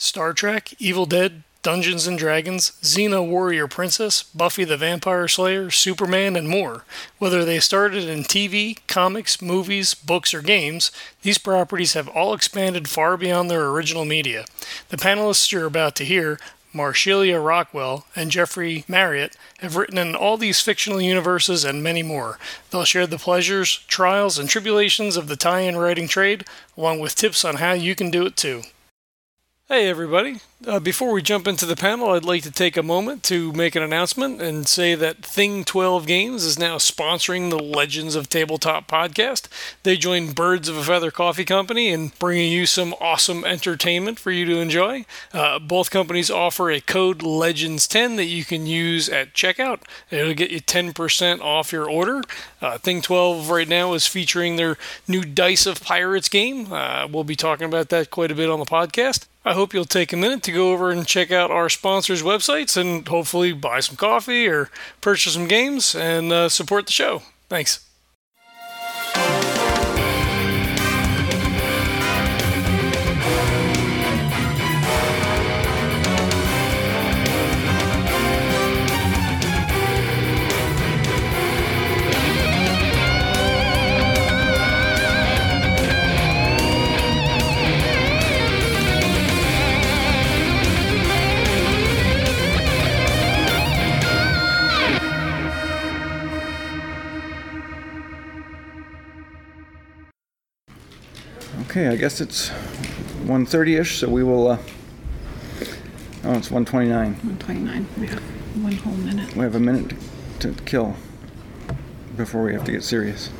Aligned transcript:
Star 0.00 0.32
Trek, 0.32 0.72
Evil 0.78 1.06
Dead, 1.06 1.42
Dungeons 1.62 2.06
and 2.06 2.16
Dragons, 2.16 2.70
Xena 2.82 3.26
Warrior 3.26 3.66
Princess, 3.66 4.22
Buffy 4.22 4.62
the 4.62 4.76
Vampire 4.76 5.26
Slayer, 5.26 5.70
Superman, 5.70 6.36
and 6.36 6.48
more. 6.48 6.84
Whether 7.18 7.44
they 7.44 7.58
started 7.58 8.04
in 8.04 8.22
TV, 8.22 8.78
comics, 8.86 9.42
movies, 9.42 9.94
books, 9.94 10.32
or 10.32 10.40
games, 10.40 10.92
these 11.22 11.36
properties 11.36 11.94
have 11.94 12.06
all 12.08 12.32
expanded 12.32 12.88
far 12.88 13.16
beyond 13.16 13.50
their 13.50 13.68
original 13.68 14.04
media. 14.04 14.44
The 14.90 14.96
panelists 14.96 15.50
you're 15.50 15.66
about 15.66 15.96
to 15.96 16.04
hear 16.04 16.38
Marsheila 16.72 17.44
Rockwell, 17.44 18.06
and 18.14 18.30
Jeffrey 18.30 18.84
Mariotte 18.86 19.36
have 19.58 19.74
written 19.74 19.98
in 19.98 20.14
all 20.14 20.36
these 20.36 20.60
fictional 20.60 21.00
universes 21.00 21.64
and 21.64 21.82
many 21.82 22.04
more. 22.04 22.38
They'll 22.70 22.84
share 22.84 23.08
the 23.08 23.18
pleasures, 23.18 23.84
trials, 23.88 24.38
and 24.38 24.48
tribulations 24.48 25.16
of 25.16 25.26
the 25.26 25.36
tie 25.36 25.60
in 25.60 25.76
writing 25.76 26.06
trade, 26.06 26.44
along 26.76 27.00
with 27.00 27.16
tips 27.16 27.44
on 27.44 27.56
how 27.56 27.72
you 27.72 27.96
can 27.96 28.12
do 28.12 28.26
it 28.26 28.36
too. 28.36 28.62
Hey, 29.70 29.86
everybody. 29.90 30.40
Uh, 30.66 30.80
before 30.80 31.12
we 31.12 31.20
jump 31.20 31.46
into 31.46 31.66
the 31.66 31.76
panel, 31.76 32.12
I'd 32.12 32.24
like 32.24 32.42
to 32.44 32.50
take 32.50 32.78
a 32.78 32.82
moment 32.82 33.22
to 33.24 33.52
make 33.52 33.76
an 33.76 33.82
announcement 33.82 34.40
and 34.40 34.66
say 34.66 34.94
that 34.94 35.22
Thing 35.22 35.62
12 35.62 36.06
Games 36.06 36.42
is 36.42 36.58
now 36.58 36.76
sponsoring 36.78 37.50
the 37.50 37.62
Legends 37.62 38.14
of 38.14 38.30
Tabletop 38.30 38.90
podcast. 38.90 39.46
They 39.82 39.98
joined 39.98 40.34
Birds 40.34 40.70
of 40.70 40.78
a 40.78 40.82
Feather 40.82 41.10
Coffee 41.10 41.44
Company 41.44 41.88
in 41.88 42.12
bringing 42.18 42.50
you 42.50 42.64
some 42.64 42.94
awesome 42.98 43.44
entertainment 43.44 44.18
for 44.18 44.30
you 44.30 44.46
to 44.46 44.56
enjoy. 44.58 45.04
Uh, 45.34 45.58
both 45.58 45.90
companies 45.90 46.30
offer 46.30 46.70
a 46.70 46.80
code 46.80 47.18
LEGENDS10 47.18 48.16
that 48.16 48.24
you 48.24 48.46
can 48.46 48.66
use 48.66 49.10
at 49.10 49.34
checkout. 49.34 49.82
It'll 50.10 50.32
get 50.32 50.50
you 50.50 50.60
10% 50.60 51.42
off 51.42 51.72
your 51.72 51.90
order. 51.90 52.22
Uh, 52.62 52.78
Thing 52.78 53.02
12 53.02 53.50
right 53.50 53.68
now 53.68 53.92
is 53.92 54.06
featuring 54.06 54.56
their 54.56 54.78
new 55.06 55.24
Dice 55.24 55.66
of 55.66 55.82
Pirates 55.82 56.30
game. 56.30 56.72
Uh, 56.72 57.06
we'll 57.06 57.22
be 57.22 57.36
talking 57.36 57.66
about 57.66 57.90
that 57.90 58.10
quite 58.10 58.30
a 58.30 58.34
bit 58.34 58.48
on 58.48 58.60
the 58.60 58.64
podcast. 58.64 59.26
I 59.48 59.54
hope 59.54 59.72
you'll 59.72 59.86
take 59.86 60.12
a 60.12 60.16
minute 60.16 60.42
to 60.42 60.52
go 60.52 60.72
over 60.72 60.90
and 60.90 61.06
check 61.06 61.32
out 61.32 61.50
our 61.50 61.70
sponsors' 61.70 62.22
websites 62.22 62.76
and 62.76 63.08
hopefully 63.08 63.54
buy 63.54 63.80
some 63.80 63.96
coffee 63.96 64.46
or 64.46 64.68
purchase 65.00 65.32
some 65.32 65.48
games 65.48 65.94
and 65.94 66.30
uh, 66.30 66.50
support 66.50 66.84
the 66.84 66.92
show. 66.92 67.22
Thanks. 67.48 67.80
Okay, 101.62 101.88
I 101.88 101.96
guess 101.96 102.20
it's 102.20 102.50
1.30ish, 103.24 103.98
so 103.98 104.08
we 104.08 104.22
will, 104.22 104.48
uh, 104.48 104.58
oh, 106.24 106.34
it's 106.34 106.48
1.29. 106.48 106.88
129. 106.88 107.86
We 107.98 108.06
have 108.06 108.20
one 108.62 108.72
whole 108.72 108.94
minute. 108.94 109.34
We 109.36 109.42
have 109.42 109.54
a 109.54 109.60
minute 109.60 109.94
to 110.40 110.52
kill 110.64 110.94
before 112.16 112.42
we 112.44 112.52
have 112.54 112.64
to 112.64 112.72
get 112.72 112.82
serious. 112.84 113.30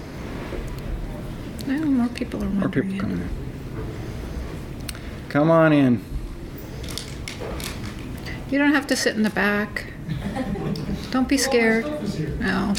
No, 1.66 1.78
more 1.84 2.08
people 2.08 2.42
are 2.42 2.46
More 2.48 2.62
wondering. 2.62 2.90
people 2.92 3.08
coming 3.08 3.20
in. 3.22 3.28
Come 5.28 5.50
on 5.50 5.72
in. 5.72 6.04
You 8.50 8.58
don't 8.58 8.72
have 8.72 8.86
to 8.88 8.96
sit 8.96 9.14
in 9.14 9.22
the 9.22 9.30
back. 9.30 9.92
Don't 11.10 11.28
be 11.28 11.36
scared. 11.36 11.84
No. 12.40 12.74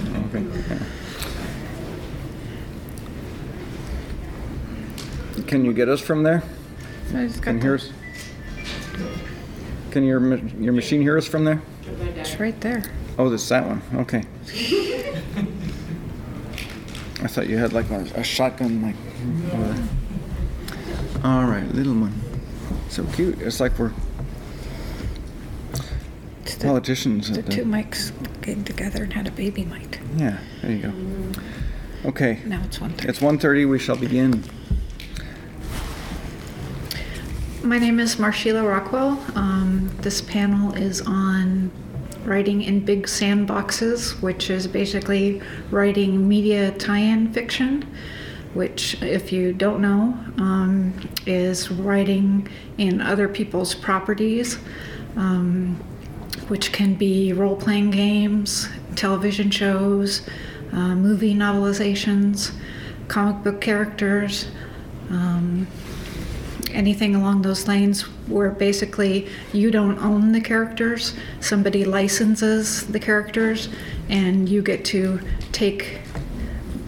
Can 5.50 5.66
you 5.66 5.74
get 5.74 5.90
us 5.90 6.00
from 6.00 6.22
there? 6.22 6.44
I 7.10 7.26
just 7.26 7.38
got 7.42 7.46
Can 7.46 7.56
the- 7.58 7.62
hear 7.64 7.74
us? 7.76 7.92
Can 9.90 10.04
your 10.04 10.20
ma- 10.20 10.38
your 10.60 10.74
machine 10.74 11.02
hear 11.02 11.18
us 11.18 11.26
from 11.28 11.44
there? 11.44 11.60
It's 12.16 12.40
right 12.40 12.60
there. 12.62 12.84
Oh, 13.18 13.30
this 13.30 13.50
that 13.50 13.66
one. 13.66 13.82
Okay. 13.96 14.24
I 17.24 17.28
thought 17.28 17.50
you 17.50 17.58
had 17.58 17.74
like 17.74 17.90
a, 17.90 18.02
a 18.14 18.24
shotgun, 18.24 18.84
like. 18.84 18.96
or- 19.54 21.28
All 21.28 21.46
right, 21.46 21.68
little 21.74 21.96
one. 21.96 22.14
So 22.90 23.04
cute. 23.06 23.42
It's 23.42 23.60
like 23.60 23.78
we're 23.80 23.92
It's 26.44 26.56
the, 26.58 26.68
politicians. 26.68 27.32
the 27.32 27.40
at 27.40 27.46
the- 27.48 27.52
two 27.52 27.64
mics 27.66 28.12
getting 28.44 28.64
together 28.64 29.04
and 29.04 29.14
had 29.14 29.26
a 29.26 29.32
baby 29.32 29.66
mic. 29.66 30.00
Yeah, 30.16 30.38
there 30.62 30.72
you 30.72 30.82
go. 30.84 30.94
Okay, 32.10 32.40
Now 32.46 32.62
it's 32.64 32.78
1:30. 32.78 33.10
it's 33.10 33.20
1.30. 33.20 33.68
We 33.68 33.80
shall 33.80 33.98
begin. 33.98 34.44
My 37.64 37.78
name 37.78 38.00
is 38.00 38.16
Marsheila 38.16 38.66
Rockwell. 38.66 39.22
Um, 39.36 39.92
this 40.00 40.22
panel 40.22 40.74
is 40.76 41.02
on 41.02 41.70
writing 42.24 42.62
in 42.62 42.86
big 42.86 43.06
sandboxes, 43.06 44.22
which 44.22 44.50
is 44.50 44.66
basically 44.66 45.42
writing 45.70 46.26
media 46.26 46.72
tie 46.72 47.00
in 47.00 47.34
fiction, 47.34 47.86
which, 48.54 49.02
if 49.04 49.34
you 49.34 49.52
don't 49.52 49.82
know, 49.82 50.18
um, 50.38 50.94
is 51.26 51.70
writing 51.70 52.48
in 52.78 53.02
other 53.02 53.28
people's 53.28 53.76
properties, 53.76 54.58
um, 55.18 55.76
which 56.48 56.72
can 56.72 56.96
be 56.96 57.34
role 57.34 57.58
playing 57.58 57.92
games, 57.92 58.70
television 58.96 59.52
shows, 59.52 60.22
uh, 60.72 60.96
movie 60.96 61.36
novelizations, 61.36 62.54
comic 63.10 63.44
book 63.44 63.60
characters. 63.60 64.48
Um, 65.10 65.68
anything 66.72 67.16
along 67.16 67.42
those 67.42 67.68
lines 67.68 68.02
where 68.28 68.52
basically 68.52 69.28
you 69.54 69.72
don't 69.72 69.98
own 70.00 70.32
the 70.32 70.42
characters, 70.42 71.14
somebody 71.40 71.86
licenses 71.86 72.86
the 72.88 73.00
characters, 73.00 73.70
and 74.10 74.48
you 74.50 74.62
get 74.62 74.86
to 74.86 75.20
take 75.52 76.02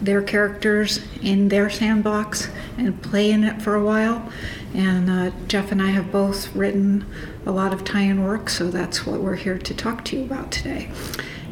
their 0.00 0.22
characters 0.22 1.00
in 1.22 1.48
their 1.48 1.70
sandbox 1.70 2.48
and 2.76 3.00
play 3.02 3.30
in 3.30 3.44
it 3.44 3.62
for 3.62 3.74
a 3.74 3.84
while. 3.84 4.30
And 4.74 5.10
uh, 5.10 5.30
Jeff 5.46 5.70
and 5.70 5.80
I 5.80 5.90
have 5.90 6.10
both 6.10 6.54
written 6.56 7.04
a 7.46 7.52
lot 7.52 7.72
of 7.72 7.84
tie 7.84 8.02
in 8.02 8.24
work, 8.24 8.50
so 8.50 8.70
that's 8.70 9.06
what 9.06 9.20
we're 9.20 9.36
here 9.36 9.58
to 9.58 9.74
talk 9.74 10.04
to 10.06 10.16
you 10.16 10.24
about 10.24 10.50
today. 10.50 10.90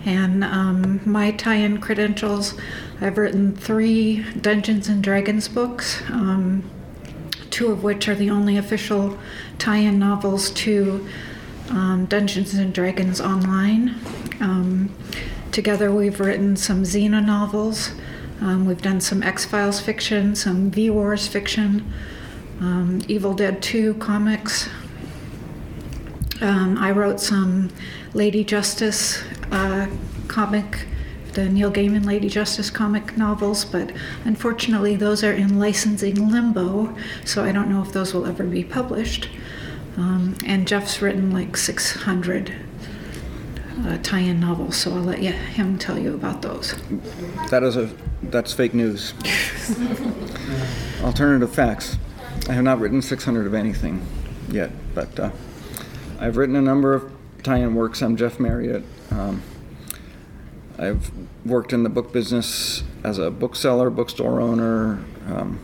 And 0.04 0.42
um, 0.42 1.00
my 1.04 1.30
tie 1.30 1.56
in 1.56 1.78
credentials 1.78 2.54
I've 3.02 3.16
written 3.16 3.56
three 3.56 4.24
Dungeons 4.40 4.88
and 4.88 5.02
Dragons 5.02 5.48
books. 5.48 6.02
Um, 6.10 6.68
two 7.50 7.70
of 7.70 7.82
which 7.82 8.08
are 8.08 8.14
the 8.14 8.30
only 8.30 8.56
official 8.56 9.18
tie-in 9.58 9.98
novels 9.98 10.50
to 10.50 11.06
um, 11.70 12.06
Dungeons 12.06 12.54
and 12.54 12.72
Dragons 12.72 13.20
Online. 13.20 13.94
Um, 14.40 14.94
together, 15.52 15.92
we've 15.92 16.20
written 16.20 16.56
some 16.56 16.82
Xena 16.82 17.24
novels. 17.24 17.92
Um, 18.40 18.64
we've 18.64 18.82
done 18.82 19.00
some 19.00 19.22
X 19.22 19.44
Files 19.44 19.80
fiction, 19.80 20.34
some 20.34 20.70
V 20.70 20.90
Wars 20.90 21.28
fiction, 21.28 21.92
um, 22.60 23.02
Evil 23.06 23.34
Dead 23.34 23.62
2 23.62 23.94
comics. 23.94 24.68
Um, 26.40 26.78
I 26.78 26.90
wrote 26.90 27.20
some 27.20 27.70
Lady 28.14 28.44
Justice 28.44 29.22
uh, 29.52 29.88
comic 30.26 30.86
the 31.34 31.48
Neil 31.48 31.70
Gaiman 31.70 32.04
Lady 32.04 32.28
Justice 32.28 32.70
comic 32.70 33.16
novels, 33.16 33.64
but 33.64 33.92
unfortunately 34.24 34.96
those 34.96 35.22
are 35.24 35.32
in 35.32 35.58
licensing 35.58 36.30
limbo, 36.30 36.94
so 37.24 37.44
I 37.44 37.52
don't 37.52 37.68
know 37.68 37.82
if 37.82 37.92
those 37.92 38.12
will 38.14 38.26
ever 38.26 38.44
be 38.44 38.64
published. 38.64 39.28
Um, 39.96 40.36
and 40.46 40.66
Jeff's 40.66 41.02
written 41.02 41.30
like 41.30 41.56
600 41.56 42.54
uh, 43.86 43.98
tie-in 44.02 44.40
novels, 44.40 44.76
so 44.76 44.92
I'll 44.92 45.02
let 45.02 45.22
you, 45.22 45.32
him 45.32 45.78
tell 45.78 45.98
you 45.98 46.14
about 46.14 46.42
those. 46.42 46.74
That 47.50 47.62
is 47.62 47.76
a 47.76 47.90
that's 48.22 48.52
fake 48.52 48.74
news. 48.74 49.14
Alternative 51.02 51.52
facts. 51.52 51.96
I 52.48 52.52
have 52.52 52.64
not 52.64 52.78
written 52.78 53.00
600 53.02 53.46
of 53.46 53.54
anything 53.54 54.06
yet, 54.50 54.70
but 54.94 55.18
uh, 55.18 55.30
I've 56.18 56.36
written 56.36 56.56
a 56.56 56.62
number 56.62 56.92
of 56.92 57.10
tie-in 57.42 57.74
works. 57.74 58.02
I'm 58.02 58.16
Jeff 58.16 58.38
Mariotte. 58.38 58.84
Um, 59.10 59.42
I've 60.80 61.12
worked 61.44 61.74
in 61.74 61.82
the 61.82 61.90
book 61.90 62.10
business 62.10 62.82
as 63.04 63.18
a 63.18 63.30
bookseller, 63.30 63.90
bookstore 63.90 64.40
owner, 64.40 65.04
um, 65.26 65.60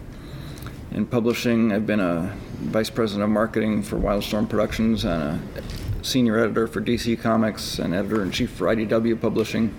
in 0.91 1.07
publishing. 1.07 1.73
I've 1.73 1.87
been 1.87 2.01
a 2.01 2.37
vice 2.59 2.91
president 2.91 3.25
of 3.25 3.31
marketing 3.31 3.83
for 3.83 3.97
Wildstorm 3.97 4.47
Productions 4.47 5.07
and 5.07 5.23
a 5.23 6.05
senior 6.05 6.39
editor 6.39 6.67
for 6.67 6.83
DC 6.83 7.19
Comics 7.19 7.79
and 7.79 7.95
editor 7.95 8.23
in 8.23 8.31
chief 8.31 8.51
for 8.51 8.67
IDW 8.67 9.19
Publishing. 9.19 9.75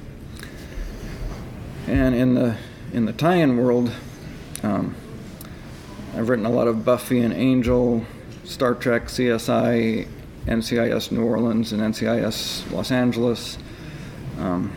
And 1.86 2.16
in 2.16 2.33
the 2.33 2.57
in 2.92 3.06
the 3.06 3.13
tie-in 3.13 3.57
world, 3.57 3.92
um, 4.63 4.95
I've 6.16 6.30
written 6.30 6.48
a 6.48 6.50
lot 6.50 6.68
of 6.68 6.83
Buffy 6.83 7.19
and 7.19 7.31
Angel, 7.31 8.04
Star 8.44 8.74
Trek, 8.74 9.04
CSI, 9.04 10.07
NCIS 10.48 11.12
New 11.12 11.24
Orleans, 11.24 11.74
and 11.74 11.81
NCIS 11.83 12.72
Los 12.72 12.90
Angeles. 12.90 13.60
Um, 14.40 14.75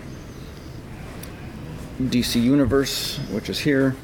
DC 2.09 2.43
Universe, 2.43 3.19
which 3.31 3.51
is 3.51 3.61
here. 3.61 3.97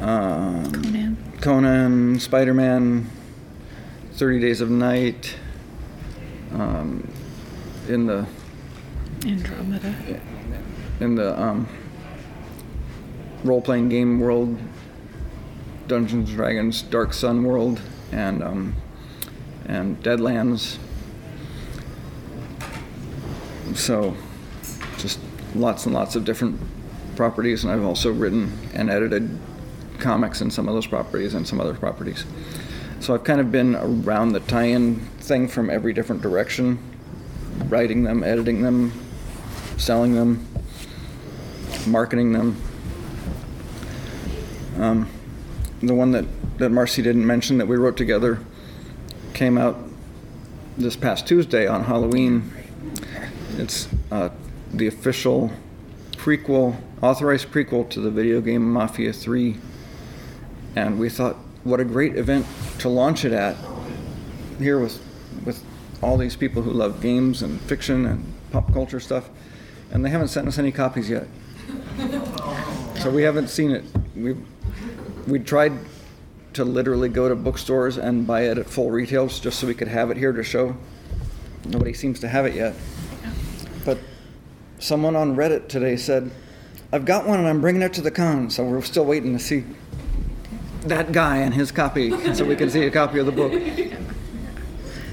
Um, 0.00 0.70
Conan. 0.72 1.16
Conan, 1.40 2.20
Spider 2.20 2.54
Man, 2.54 3.10
30 4.12 4.40
Days 4.40 4.60
of 4.60 4.70
Night. 4.70 5.36
Um, 6.52 7.10
in 7.88 8.06
the 8.06 8.26
Andromeda. 9.24 9.94
in 11.00 11.14
the 11.14 11.40
um, 11.40 11.68
role 13.44 13.60
playing 13.60 13.88
game 13.88 14.20
world, 14.20 14.58
Dungeons 15.86 16.28
and 16.28 16.36
Dragons, 16.36 16.82
Dark 16.82 17.12
Sun 17.12 17.44
world, 17.44 17.80
and 18.12 18.42
um, 18.42 18.76
and 19.66 20.02
Deadlands. 20.02 20.78
So, 23.74 24.16
lots 25.54 25.86
and 25.86 25.94
lots 25.94 26.16
of 26.16 26.24
different 26.24 26.60
properties, 27.16 27.64
and 27.64 27.72
I've 27.72 27.84
also 27.84 28.12
written 28.12 28.56
and 28.74 28.90
edited 28.90 29.28
comics 29.98 30.40
in 30.40 30.50
some 30.50 30.68
of 30.68 30.74
those 30.74 30.86
properties 30.86 31.34
and 31.34 31.46
some 31.46 31.60
other 31.60 31.74
properties. 31.74 32.24
So 33.00 33.14
I've 33.14 33.24
kind 33.24 33.40
of 33.40 33.50
been 33.52 33.76
around 33.76 34.32
the 34.32 34.40
tie-in 34.40 34.96
thing 35.20 35.48
from 35.48 35.70
every 35.70 35.92
different 35.92 36.22
direction, 36.22 36.78
writing 37.68 38.04
them, 38.04 38.22
editing 38.24 38.62
them, 38.62 38.92
selling 39.76 40.14
them, 40.14 40.46
marketing 41.86 42.32
them. 42.32 42.60
Um, 44.78 45.08
the 45.82 45.94
one 45.94 46.12
that, 46.12 46.24
that 46.58 46.70
Marcy 46.70 47.02
didn't 47.02 47.26
mention 47.26 47.58
that 47.58 47.66
we 47.66 47.76
wrote 47.76 47.96
together 47.96 48.40
came 49.32 49.58
out 49.58 49.76
this 50.76 50.96
past 50.96 51.26
Tuesday 51.26 51.66
on 51.66 51.84
Halloween. 51.84 52.52
It's 53.56 53.88
uh, 54.10 54.30
the 54.78 54.86
official 54.86 55.50
prequel, 56.12 56.80
authorized 57.02 57.50
prequel 57.50 57.88
to 57.90 58.00
the 58.00 58.10
video 58.10 58.40
game 58.40 58.72
Mafia 58.72 59.12
3. 59.12 59.56
And 60.76 60.98
we 60.98 61.08
thought, 61.08 61.36
what 61.64 61.80
a 61.80 61.84
great 61.84 62.16
event 62.16 62.46
to 62.78 62.88
launch 62.88 63.24
it 63.24 63.32
at 63.32 63.56
here 64.58 64.78
with, 64.78 65.00
with 65.44 65.62
all 66.02 66.16
these 66.16 66.36
people 66.36 66.62
who 66.62 66.70
love 66.70 67.00
games 67.00 67.42
and 67.42 67.60
fiction 67.62 68.06
and 68.06 68.32
pop 68.50 68.72
culture 68.72 69.00
stuff. 69.00 69.28
And 69.90 70.04
they 70.04 70.10
haven't 70.10 70.28
sent 70.28 70.48
us 70.48 70.58
any 70.58 70.72
copies 70.72 71.10
yet. 71.10 71.26
So 73.00 73.10
we 73.10 73.22
haven't 73.22 73.48
seen 73.48 73.70
it. 73.70 73.84
We 74.16 74.36
we 75.28 75.38
tried 75.38 75.72
to 76.54 76.64
literally 76.64 77.08
go 77.08 77.28
to 77.28 77.36
bookstores 77.36 77.98
and 77.98 78.26
buy 78.26 78.42
it 78.42 78.58
at 78.58 78.68
full 78.68 78.90
retails 78.90 79.38
just 79.38 79.60
so 79.60 79.66
we 79.66 79.74
could 79.74 79.88
have 79.88 80.10
it 80.10 80.16
here 80.16 80.32
to 80.32 80.42
show. 80.42 80.74
Nobody 81.66 81.92
seems 81.92 82.18
to 82.20 82.28
have 82.28 82.46
it 82.46 82.54
yet. 82.54 82.74
But 84.78 84.84
someone 84.84 85.16
on 85.16 85.34
Reddit 85.34 85.66
today 85.66 85.96
said, 85.96 86.30
"I've 86.92 87.04
got 87.04 87.26
one 87.26 87.40
and 87.40 87.48
I'm 87.48 87.60
bringing 87.60 87.82
it 87.82 87.92
to 87.94 88.00
the 88.00 88.12
con." 88.12 88.48
So 88.48 88.62
we're 88.64 88.80
still 88.82 89.04
waiting 89.04 89.36
to 89.36 89.42
see 89.42 89.64
that 90.86 91.10
guy 91.10 91.38
and 91.38 91.52
his 91.52 91.72
copy 91.72 92.10
so 92.32 92.44
we 92.44 92.54
can 92.54 92.70
see 92.70 92.84
a 92.84 92.90
copy 92.90 93.18
of 93.18 93.26
the 93.26 93.32
book. 93.32 93.52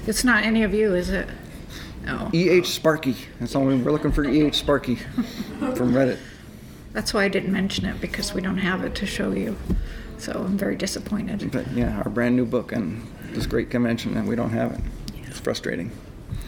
It's 0.06 0.22
not 0.22 0.44
any 0.44 0.62
of 0.62 0.72
you, 0.72 0.94
is 0.94 1.10
it? 1.10 1.26
No. 2.04 2.30
E.H. 2.32 2.68
Sparky. 2.68 3.16
That's 3.40 3.56
all 3.56 3.64
we- 3.64 3.74
we're 3.74 3.90
looking 3.90 4.12
for. 4.12 4.24
E.H. 4.24 4.54
Sparky 4.54 4.94
from 5.74 5.92
Reddit. 5.92 6.18
That's 6.92 7.12
why 7.12 7.24
I 7.24 7.28
didn't 7.28 7.52
mention 7.52 7.86
it 7.86 8.00
because 8.00 8.32
we 8.32 8.40
don't 8.40 8.58
have 8.58 8.84
it 8.84 8.94
to 8.94 9.06
show 9.06 9.32
you. 9.32 9.56
So 10.18 10.44
I'm 10.46 10.56
very 10.56 10.76
disappointed. 10.76 11.50
But 11.50 11.72
yeah, 11.72 11.98
our 12.04 12.08
brand 12.10 12.36
new 12.36 12.46
book 12.46 12.70
and 12.70 13.02
this 13.32 13.46
great 13.46 13.68
convention, 13.70 14.16
and 14.16 14.28
we 14.28 14.36
don't 14.36 14.50
have 14.50 14.70
it. 14.74 14.80
It's 15.26 15.40
frustrating. 15.40 15.90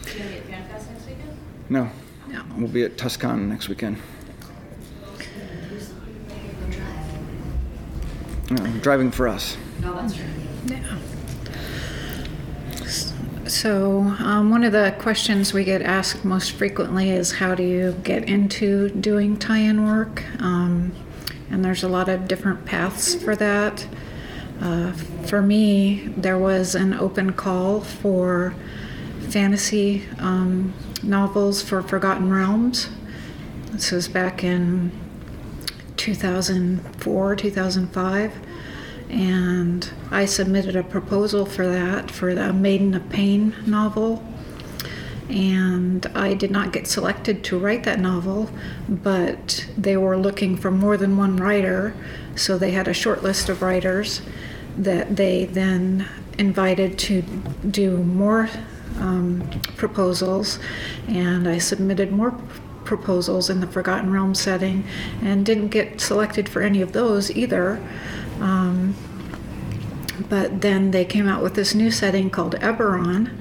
You 0.07 0.19
gonna 0.19 0.29
be 0.29 0.35
at 0.37 0.47
FanFest 0.47 0.89
next 0.89 1.05
weekend? 1.05 1.37
No, 1.69 1.89
No. 2.29 2.43
we'll 2.57 2.67
be 2.67 2.83
at 2.83 2.97
TusCon 2.97 3.47
next 3.47 3.69
weekend. 3.69 3.97
Driving 8.81 9.11
for 9.11 9.27
us. 9.27 9.57
No, 9.81 9.93
that's 9.93 10.15
true. 10.15 10.25
Yeah. 10.65 10.97
So, 13.47 14.01
um, 14.19 14.51
one 14.51 14.63
of 14.63 14.71
the 14.71 14.95
questions 14.99 15.53
we 15.53 15.63
get 15.63 15.81
asked 15.81 16.23
most 16.23 16.51
frequently 16.51 17.09
is 17.09 17.33
how 17.33 17.55
do 17.55 17.63
you 17.63 17.93
get 18.03 18.29
into 18.29 18.89
doing 18.89 19.37
tie 19.37 19.57
in 19.57 19.85
work? 19.85 20.23
Um, 20.39 20.91
and 21.49 21.65
there's 21.65 21.83
a 21.83 21.89
lot 21.89 22.09
of 22.09 22.27
different 22.27 22.65
paths 22.65 23.15
for 23.15 23.35
that. 23.35 23.87
Uh, 24.61 24.91
for 25.25 25.41
me, 25.41 26.13
there 26.15 26.37
was 26.37 26.75
an 26.75 26.93
open 26.93 27.33
call 27.33 27.81
for 27.81 28.53
fantasy 29.29 30.05
um, 30.19 30.73
novels 31.03 31.61
for 31.61 31.81
Forgotten 31.81 32.31
Realms. 32.31 32.89
This 33.71 33.91
was 33.91 34.07
back 34.07 34.43
in 34.43 34.91
2004, 35.97 37.35
2005. 37.35 38.33
And 39.09 39.91
I 40.11 40.25
submitted 40.25 40.75
a 40.75 40.83
proposal 40.83 41.45
for 41.45 41.67
that 41.67 42.11
for 42.11 42.35
the 42.35 42.53
Maiden 42.53 42.93
of 42.93 43.09
Pain 43.09 43.55
novel. 43.65 44.23
And 45.29 46.05
I 46.15 46.33
did 46.33 46.51
not 46.51 46.73
get 46.73 46.87
selected 46.87 47.43
to 47.45 47.59
write 47.59 47.83
that 47.83 47.99
novel, 47.99 48.49
but 48.87 49.67
they 49.77 49.95
were 49.95 50.17
looking 50.17 50.57
for 50.57 50.71
more 50.71 50.97
than 50.97 51.17
one 51.17 51.37
writer. 51.37 51.93
So 52.35 52.57
they 52.57 52.71
had 52.71 52.87
a 52.87 52.93
short 52.93 53.21
list 53.21 53.49
of 53.49 53.61
writers 53.61 54.21
that 54.77 55.15
they 55.15 55.45
then 55.45 56.07
invited 56.37 56.97
to 56.97 57.21
do 57.69 57.97
more 57.97 58.49
um, 58.99 59.49
proposals. 59.77 60.59
And 61.07 61.47
I 61.47 61.57
submitted 61.57 62.11
more 62.11 62.31
proposals 62.85 63.49
in 63.49 63.59
the 63.59 63.67
Forgotten 63.67 64.11
Realm 64.11 64.33
setting 64.33 64.83
and 65.21 65.45
didn't 65.45 65.69
get 65.69 66.01
selected 66.01 66.49
for 66.49 66.61
any 66.61 66.81
of 66.81 66.91
those 66.93 67.31
either. 67.31 67.81
Um, 68.39 68.95
but 70.27 70.61
then 70.61 70.91
they 70.91 71.05
came 71.05 71.27
out 71.27 71.41
with 71.41 71.53
this 71.53 71.73
new 71.73 71.91
setting 71.91 72.29
called 72.29 72.55
Eberron, 72.55 73.31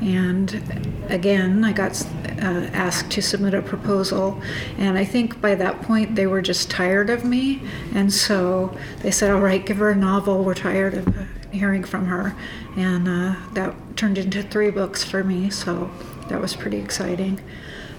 and 0.00 1.04
again, 1.08 1.64
I 1.64 1.72
got 1.72 2.00
uh, 2.26 2.66
asked 2.72 3.10
to 3.12 3.22
submit 3.22 3.54
a 3.54 3.62
proposal, 3.62 4.40
and 4.78 4.98
I 4.98 5.04
think 5.04 5.40
by 5.40 5.54
that 5.56 5.82
point 5.82 6.16
they 6.16 6.26
were 6.26 6.42
just 6.42 6.70
tired 6.70 7.10
of 7.10 7.24
me, 7.24 7.62
and 7.94 8.12
so 8.12 8.76
they 9.02 9.10
said, 9.10 9.30
"All 9.30 9.40
right, 9.40 9.64
give 9.64 9.76
her 9.76 9.90
a 9.90 9.96
novel. 9.96 10.42
We're 10.42 10.54
tired 10.54 10.94
of 10.94 11.06
hearing 11.52 11.84
from 11.84 12.06
her," 12.06 12.34
and 12.76 13.08
uh, 13.08 13.34
that 13.52 13.74
turned 13.96 14.18
into 14.18 14.42
three 14.42 14.70
books 14.70 15.04
for 15.04 15.22
me. 15.22 15.50
So 15.50 15.90
that 16.28 16.40
was 16.40 16.56
pretty 16.56 16.78
exciting. 16.78 17.40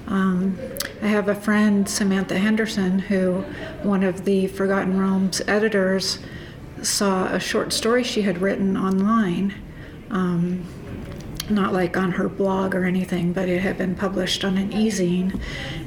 Um, 0.08 0.58
I 1.02 1.08
have 1.08 1.30
a 1.30 1.36
friend, 1.36 1.88
Samantha 1.88 2.38
Henderson, 2.38 3.00
who 3.00 3.42
one 3.84 4.04
of 4.04 4.26
the 4.26 4.48
Forgotten 4.48 5.00
Realms 5.00 5.42
editors 5.48 6.20
saw 6.82 7.28
a 7.28 7.40
short 7.40 7.72
story 7.72 8.04
she 8.04 8.24
had 8.24 8.42
written 8.42 8.76
online. 8.76 9.54
Um, 10.10 10.66
not 11.50 11.74
like 11.74 11.98
on 11.98 12.12
her 12.12 12.30
blog 12.30 12.74
or 12.74 12.86
anything, 12.86 13.34
but 13.34 13.50
it 13.50 13.62
had 13.62 13.78
been 13.78 13.96
published 13.96 14.46
on 14.46 14.58
an 14.58 14.72
e-zine, 14.72 15.40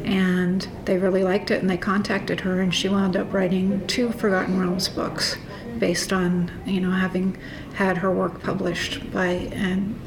and 0.04 0.68
they 0.84 0.98
really 0.98 1.24
liked 1.24 1.50
it, 1.50 1.60
and 1.60 1.70
they 1.70 1.78
contacted 1.78 2.40
her, 2.40 2.60
and 2.60 2.74
she 2.74 2.88
wound 2.88 3.16
up 3.16 3.32
writing 3.32 3.86
two 3.86 4.12
Forgotten 4.12 4.60
Realms 4.60 4.88
books 4.88 5.36
based 5.78 6.12
on, 6.12 6.50
you 6.64 6.80
know, 6.80 6.90
having 6.90 7.36
had 7.74 7.98
her 7.98 8.10
work 8.10 8.42
published 8.42 9.10
by 9.12 9.26
an 9.26 9.98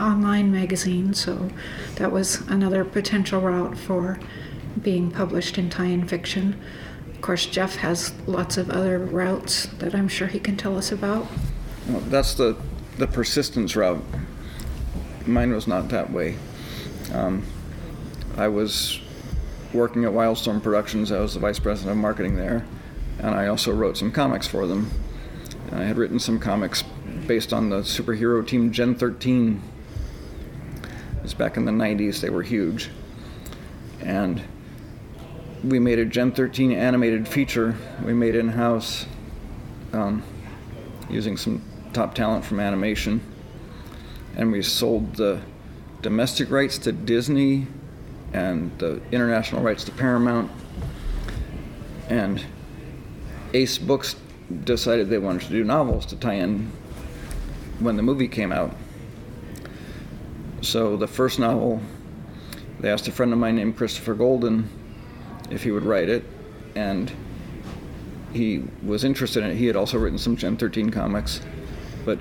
online 0.00 0.52
magazine. 0.52 1.14
So 1.14 1.50
that 1.96 2.12
was 2.12 2.40
another 2.48 2.84
potential 2.84 3.40
route 3.40 3.76
for 3.76 4.18
being 4.82 5.10
published 5.10 5.58
in 5.58 5.70
tie-in 5.70 6.06
fiction. 6.06 6.60
Of 7.14 7.20
course, 7.22 7.46
Jeff 7.46 7.76
has 7.76 8.12
lots 8.26 8.56
of 8.56 8.70
other 8.70 8.98
routes 8.98 9.66
that 9.78 9.94
I'm 9.94 10.08
sure 10.08 10.28
he 10.28 10.38
can 10.38 10.56
tell 10.56 10.76
us 10.76 10.92
about. 10.92 11.26
Well, 11.88 12.00
that's 12.00 12.34
the 12.34 12.56
the 12.98 13.06
persistence 13.06 13.76
route. 13.76 14.02
Mine 15.26 15.52
was 15.52 15.66
not 15.66 15.88
that 15.90 16.10
way. 16.10 16.36
Um, 17.12 17.44
I 18.36 18.48
was 18.48 19.00
working 19.72 20.04
at 20.04 20.12
Wildstorm 20.12 20.62
Productions. 20.62 21.12
I 21.12 21.20
was 21.20 21.34
the 21.34 21.40
vice 21.40 21.58
president 21.58 21.92
of 21.92 21.98
marketing 21.98 22.36
there, 22.36 22.64
and 23.18 23.34
I 23.34 23.46
also 23.46 23.72
wrote 23.72 23.96
some 23.96 24.12
comics 24.12 24.46
for 24.46 24.66
them. 24.66 24.90
I 25.72 25.82
had 25.82 25.96
written 25.96 26.18
some 26.18 26.38
comics 26.38 26.82
based 27.26 27.52
on 27.52 27.70
the 27.70 27.80
superhero 27.80 28.46
team 28.46 28.72
Gen 28.72 28.94
13. 28.94 29.62
It 30.82 31.22
was 31.22 31.34
back 31.34 31.56
in 31.56 31.64
the 31.64 31.72
90s. 31.72 32.20
They 32.20 32.30
were 32.30 32.42
huge, 32.42 32.90
and 34.00 34.42
we 35.64 35.78
made 35.78 35.98
a 35.98 36.04
Gen 36.04 36.32
13 36.32 36.72
animated 36.72 37.26
feature. 37.26 37.74
We 38.04 38.12
made 38.14 38.36
in 38.36 38.48
house 38.48 39.06
um, 39.92 40.22
using 41.08 41.36
some 41.36 41.62
top 41.92 42.14
talent 42.14 42.44
from 42.44 42.60
animation. 42.60 43.20
And 44.36 44.52
we 44.52 44.62
sold 44.62 45.16
the 45.16 45.40
domestic 46.02 46.50
rights 46.50 46.78
to 46.78 46.92
Disney 46.92 47.66
and 48.32 48.70
the 48.78 49.00
international 49.10 49.62
rights 49.62 49.82
to 49.84 49.92
Paramount. 49.92 50.50
And 52.08 52.44
Ace 53.54 53.78
Books 53.78 54.16
decided 54.64 55.08
they 55.08 55.18
wanted 55.18 55.42
to 55.42 55.50
do 55.50 55.64
novels 55.64 56.06
to 56.06 56.16
tie 56.16 56.34
in 56.34 56.70
when 57.78 57.96
the 57.96 58.02
movie 58.02 58.28
came 58.28 58.52
out. 58.52 58.74
So 60.62 60.96
the 60.96 61.06
first 61.06 61.38
novel, 61.38 61.80
they 62.80 62.90
asked 62.90 63.08
a 63.08 63.12
friend 63.12 63.32
of 63.32 63.38
mine 63.38 63.56
named 63.56 63.76
Christopher 63.76 64.14
Golden 64.14 64.68
if 65.50 65.62
he 65.62 65.70
would 65.70 65.84
write 65.84 66.08
it, 66.08 66.24
and 66.74 67.12
he 68.32 68.64
was 68.82 69.04
interested 69.04 69.42
in 69.42 69.50
it. 69.50 69.56
He 69.56 69.66
had 69.66 69.76
also 69.76 69.98
written 69.98 70.18
some 70.18 70.36
Gen 70.36 70.56
13 70.56 70.90
comics, 70.90 71.40
but 72.04 72.18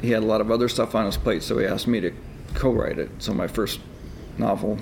he 0.00 0.10
had 0.10 0.22
a 0.22 0.26
lot 0.26 0.40
of 0.40 0.50
other 0.50 0.68
stuff 0.68 0.94
on 0.94 1.06
his 1.06 1.16
plate, 1.16 1.42
so 1.42 1.58
he 1.58 1.66
asked 1.66 1.86
me 1.86 2.00
to 2.00 2.12
co-write 2.54 2.98
it. 2.98 3.10
So 3.18 3.34
my 3.34 3.46
first 3.46 3.80
novel 4.36 4.78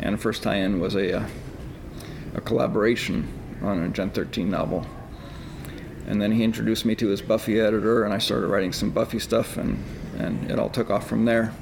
and 0.00 0.20
first 0.20 0.42
tie-in 0.42 0.80
was 0.80 0.94
a 0.94 1.18
uh, 1.20 1.28
a 2.34 2.40
collaboration 2.40 3.26
on 3.62 3.82
a 3.82 3.88
Gen 3.88 4.10
13 4.10 4.50
novel. 4.50 4.86
And 6.08 6.20
then 6.22 6.32
he 6.32 6.42
introduced 6.42 6.86
me 6.86 6.94
to 6.96 7.08
his 7.08 7.20
Buffy 7.20 7.60
editor, 7.60 8.02
and 8.04 8.14
I 8.14 8.18
started 8.18 8.46
writing 8.46 8.72
some 8.72 8.90
Buffy 8.90 9.18
stuff, 9.18 9.58
and, 9.58 9.84
and 10.16 10.50
it 10.50 10.58
all 10.58 10.70
took 10.70 10.88
off 10.90 11.06
from 11.06 11.26
there. 11.26 11.52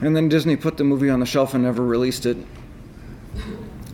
And 0.00 0.16
then 0.16 0.30
Disney 0.30 0.56
put 0.56 0.78
the 0.78 0.84
movie 0.84 1.10
on 1.10 1.20
the 1.20 1.26
shelf 1.26 1.52
and 1.52 1.64
never 1.64 1.84
released 1.84 2.24
it 2.24 2.38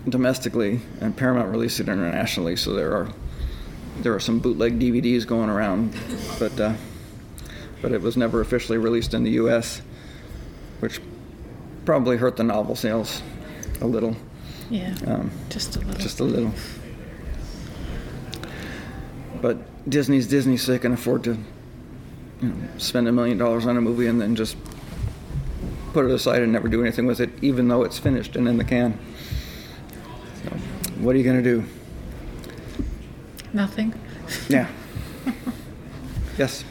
domestically, 0.09 0.81
and 1.01 1.17
Paramount 1.17 1.51
released 1.51 1.81
it 1.81 1.89
internationally. 1.89 2.55
So 2.57 2.73
there 2.73 2.95
are 2.95 3.09
there 3.99 4.15
are 4.15 4.21
some 4.21 4.39
bootleg 4.39 4.79
DVDs 4.79 5.27
going 5.27 5.51
around, 5.51 5.95
but 6.39 6.59
uh, 6.59 6.75
but 7.83 7.93
it 7.93 8.01
was 8.01 8.17
never 8.17 8.41
officially 8.41 8.79
released 8.79 9.13
in 9.13 9.25
the 9.25 9.33
U.S., 9.33 9.83
which 10.79 11.01
probably 11.85 12.17
hurt 12.17 12.37
the 12.37 12.45
novel 12.45 12.77
sales 12.77 13.23
a 13.81 13.87
little. 13.87 14.17
Yeah. 14.71 14.95
Um, 15.07 15.31
just 15.49 15.77
a 15.77 15.81
little. 15.81 16.01
just 16.01 16.21
a 16.21 16.25
little. 16.25 16.53
But 19.41 19.89
Disney's 19.89 20.27
Disney, 20.27 20.57
so 20.57 20.73
they 20.73 20.79
can 20.79 20.93
afford 20.93 21.25
to, 21.25 21.39
you 22.43 22.49
know, 22.49 22.55
spend 22.79 23.09
a 23.09 23.13
million 23.13 23.39
dollars 23.39 23.67
on 23.67 23.77
a 23.77 23.81
movie 23.81 24.07
and 24.07 24.21
then 24.21 24.37
just 24.37 24.57
put 25.93 26.05
it 26.05 26.11
aside 26.11 26.43
and 26.43 26.53
never 26.53 26.69
do 26.69 26.83
anything 26.83 27.07
with 27.07 27.21
it, 27.21 27.31
even 27.43 27.69
though 27.69 27.83
it's 27.83 27.99
finished 27.99 28.37
and 28.37 28.47
in 28.47 28.57
the 28.57 28.65
can. 28.65 28.99
So, 30.45 30.51
what 30.99 31.15
are 31.15 31.19
you 31.19 31.25
gonna 31.25 31.43
do? 31.43 31.65
Nothing. 33.53 33.95
Yeah. 34.49 34.69
yes. 36.39 36.65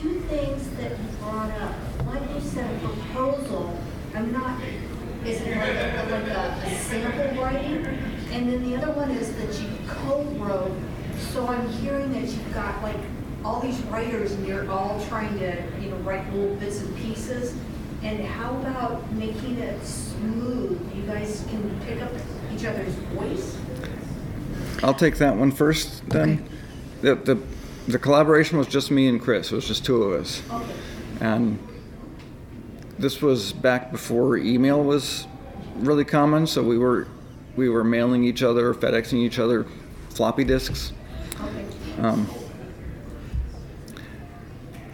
two 0.00 0.20
things 0.20 0.68
that 0.76 0.92
you 0.92 1.06
brought 1.20 1.50
up. 1.60 1.74
One, 2.06 2.34
you 2.34 2.40
said 2.40 2.74
a 2.82 2.88
proposal. 2.88 3.78
I'm 4.14 4.32
not, 4.32 4.60
is 5.24 5.40
it 5.42 5.56
like 5.56 5.68
a, 5.68 6.10
like 6.10 6.28
a, 6.28 6.66
a 6.66 6.78
sample 6.78 7.42
writing? 7.42 7.84
And 8.30 8.48
then 8.48 8.68
the 8.68 8.76
other 8.76 8.92
one 8.92 9.10
is 9.10 9.34
that 9.36 9.60
you 9.60 9.68
co-wrote. 9.86 10.72
So 11.34 11.48
I'm 11.48 11.68
hearing 11.68 12.12
that 12.12 12.22
you've 12.22 12.54
got 12.54 12.80
like 12.80 12.94
all 13.44 13.58
these 13.58 13.80
writers 13.86 14.30
and 14.30 14.46
you're 14.46 14.70
all 14.70 15.04
trying 15.08 15.36
to, 15.40 15.64
you 15.80 15.90
know, 15.90 15.96
write 15.96 16.32
little 16.32 16.54
bits 16.54 16.80
and 16.80 16.96
pieces. 16.96 17.56
And 18.04 18.24
how 18.24 18.56
about 18.60 19.10
making 19.14 19.58
it 19.58 19.84
smooth? 19.84 20.80
You 20.94 21.02
guys 21.02 21.44
can 21.50 21.80
pick 21.86 22.00
up 22.00 22.12
each 22.54 22.64
other's 22.64 22.94
voice? 23.16 23.58
I'll 24.84 24.94
take 24.94 25.18
that 25.18 25.34
one 25.34 25.50
first 25.50 26.08
then. 26.08 26.48
The, 27.02 27.16
the, 27.16 27.42
the 27.88 27.98
collaboration 27.98 28.56
was 28.56 28.68
just 28.68 28.92
me 28.92 29.08
and 29.08 29.20
Chris, 29.20 29.50
it 29.50 29.56
was 29.56 29.66
just 29.66 29.84
two 29.84 30.04
of 30.04 30.20
us. 30.20 30.40
Okay. 30.52 30.72
And 31.20 31.58
this 32.96 33.20
was 33.20 33.52
back 33.52 33.90
before 33.90 34.36
email 34.36 34.84
was 34.84 35.26
really 35.78 36.04
common, 36.04 36.46
so 36.46 36.62
we 36.62 36.78
were 36.78 37.08
we 37.56 37.68
were 37.68 37.82
mailing 37.82 38.22
each 38.22 38.44
other, 38.44 38.72
FedExing 38.72 39.14
each 39.14 39.40
other 39.40 39.66
floppy 40.10 40.44
disks. 40.44 40.92
Um, 41.98 42.28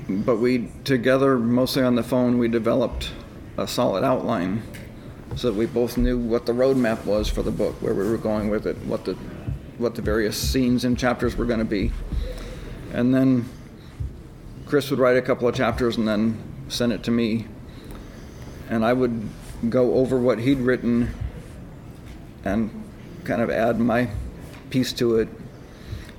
but 0.08 0.36
we 0.36 0.70
together, 0.84 1.38
mostly 1.38 1.82
on 1.82 1.94
the 1.94 2.02
phone, 2.02 2.38
we 2.38 2.48
developed 2.48 3.12
a 3.56 3.66
solid 3.66 4.04
outline 4.04 4.62
so 5.36 5.50
that 5.50 5.56
we 5.56 5.66
both 5.66 5.96
knew 5.96 6.18
what 6.18 6.46
the 6.46 6.52
roadmap 6.52 7.04
was 7.04 7.28
for 7.28 7.42
the 7.42 7.50
book, 7.50 7.80
where 7.80 7.94
we 7.94 8.08
were 8.08 8.18
going 8.18 8.50
with 8.50 8.66
it, 8.66 8.76
what 8.78 9.04
the 9.04 9.14
what 9.78 9.94
the 9.94 10.02
various 10.02 10.36
scenes 10.36 10.84
and 10.84 10.98
chapters 10.98 11.36
were 11.36 11.46
going 11.46 11.58
to 11.58 11.64
be. 11.64 11.90
And 12.92 13.14
then 13.14 13.48
Chris 14.66 14.90
would 14.90 14.98
write 14.98 15.16
a 15.16 15.22
couple 15.22 15.48
of 15.48 15.54
chapters 15.54 15.96
and 15.96 16.06
then 16.06 16.38
send 16.68 16.92
it 16.92 17.02
to 17.04 17.10
me. 17.10 17.46
And 18.68 18.84
I 18.84 18.92
would 18.92 19.28
go 19.68 19.94
over 19.94 20.18
what 20.18 20.38
he'd 20.38 20.58
written 20.58 21.14
and 22.44 22.70
kind 23.24 23.40
of 23.40 23.50
add 23.50 23.80
my 23.80 24.10
piece 24.68 24.92
to 24.94 25.16
it 25.16 25.28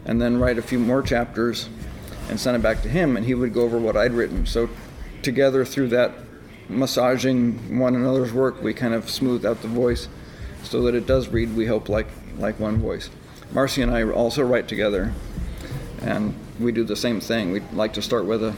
and 0.06 0.22
then 0.22 0.40
write 0.40 0.58
a 0.58 0.62
few 0.62 0.80
more 0.80 1.02
chapters 1.02 1.70
and 2.30 2.40
send 2.40 2.56
it 2.56 2.64
back 2.64 2.82
to 2.82 2.90
him 2.90 3.18
and 3.18 3.26
he 3.26 3.34
would 3.34 3.54
go 3.54 3.62
over 3.62 3.78
what 3.78 3.96
I'd 3.96 4.14
written. 4.14 4.46
So 4.46 4.70
together 5.22 5.66
through 5.66 5.90
that 5.90 6.14
massaging 6.70 7.80
one 7.80 7.96
another's 7.96 8.34
work, 8.34 8.62
we 8.62 8.74
kind 8.74 8.94
of 8.94 9.10
smoothed 9.10 9.46
out 9.46 9.62
the 9.62 9.68
voice 9.68 10.08
so 10.64 10.82
that 10.84 10.96
it 10.96 11.06
does 11.06 11.28
read, 11.28 11.56
we 11.56 11.66
hope, 11.66 11.90
like 11.90 12.08
like 12.38 12.60
one 12.60 12.78
voice. 12.78 13.10
Marcy 13.52 13.82
and 13.82 13.92
I 13.92 14.04
also 14.04 14.44
write 14.44 14.68
together 14.68 15.14
and 16.02 16.34
we 16.60 16.72
do 16.72 16.84
the 16.84 16.96
same 16.96 17.20
thing. 17.20 17.52
We 17.52 17.60
like 17.74 17.94
to 17.94 18.02
start 18.02 18.26
with 18.26 18.44
a 18.44 18.56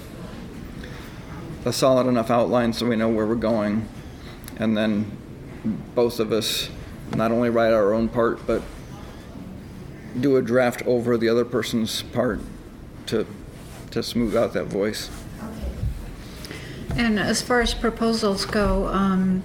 a 1.66 1.74
solid 1.74 2.08
enough 2.08 2.30
outline 2.30 2.74
so 2.74 2.86
we 2.86 2.96
know 2.96 3.08
where 3.08 3.26
we're 3.26 3.36
going 3.36 3.88
and 4.58 4.76
then 4.76 5.10
both 5.96 6.20
of 6.20 6.32
us 6.34 6.70
not 7.16 7.32
only 7.32 7.50
write 7.50 7.72
our 7.72 7.94
own 7.94 8.10
part 8.10 8.46
but 8.46 8.62
do 10.20 10.38
a 10.38 10.42
draft 10.42 10.82
over 10.86 11.18
the 11.18 11.30
other 11.30 11.46
person's 11.46 12.02
part 12.02 12.40
to 13.08 13.26
to 13.92 14.02
smooth 14.02 14.36
out 14.36 14.54
that 14.54 14.66
voice. 14.66 15.10
And 16.96 17.20
as 17.20 17.42
far 17.42 17.62
as 17.62 17.74
proposals 17.74 18.46
go, 18.46 18.88
um, 18.88 19.44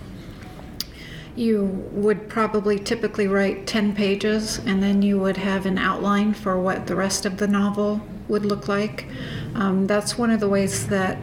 you 1.36 1.66
would 1.92 2.28
probably 2.28 2.78
typically 2.78 3.28
write 3.28 3.66
10 3.66 3.94
pages 3.94 4.58
and 4.58 4.82
then 4.82 5.02
you 5.02 5.18
would 5.18 5.36
have 5.36 5.66
an 5.66 5.78
outline 5.78 6.34
for 6.34 6.60
what 6.60 6.86
the 6.86 6.96
rest 6.96 7.24
of 7.26 7.36
the 7.36 7.46
novel 7.46 8.00
would 8.26 8.44
look 8.44 8.68
like. 8.68 9.06
Um, 9.54 9.86
that's 9.86 10.18
one 10.18 10.30
of 10.30 10.40
the 10.40 10.48
ways 10.48 10.88
that 10.88 11.16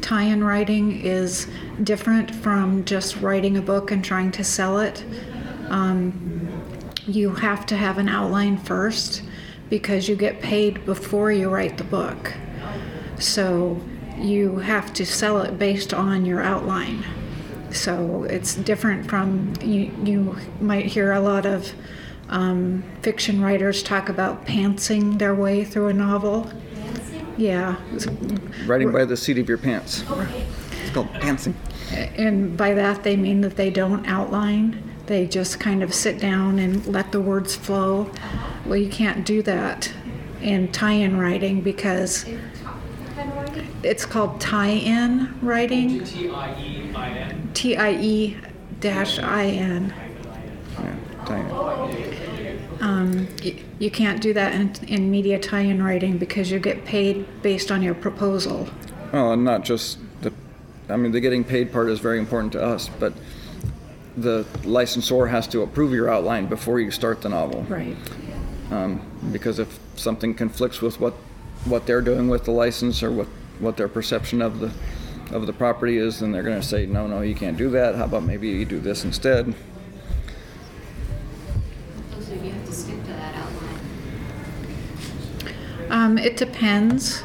tie 0.00 0.24
in 0.24 0.42
writing 0.42 1.00
is 1.00 1.46
different 1.84 2.34
from 2.34 2.84
just 2.84 3.16
writing 3.16 3.56
a 3.56 3.62
book 3.62 3.90
and 3.90 4.04
trying 4.04 4.32
to 4.32 4.44
sell 4.44 4.80
it. 4.80 5.04
Um, 5.68 6.49
you 7.10 7.34
have 7.34 7.66
to 7.66 7.76
have 7.76 7.98
an 7.98 8.08
outline 8.08 8.56
first 8.56 9.22
because 9.68 10.08
you 10.08 10.16
get 10.16 10.40
paid 10.40 10.84
before 10.84 11.32
you 11.32 11.48
write 11.48 11.76
the 11.78 11.84
book. 11.84 12.32
So 13.18 13.80
you 14.16 14.56
have 14.58 14.92
to 14.94 15.06
sell 15.06 15.40
it 15.42 15.58
based 15.58 15.94
on 15.94 16.24
your 16.24 16.40
outline. 16.40 17.04
So 17.72 18.24
it's 18.24 18.54
different 18.54 19.08
from 19.08 19.52
you. 19.62 19.92
You 20.02 20.36
might 20.60 20.86
hear 20.86 21.12
a 21.12 21.20
lot 21.20 21.46
of 21.46 21.72
um, 22.28 22.82
fiction 23.02 23.40
writers 23.40 23.82
talk 23.82 24.08
about 24.08 24.46
pantsing 24.46 25.18
their 25.18 25.34
way 25.34 25.64
through 25.64 25.88
a 25.88 25.92
novel. 25.92 26.50
Yeah, 27.36 27.76
Writing 28.66 28.92
by 28.92 29.04
the 29.04 29.16
seat 29.16 29.38
of 29.38 29.48
your 29.48 29.56
pants. 29.56 30.04
It's 30.82 30.90
called 30.92 31.08
pantsing. 31.14 31.54
and 32.18 32.56
by 32.56 32.74
that 32.74 33.02
they 33.02 33.16
mean 33.16 33.40
that 33.40 33.56
they 33.56 33.70
don't 33.70 34.06
outline. 34.06 34.89
They 35.10 35.26
just 35.26 35.58
kind 35.58 35.82
of 35.82 35.92
sit 35.92 36.20
down 36.20 36.60
and 36.60 36.86
let 36.86 37.10
the 37.10 37.20
words 37.20 37.56
flow. 37.56 38.12
Well, 38.64 38.76
you 38.76 38.88
can't 38.88 39.26
do 39.26 39.42
that 39.42 39.92
in 40.40 40.70
tie-in 40.70 41.18
writing 41.18 41.62
because 41.62 42.24
it's 43.82 44.06
called 44.06 44.40
tie-in 44.40 45.36
writing. 45.42 46.04
T-I-E-I-N. 46.04 47.50
T-I-E 47.54 48.36
dash 48.78 49.18
I-N. 49.18 49.92
Tie-in. 51.26 52.68
Um, 52.80 53.26
you 53.80 53.90
can't 53.90 54.22
do 54.22 54.32
that 54.32 54.54
in, 54.54 54.72
in 54.86 55.10
media 55.10 55.40
tie-in 55.40 55.82
writing 55.82 56.18
because 56.18 56.52
you 56.52 56.60
get 56.60 56.84
paid 56.84 57.26
based 57.42 57.72
on 57.72 57.82
your 57.82 57.94
proposal. 57.94 58.68
Well, 59.10 59.32
and 59.32 59.42
not 59.42 59.64
just 59.64 59.98
the, 60.22 60.32
I 60.88 60.94
mean, 60.94 61.10
the 61.10 61.18
getting 61.18 61.42
paid 61.42 61.72
part 61.72 61.88
is 61.88 61.98
very 61.98 62.20
important 62.20 62.52
to 62.52 62.62
us, 62.62 62.88
but 63.00 63.12
the 64.16 64.46
licensor 64.64 65.26
has 65.26 65.46
to 65.48 65.62
approve 65.62 65.92
your 65.92 66.10
outline 66.10 66.46
before 66.46 66.80
you 66.80 66.90
start 66.90 67.22
the 67.22 67.28
novel. 67.28 67.62
Right. 67.62 67.96
Um, 68.70 69.00
because 69.32 69.58
if 69.58 69.78
something 69.96 70.34
conflicts 70.34 70.80
with 70.80 71.00
what, 71.00 71.14
what 71.64 71.86
they're 71.86 72.00
doing 72.00 72.28
with 72.28 72.44
the 72.44 72.52
license 72.52 73.02
or 73.02 73.10
what, 73.10 73.26
what 73.58 73.76
their 73.76 73.88
perception 73.88 74.40
of 74.40 74.60
the, 74.60 74.72
of 75.32 75.46
the 75.46 75.52
property 75.52 75.98
is, 75.98 76.20
then 76.20 76.32
they're 76.32 76.42
gonna 76.42 76.62
say, 76.62 76.86
no, 76.86 77.06
no, 77.06 77.20
you 77.20 77.34
can't 77.34 77.56
do 77.56 77.70
that. 77.70 77.94
How 77.96 78.04
about 78.04 78.22
maybe 78.22 78.48
you 78.48 78.64
do 78.64 78.78
this 78.80 79.04
instead? 79.04 79.54
So 82.20 82.34
you 82.34 82.50
have 82.52 82.64
to 82.64 82.72
stick 82.72 83.00
to 83.02 83.12
that 83.12 83.34
outline. 83.34 83.80
Um, 85.90 86.18
it 86.18 86.36
depends. 86.36 87.22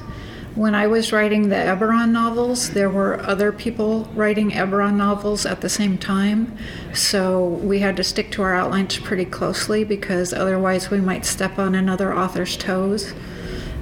When 0.56 0.74
I 0.74 0.88
was 0.88 1.12
writing 1.12 1.50
the 1.50 1.56
Eberron 1.56 2.12
novels, 2.12 2.70
there 2.70 2.90
were 2.90 3.20
other 3.20 3.52
people 3.52 4.06
writing 4.16 4.52
Eberron 4.52 4.96
novels 4.96 5.46
at 5.46 5.60
the 5.60 5.68
same 5.68 5.98
time. 5.98 6.58
So 6.94 7.44
we 7.44 7.80
had 7.80 7.98
to 7.98 8.06
stick 8.06 8.32
to 8.32 8.42
our 8.42 8.56
outlines 8.56 8.98
pretty 8.98 9.26
closely 9.26 9.84
because 9.84 10.32
otherwise 10.32 10.90
we 10.90 11.02
might 11.02 11.26
step 11.26 11.60
on 11.60 11.76
another 11.76 12.14
author's 12.16 12.56
toes. 12.56 13.14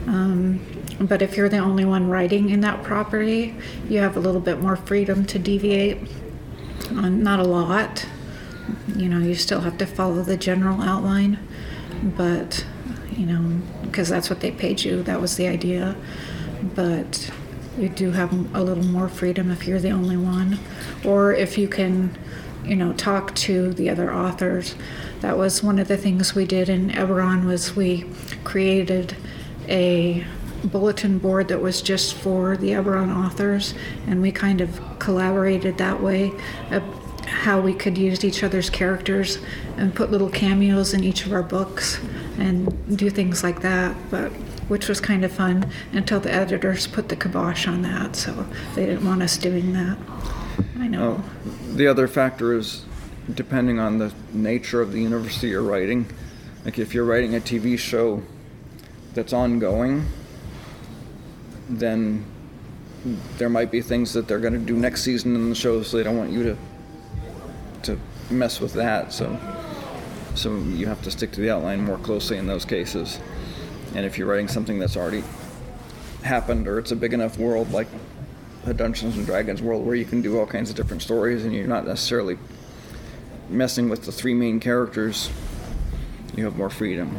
Um, 0.08 0.62
but 1.00 1.22
if 1.22 1.38
you're 1.38 1.48
the 1.48 1.60
only 1.60 1.86
one 1.86 2.10
writing 2.10 2.50
in 2.50 2.62
that 2.62 2.82
property, 2.82 3.54
you 3.88 4.00
have 4.00 4.18
a 4.18 4.20
little 4.20 4.42
bit 4.42 4.60
more 4.60 4.76
freedom 4.76 5.26
to 5.26 5.38
deviate. 5.38 6.00
Uh, 6.90 7.10
not 7.10 7.40
a 7.40 7.44
lot. 7.44 8.08
You 8.96 9.10
know, 9.10 9.20
you 9.20 9.36
still 9.36 9.62
have 9.62 9.78
to 9.78 9.86
follow 9.86 10.24
the 10.24 10.38
general 10.38 10.82
outline, 10.82 11.38
but, 12.02 12.66
you 13.16 13.28
know, 13.28 13.62
because 13.84 14.10
that's 14.10 14.32
what 14.32 14.40
they 14.40 14.50
paid 14.50 14.84
you, 14.84 15.04
that 15.04 15.22
was 15.22 15.36
the 15.36 15.48
idea. 15.48 15.96
But 16.76 17.32
you 17.78 17.90
do 17.90 18.12
have 18.12 18.32
a 18.56 18.64
little 18.64 18.84
more 18.84 19.10
freedom 19.10 19.52
if 19.52 19.68
you're 19.68 19.80
the 19.80 19.92
only 19.92 20.18
one, 20.18 20.60
or 21.04 21.34
if 21.34 21.58
you 21.58 21.68
can, 21.68 22.18
you 22.64 22.76
know, 22.76 22.94
talk 22.94 23.34
to 23.36 23.74
the 23.74 23.90
other 23.90 24.14
authors. 24.14 24.76
That 25.22 25.38
was 25.38 25.64
one 25.64 25.80
of 25.80 25.88
the 25.88 25.98
things 25.98 26.36
we 26.36 26.46
did 26.46 26.70
in 26.70 26.92
Eberron 26.92 27.46
was 27.46 27.76
we 27.76 28.06
created 28.44 29.16
a 29.68 30.26
bulletin 30.64 31.18
board 31.18 31.50
that 31.50 31.62
was 31.62 31.82
just 31.82 32.14
for 32.14 32.56
the 32.58 32.70
Eberron 32.70 33.14
authors, 33.14 33.74
and 34.08 34.22
we 34.22 34.32
kind 34.32 34.62
of 34.62 34.80
collaborated 35.00 35.78
that 35.78 36.02
way. 36.02 36.32
Uh, 36.72 36.80
how 37.26 37.60
we 37.60 37.74
could 37.74 37.98
use 37.98 38.24
each 38.24 38.44
other's 38.44 38.70
characters 38.70 39.40
and 39.78 39.94
put 39.96 40.12
little 40.12 40.30
cameos 40.30 40.94
in 40.94 41.04
each 41.04 41.26
of 41.26 41.34
our 41.34 41.44
books 41.44 42.00
and 42.38 42.98
do 42.98 43.10
things 43.10 43.44
like 43.44 43.62
that, 43.62 43.96
but 44.10 44.32
which 44.68 44.88
was 44.88 45.00
kind 45.00 45.24
of 45.26 45.32
fun 45.32 45.72
until 45.92 46.20
the 46.20 46.32
editors 46.32 46.88
put 46.88 47.10
the 47.10 47.16
kibosh 47.16 47.68
on 47.68 47.82
that, 47.82 48.16
so 48.16 48.46
they 48.76 48.86
didn't 48.86 49.06
want 49.06 49.22
us 49.22 49.38
doing 49.38 49.74
that. 49.74 49.98
I 50.78 50.88
know. 50.88 51.24
The 51.74 51.88
other 51.88 52.08
factor 52.08 52.54
is 52.54 52.86
depending 53.34 53.80
on 53.80 53.98
the 53.98 54.14
nature 54.34 54.82
of 54.82 54.92
the 54.92 55.02
university 55.02 55.50
you're 55.50 55.64
writing. 55.64 56.06
Like 56.66 56.80
if 56.80 56.94
you're 56.94 57.06
writing 57.06 57.36
a 57.36 57.40
TV 57.40 57.78
show 57.78 58.22
that's 59.14 59.34
ongoing, 59.34 60.06
then 61.70 62.26
there 63.38 63.50
might 63.50 63.72
be 63.72 63.82
things 63.82 64.14
that 64.14 64.28
they're 64.28 64.40
going 64.40 64.54
to 64.54 64.60
do 64.60 64.76
next 64.76 65.04
season 65.04 65.36
in 65.36 65.50
the 65.50 65.56
show, 65.56 65.84
so 65.84 65.98
they 65.98 66.04
don't 66.04 66.18
want 66.18 66.32
you 66.32 66.44
to 66.44 66.58
to 67.84 68.00
mess 68.30 68.60
with 68.60 68.74
that. 68.74 69.14
So 69.14 69.38
so 70.36 70.56
you 70.58 70.88
have 70.88 71.02
to 71.04 71.12
stick 71.12 71.32
to 71.34 71.42
the 71.42 71.52
outline 71.52 71.86
more 71.86 71.98
closely 72.00 72.38
in 72.38 72.48
those 72.48 72.66
cases. 72.66 73.20
And 73.96 74.06
if 74.06 74.18
you're 74.18 74.28
writing 74.28 74.48
something 74.48 74.80
that's 74.80 74.98
already 74.98 75.24
happened 76.24 76.68
or 76.68 76.80
it's 76.80 76.92
a 76.92 76.96
big 76.96 77.14
enough 77.14 77.38
world 77.38 77.72
like 77.72 77.88
a 78.66 78.74
Dungeons 78.74 79.18
and 79.18 79.26
Dragons 79.26 79.62
world 79.62 79.86
where 79.86 79.96
you 79.96 80.06
can 80.06 80.22
do 80.22 80.40
all 80.40 80.46
kinds 80.46 80.70
of 80.70 80.76
different 80.76 81.02
stories 81.02 81.44
and 81.44 81.54
you're 81.54 81.68
not 81.68 81.86
necessarily 81.86 82.38
messing 83.50 83.90
with 83.90 84.06
the 84.06 84.12
three 84.12 84.34
main 84.34 84.60
characters, 84.60 85.30
you 86.36 86.46
have 86.46 86.56
more 86.58 86.70
freedom. 86.70 87.14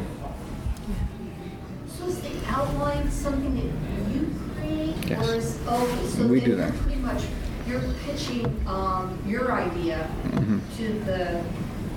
So 1.97 2.05
is 2.07 2.19
the 2.21 2.31
outline 2.47 3.09
something 3.11 3.55
that 3.55 4.13
you 4.13 4.33
create? 4.59 4.95
Yes. 5.07 5.29
Or 5.29 5.35
is, 5.35 5.59
oh, 5.67 6.09
so 6.17 6.27
We 6.27 6.39
then 6.39 6.49
do 6.49 6.55
that. 6.55 6.73
pretty 6.79 6.99
much, 6.99 7.23
you're 7.67 7.81
pitching, 8.05 8.45
um, 8.67 9.17
your 9.25 9.51
idea 9.53 10.09
Mm-hmm. 10.31 10.59
to 10.77 10.93
the, 11.05 11.43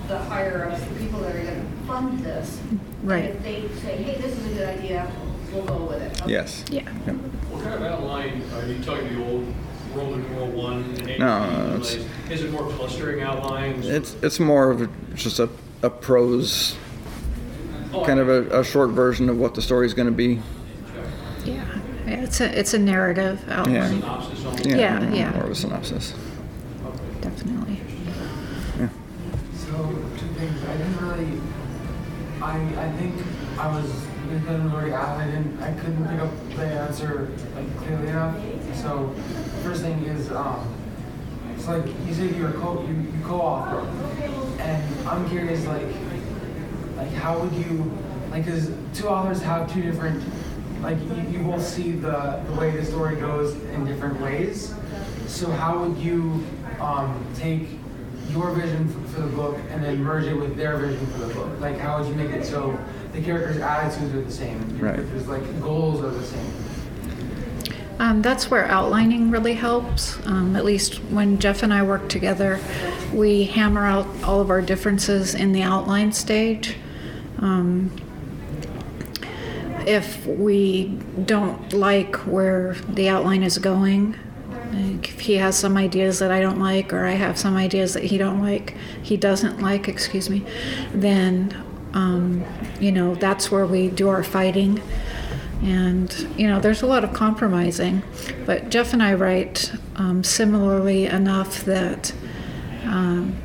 the 0.09 0.17
higher 0.17 0.65
ups, 0.69 0.83
the 0.83 0.95
people 0.95 1.19
that 1.21 1.35
are 1.35 1.39
gonna 1.43 1.63
fund 1.87 2.19
this. 2.25 2.59
Right. 3.03 3.25
And 3.25 3.35
if 3.35 3.43
they 3.43 3.67
say, 3.81 3.95
hey, 4.03 4.19
this 4.19 4.35
is 4.37 4.45
a 4.47 4.49
good 4.55 4.67
idea, 4.67 5.09
we'll 5.53 5.63
go 5.65 5.77
with 5.85 6.01
it. 6.01 6.19
Okay. 6.23 6.31
Yes. 6.31 6.65
Yeah. 6.69 6.81
Yep. 7.05 7.15
What 7.15 7.63
kind 7.63 7.75
of 7.75 7.81
outline, 7.83 8.41
are 8.55 8.65
you 8.65 8.83
talking 8.83 9.15
the 9.15 9.23
old 9.25 9.53
Roman 9.95 10.21
numeral 10.23 10.47
one? 10.47 10.83
and 11.07 11.19
No, 11.19 11.79
feet, 11.79 11.95
it's- 11.95 11.97
like, 12.23 12.31
Is 12.31 12.41
it 12.43 12.51
more 12.51 12.67
clustering 12.71 13.21
outlines? 13.21 13.87
It's 13.87 14.15
it's 14.23 14.39
more 14.39 14.71
of 14.71 14.81
a, 14.81 14.89
just 15.15 15.39
a, 15.39 15.47
a 15.83 15.89
prose 15.91 16.75
Oh, 17.93 18.03
kind 18.05 18.19
of 18.19 18.29
a, 18.29 18.59
a 18.59 18.63
short 18.63 18.91
version 18.91 19.29
of 19.29 19.37
what 19.39 19.55
the 19.55 19.61
story 19.63 19.85
is 19.87 19.93
going 19.95 20.07
to 20.07 20.11
be. 20.13 20.39
Yeah. 21.45 21.65
Yeah, 22.05 22.21
It's 22.23 22.39
a 22.41 22.59
it's 22.59 22.73
a 22.73 22.79
narrative 22.79 23.43
outline. 23.49 24.01
Synopsis 24.01 24.45
almost? 24.45 24.65
Yeah, 24.65 24.75
Yeah, 24.77 24.99
more- 24.99 25.15
yeah. 25.15 25.31
More 25.31 25.43
of 25.45 25.51
a 25.51 25.55
synopsis. 25.55 26.13
Definitely. 27.21 27.79
Yeah. 28.79 28.89
So 29.55 29.75
two 30.19 30.27
things. 30.37 30.63
I 30.65 30.77
didn't 30.77 30.97
really. 31.01 31.41
I 32.41 32.57
I 32.77 32.91
think 32.93 33.15
I 33.57 33.67
was 33.75 34.07
already 34.47 34.91
asked. 34.93 35.19
I 35.19 35.25
didn't. 35.25 35.61
I 35.61 35.73
couldn't 35.73 36.07
pick 36.07 36.19
up 36.19 36.31
the 36.55 36.65
answer 36.65 37.29
like 37.55 37.77
clearly 37.77 38.07
enough. 38.07 38.35
So 38.75 39.13
first 39.63 39.81
thing 39.81 40.03
is 40.05 40.31
um. 40.31 40.75
It's 41.55 41.67
like 41.67 41.85
you 42.07 42.13
said 42.13 42.35
you 42.35 42.43
were 42.43 42.53
co 42.53 42.81
you, 42.87 42.93
you 42.93 43.23
co-author, 43.25 43.85
and 44.61 45.07
I'm 45.07 45.27
curious 45.29 45.65
like 45.65 45.87
like 46.95 47.11
how 47.11 47.39
would 47.39 47.51
you 47.53 47.91
like 48.31 48.45
because 48.45 48.71
two 48.93 49.09
authors 49.09 49.41
have 49.41 49.71
two 49.73 49.81
different 49.81 50.23
like 50.81 50.97
you, 51.01 51.39
you 51.39 51.39
both 51.39 51.65
see 51.65 51.91
the 51.91 52.41
the 52.47 52.53
way 52.53 52.71
the 52.71 52.85
story 52.85 53.17
goes 53.17 53.55
in 53.73 53.83
different 53.85 54.21
ways. 54.21 54.73
So 55.27 55.51
how 55.51 55.79
would 55.79 55.97
you 55.97 56.45
um, 56.79 57.25
take 57.35 57.67
your 58.31 58.51
vision 58.51 58.87
for, 58.87 59.15
for 59.15 59.21
the 59.21 59.35
book 59.35 59.57
and 59.69 59.83
then 59.83 60.03
merge 60.03 60.25
it 60.25 60.33
with 60.33 60.55
their 60.55 60.77
vision 60.77 61.05
for 61.07 61.19
the 61.19 61.33
book? 61.33 61.59
Like 61.59 61.77
how 61.77 61.99
would 61.99 62.07
you 62.07 62.15
make 62.15 62.31
it 62.31 62.45
so 62.45 62.79
the 63.13 63.21
characters' 63.21 63.57
attitudes 63.57 64.13
are 64.13 64.21
the 64.21 64.31
same? 64.31 64.79
Right. 64.79 64.95
There's 64.95 65.27
like 65.27 65.61
goals 65.61 66.03
are 66.03 66.11
the 66.11 66.23
same. 66.23 66.53
Um, 67.99 68.21
that's 68.21 68.49
where 68.49 68.65
outlining 68.65 69.29
really 69.29 69.55
helps. 69.55 70.25
Um, 70.25 70.55
at 70.55 70.63
least 70.63 70.95
when 71.11 71.37
Jeff 71.37 71.63
and 71.63 71.73
I 71.73 71.83
work 71.83 72.07
together, 72.07 72.59
we 73.13 73.43
hammer 73.43 73.85
out 73.85 74.07
all 74.23 74.39
of 74.39 74.49
our 74.49 74.61
differences 74.61 75.35
in 75.35 75.51
the 75.51 75.63
outline 75.63 76.13
stage. 76.13 76.77
Um, 77.39 77.91
if 79.85 80.25
we 80.25 80.97
don't 81.25 81.73
like 81.73 82.15
where 82.25 82.73
the 82.87 83.09
outline 83.09 83.43
is 83.43 83.57
going, 83.57 84.15
like 84.71 85.09
if 85.09 85.19
he 85.21 85.35
has 85.35 85.57
some 85.57 85.77
ideas 85.77 86.19
that 86.19 86.31
I 86.31 86.39
don't 86.39 86.59
like, 86.59 86.93
or 86.93 87.05
I 87.05 87.11
have 87.11 87.37
some 87.37 87.55
ideas 87.55 87.93
that 87.93 88.03
he 88.03 88.17
don't 88.17 88.41
like, 88.41 88.75
he 89.01 89.17
doesn't 89.17 89.61
like, 89.61 89.87
excuse 89.87 90.29
me, 90.29 90.45
then 90.93 91.55
um, 91.93 92.45
you 92.79 92.91
know 92.91 93.15
that's 93.15 93.51
where 93.51 93.65
we 93.65 93.89
do 93.89 94.09
our 94.09 94.23
fighting. 94.23 94.81
And 95.61 96.13
you 96.37 96.47
know, 96.47 96.59
there's 96.59 96.81
a 96.81 96.85
lot 96.85 97.03
of 97.03 97.13
compromising, 97.13 98.03
but 98.45 98.69
Jeff 98.69 98.93
and 98.93 99.03
I 99.03 99.13
write 99.13 99.71
um, 99.95 100.23
similarly 100.23 101.05
enough 101.05 101.63
that. 101.65 102.13
Um, 102.85 103.37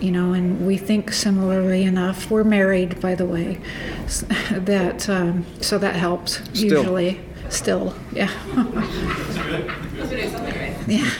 you 0.00 0.10
know, 0.10 0.34
and 0.34 0.66
we 0.66 0.76
think 0.76 1.12
similarly 1.12 1.84
enough. 1.84 2.30
We're 2.30 2.44
married, 2.44 3.00
by 3.00 3.14
the 3.14 3.24
way, 3.24 3.58
that 4.50 5.08
um, 5.08 5.46
so 5.62 5.78
that 5.78 5.96
helps 5.96 6.42
Still. 6.52 6.78
usually. 6.78 7.20
Still, 7.48 7.94
yeah. 8.12 8.30
Yeah. 10.86 11.10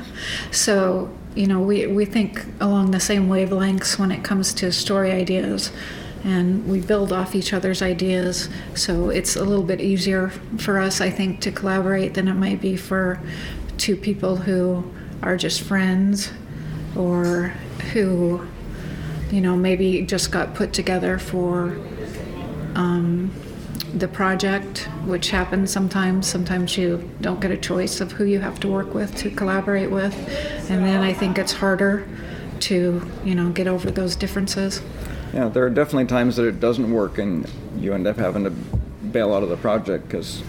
so, 0.50 1.10
you 1.34 1.46
know, 1.46 1.60
we, 1.60 1.86
we 1.86 2.04
think 2.04 2.44
along 2.60 2.90
the 2.90 3.00
same 3.00 3.28
wavelengths 3.28 3.98
when 3.98 4.10
it 4.10 4.24
comes 4.24 4.52
to 4.54 4.72
story 4.72 5.12
ideas. 5.12 5.72
And 6.22 6.68
we 6.68 6.80
build 6.80 7.12
off 7.12 7.34
each 7.34 7.52
other's 7.52 7.80
ideas. 7.80 8.50
So 8.74 9.08
it's 9.08 9.36
a 9.36 9.44
little 9.44 9.64
bit 9.64 9.80
easier 9.80 10.28
for 10.58 10.78
us, 10.78 11.00
I 11.00 11.10
think, 11.10 11.40
to 11.40 11.52
collaborate 11.52 12.14
than 12.14 12.28
it 12.28 12.34
might 12.34 12.60
be 12.60 12.76
for 12.76 13.20
two 13.78 13.96
people 13.96 14.36
who 14.36 14.84
are 15.22 15.36
just 15.36 15.62
friends 15.62 16.30
or 16.94 17.54
who, 17.92 18.46
you 19.30 19.40
know, 19.40 19.56
maybe 19.56 20.02
just 20.02 20.30
got 20.30 20.54
put 20.54 20.74
together 20.74 21.18
for 21.18 21.78
um, 22.74 23.30
the 23.94 24.08
project, 24.08 24.88
which 25.04 25.30
happens 25.30 25.70
sometimes. 25.70 26.26
Sometimes 26.26 26.76
you 26.76 27.08
don't 27.20 27.40
get 27.40 27.50
a 27.50 27.56
choice 27.56 28.00
of 28.00 28.12
who 28.12 28.24
you 28.24 28.40
have 28.40 28.60
to 28.60 28.68
work 28.68 28.94
with 28.94 29.14
to 29.16 29.30
collaborate 29.30 29.90
with, 29.90 30.14
and 30.70 30.84
then 30.84 31.02
I 31.02 31.12
think 31.12 31.38
it's 31.38 31.52
harder 31.52 32.06
to, 32.60 33.06
you 33.24 33.34
know, 33.34 33.50
get 33.50 33.66
over 33.66 33.90
those 33.90 34.16
differences. 34.16 34.82
Yeah, 35.32 35.48
there 35.48 35.64
are 35.64 35.70
definitely 35.70 36.06
times 36.06 36.36
that 36.36 36.46
it 36.46 36.60
doesn't 36.60 36.90
work 36.90 37.18
and 37.18 37.48
you 37.78 37.94
end 37.94 38.06
up 38.06 38.16
having 38.16 38.44
to 38.44 38.50
bail 38.50 39.32
out 39.32 39.42
of 39.42 39.48
the 39.48 39.56
project 39.56 40.06
because 40.06 40.42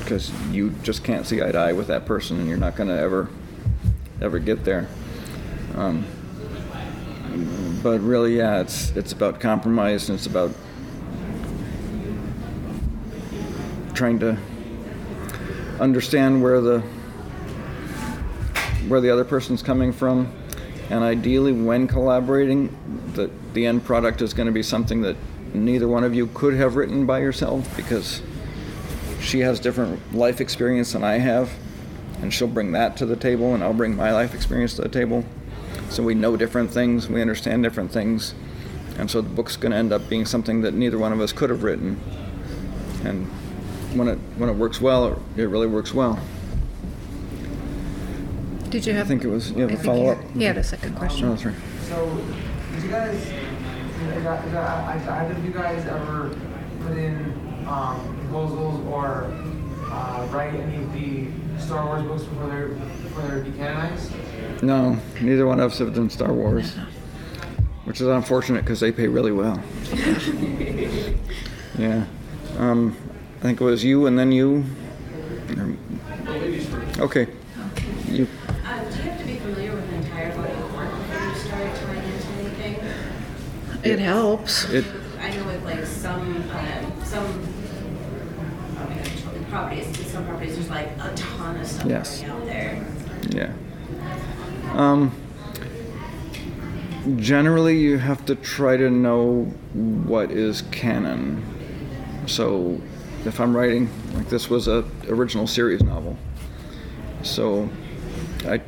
because 0.00 0.30
you 0.50 0.70
just 0.82 1.04
can't 1.04 1.26
see 1.26 1.42
eye 1.42 1.52
to 1.52 1.58
eye 1.58 1.72
with 1.72 1.88
that 1.88 2.06
person 2.06 2.38
and 2.38 2.48
you're 2.48 2.56
not 2.56 2.76
going 2.76 2.88
to 2.88 2.98
ever 2.98 3.28
ever 4.20 4.38
get 4.38 4.64
there. 4.64 4.88
Um, 5.74 6.04
but 7.82 8.00
really, 8.00 8.36
yeah, 8.36 8.60
it's 8.60 8.90
it's 8.96 9.12
about 9.12 9.40
compromise 9.40 10.08
and 10.08 10.18
it's 10.18 10.26
about 10.26 10.52
trying 13.98 14.20
to 14.20 14.38
understand 15.80 16.40
where 16.40 16.60
the 16.60 16.78
where 18.86 19.00
the 19.00 19.10
other 19.10 19.24
person's 19.24 19.60
coming 19.60 19.92
from. 19.92 20.32
And 20.88 21.02
ideally 21.02 21.52
when 21.52 21.88
collaborating 21.88 22.74
the 23.14 23.28
the 23.54 23.66
end 23.66 23.84
product 23.84 24.22
is 24.22 24.32
going 24.32 24.46
to 24.46 24.52
be 24.52 24.62
something 24.62 25.02
that 25.02 25.16
neither 25.52 25.88
one 25.88 26.04
of 26.04 26.14
you 26.14 26.28
could 26.28 26.54
have 26.54 26.76
written 26.76 27.06
by 27.06 27.18
yourself 27.18 27.76
because 27.76 28.22
she 29.20 29.40
has 29.40 29.58
different 29.58 30.14
life 30.14 30.40
experience 30.40 30.92
than 30.92 31.02
I 31.02 31.18
have. 31.18 31.50
And 32.22 32.32
she'll 32.32 32.46
bring 32.46 32.70
that 32.72 32.96
to 32.98 33.06
the 33.06 33.16
table 33.16 33.54
and 33.54 33.64
I'll 33.64 33.74
bring 33.74 33.96
my 33.96 34.12
life 34.12 34.32
experience 34.32 34.74
to 34.74 34.82
the 34.82 34.88
table. 34.88 35.24
So 35.90 36.04
we 36.04 36.14
know 36.14 36.36
different 36.36 36.70
things 36.70 37.08
we 37.08 37.20
understand 37.20 37.64
different 37.64 37.90
things. 37.90 38.32
And 38.96 39.10
so 39.10 39.20
the 39.20 39.28
book's 39.28 39.56
going 39.56 39.72
to 39.72 39.76
end 39.76 39.92
up 39.92 40.08
being 40.08 40.24
something 40.24 40.62
that 40.62 40.74
neither 40.74 40.98
one 40.98 41.12
of 41.12 41.20
us 41.20 41.32
could 41.32 41.50
have 41.50 41.64
written. 41.64 42.00
And 43.04 43.28
when 43.94 44.08
it 44.08 44.18
when 44.36 44.48
it 44.50 44.54
works 44.56 44.80
well, 44.80 45.06
it, 45.12 45.18
it 45.42 45.46
really 45.46 45.66
works 45.66 45.92
well. 45.94 46.18
Did 48.70 48.84
you 48.86 48.92
have? 48.92 48.96
I 48.96 48.98
have? 48.98 49.08
think 49.08 49.24
it 49.24 49.28
was 49.28 49.50
you 49.52 49.62
have 49.62 49.70
I 49.70 49.74
a 49.74 49.76
think 49.76 49.86
follow 49.86 50.08
up. 50.08 50.18
had- 50.22 50.36
You 50.40 50.46
had 50.46 50.58
a 50.58 50.62
second 50.64 50.94
Oh, 50.96 50.98
question. 50.98 51.28
that's 51.30 51.44
right. 51.44 51.54
So, 51.88 52.20
did 52.74 52.82
you 52.82 52.90
guys, 52.90 53.24
did 53.24 54.26
I- 54.26 54.44
did 54.44 54.54
I- 54.56 54.98
did 54.98 55.08
either 55.08 55.34
of 55.34 55.44
you 55.44 55.50
guys 55.52 55.86
ever 55.86 56.36
put 56.86 56.96
in 56.98 57.32
um, 57.66 58.16
proposals 58.28 58.86
or 58.88 59.32
uh, 59.90 60.26
write 60.30 60.54
any 60.54 60.76
of 60.76 60.92
the 60.92 61.28
Star 61.62 61.86
Wars 61.86 62.02
books 62.02 62.22
before 62.24 62.48
they're 62.50 62.68
before 62.68 63.22
they're 63.22 63.42
decanonized? 63.44 64.62
No, 64.62 64.98
neither 65.20 65.46
one 65.46 65.60
of 65.60 65.72
us 65.72 65.78
have 65.78 65.94
done 65.94 66.10
Star 66.10 66.32
Wars, 66.32 66.74
which 67.84 68.00
is 68.02 68.06
unfortunate 68.06 68.64
because 68.64 68.80
they 68.80 68.92
pay 68.92 69.08
really 69.08 69.32
well. 69.32 69.58
yeah. 71.78 72.04
Um, 72.58 72.94
I 73.38 73.40
think 73.40 73.60
it 73.60 73.64
was 73.64 73.84
you 73.84 74.06
and 74.06 74.18
then 74.18 74.32
you. 74.32 74.64
Okay. 76.98 77.28
You. 78.08 78.26
Uh, 78.64 78.84
do 78.90 78.96
you 78.96 79.02
have 79.02 79.18
to 79.20 79.24
be 79.24 79.36
familiar 79.36 79.72
with 79.76 79.84
an 79.84 79.94
entire 79.94 80.34
body 80.36 80.52
of 80.54 80.74
work 80.74 80.90
before 80.90 81.28
you 81.28 81.34
start 81.36 81.76
tying 81.76 82.12
into 82.12 82.28
anything? 82.40 82.84
It 83.84 84.00
helps. 84.00 84.68
It. 84.70 84.84
I 85.20 85.30
know 85.36 85.44
with 85.46 85.64
like 85.64 85.84
some, 85.86 86.50
uh, 86.50 87.04
some, 87.04 87.46
oh 88.78 89.44
properties, 89.50 90.10
some 90.10 90.26
properties, 90.26 90.56
there's 90.56 90.70
like 90.70 90.88
a 90.98 91.12
ton 91.14 91.60
of 91.60 91.66
stuff 91.66 91.86
Yes. 91.86 92.24
out 92.24 92.44
there. 92.44 92.84
Yeah. 93.30 93.52
Um, 94.72 95.12
generally, 97.18 97.78
you 97.78 97.98
have 97.98 98.26
to 98.26 98.34
try 98.34 98.76
to 98.76 98.90
know 98.90 99.44
what 99.74 100.32
is 100.32 100.62
canon. 100.72 101.44
So, 102.26 102.80
if 103.28 103.40
I'm 103.40 103.54
writing, 103.54 103.90
like 104.14 104.28
this 104.28 104.48
was 104.48 104.66
a 104.66 104.84
original 105.06 105.46
series 105.46 105.82
novel, 105.82 106.16
so 107.22 107.68
I 108.46 108.62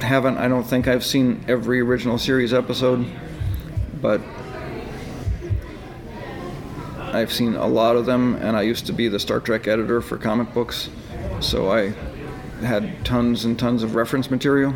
haven't. 0.00 0.38
I 0.38 0.48
don't 0.48 0.64
think 0.64 0.88
I've 0.88 1.04
seen 1.04 1.44
every 1.46 1.80
original 1.80 2.18
series 2.18 2.54
episode, 2.54 3.06
but 4.00 4.22
I've 6.98 7.32
seen 7.32 7.54
a 7.56 7.66
lot 7.66 7.96
of 7.96 8.06
them, 8.06 8.36
and 8.36 8.56
I 8.56 8.62
used 8.62 8.86
to 8.86 8.92
be 8.92 9.08
the 9.08 9.20
Star 9.20 9.38
Trek 9.38 9.68
editor 9.68 10.00
for 10.00 10.16
comic 10.16 10.52
books, 10.54 10.88
so 11.40 11.70
I 11.70 11.92
had 12.64 13.04
tons 13.04 13.44
and 13.44 13.58
tons 13.58 13.82
of 13.82 13.94
reference 13.94 14.30
material. 14.30 14.74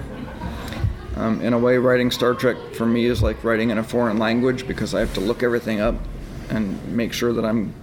Um, 1.16 1.40
in 1.40 1.54
a 1.54 1.58
way, 1.58 1.78
writing 1.78 2.10
Star 2.10 2.34
Trek 2.34 2.58
for 2.74 2.84
me 2.84 3.06
is 3.06 3.22
like 3.22 3.42
writing 3.42 3.70
in 3.70 3.78
a 3.78 3.82
foreign 3.82 4.18
language 4.18 4.68
because 4.68 4.94
I 4.94 5.00
have 5.00 5.14
to 5.14 5.20
look 5.20 5.42
everything 5.42 5.80
up 5.80 5.94
and 6.50 6.82
make 6.88 7.12
sure 7.12 7.32
that 7.32 7.44
I'm 7.44 7.74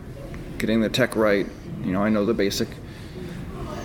getting 0.57 0.81
the 0.81 0.89
tech 0.89 1.15
right. 1.15 1.47
You 1.83 1.91
know, 1.91 2.03
I 2.03 2.09
know 2.09 2.25
the 2.25 2.33
basic 2.33 2.67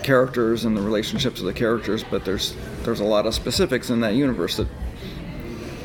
characters 0.03 0.65
and 0.65 0.75
the 0.75 0.81
relationships 0.81 1.39
of 1.39 1.45
the 1.45 1.53
characters, 1.53 2.03
but 2.03 2.25
there's 2.25 2.55
there's 2.83 2.99
a 2.99 3.05
lot 3.05 3.25
of 3.25 3.35
specifics 3.35 3.89
in 3.89 3.99
that 4.01 4.15
universe 4.15 4.57
that 4.57 4.67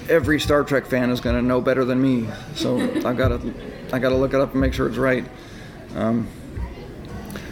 every 0.09 0.38
Star 0.38 0.64
Trek 0.64 0.87
fan 0.87 1.11
is 1.11 1.20
going 1.20 1.37
to 1.37 1.42
know 1.42 1.61
better 1.61 1.85
than 1.85 2.00
me. 2.00 2.28
So 2.54 2.80
I've 3.04 3.16
got 3.16 3.28
to 3.28 3.54
I 3.92 3.98
got 3.98 4.11
to 4.11 4.16
look 4.16 4.35
it 4.35 4.40
up 4.40 4.52
and 4.52 4.61
make 4.61 4.72
sure 4.72 4.88
it's 4.88 4.96
right. 4.96 5.24
Um, 5.94 6.28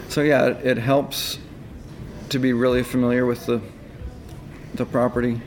so 0.09 0.23
yeah, 0.23 0.47
it, 0.47 0.67
it 0.67 0.79
helps 0.79 1.39
to 2.31 2.39
be 2.39 2.53
really 2.53 2.83
familiar 2.83 3.27
with 3.27 3.47
the 3.47 3.61
the 4.75 4.87
property. 4.87 5.41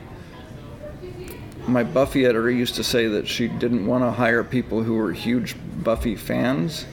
My 1.66 1.82
Buffy 1.82 2.24
editor 2.24 2.50
used 2.50 2.76
to 2.76 2.84
say 2.84 3.08
that 3.08 3.26
she 3.26 3.48
didn't 3.48 3.86
want 3.86 4.04
to 4.04 4.12
hire 4.12 4.44
people 4.44 4.84
who 4.84 4.94
were 4.94 5.12
huge 5.12 5.56
Buffy 5.82 6.16
fans 6.16 6.86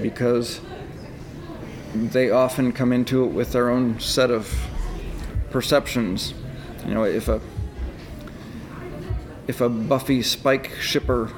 because 0.00 0.60
they 1.94 2.30
often 2.30 2.72
come 2.72 2.92
into 2.92 3.24
it 3.24 3.28
with 3.28 3.52
their 3.52 3.68
own 3.68 4.00
set 4.00 4.30
of 4.30 4.52
perceptions. 5.50 6.34
You 6.86 6.94
know, 6.94 7.04
if 7.04 7.28
a 7.28 7.40
if 9.46 9.60
a 9.60 9.68
Buffy 9.68 10.22
Spike 10.22 10.72
shipper 10.80 11.30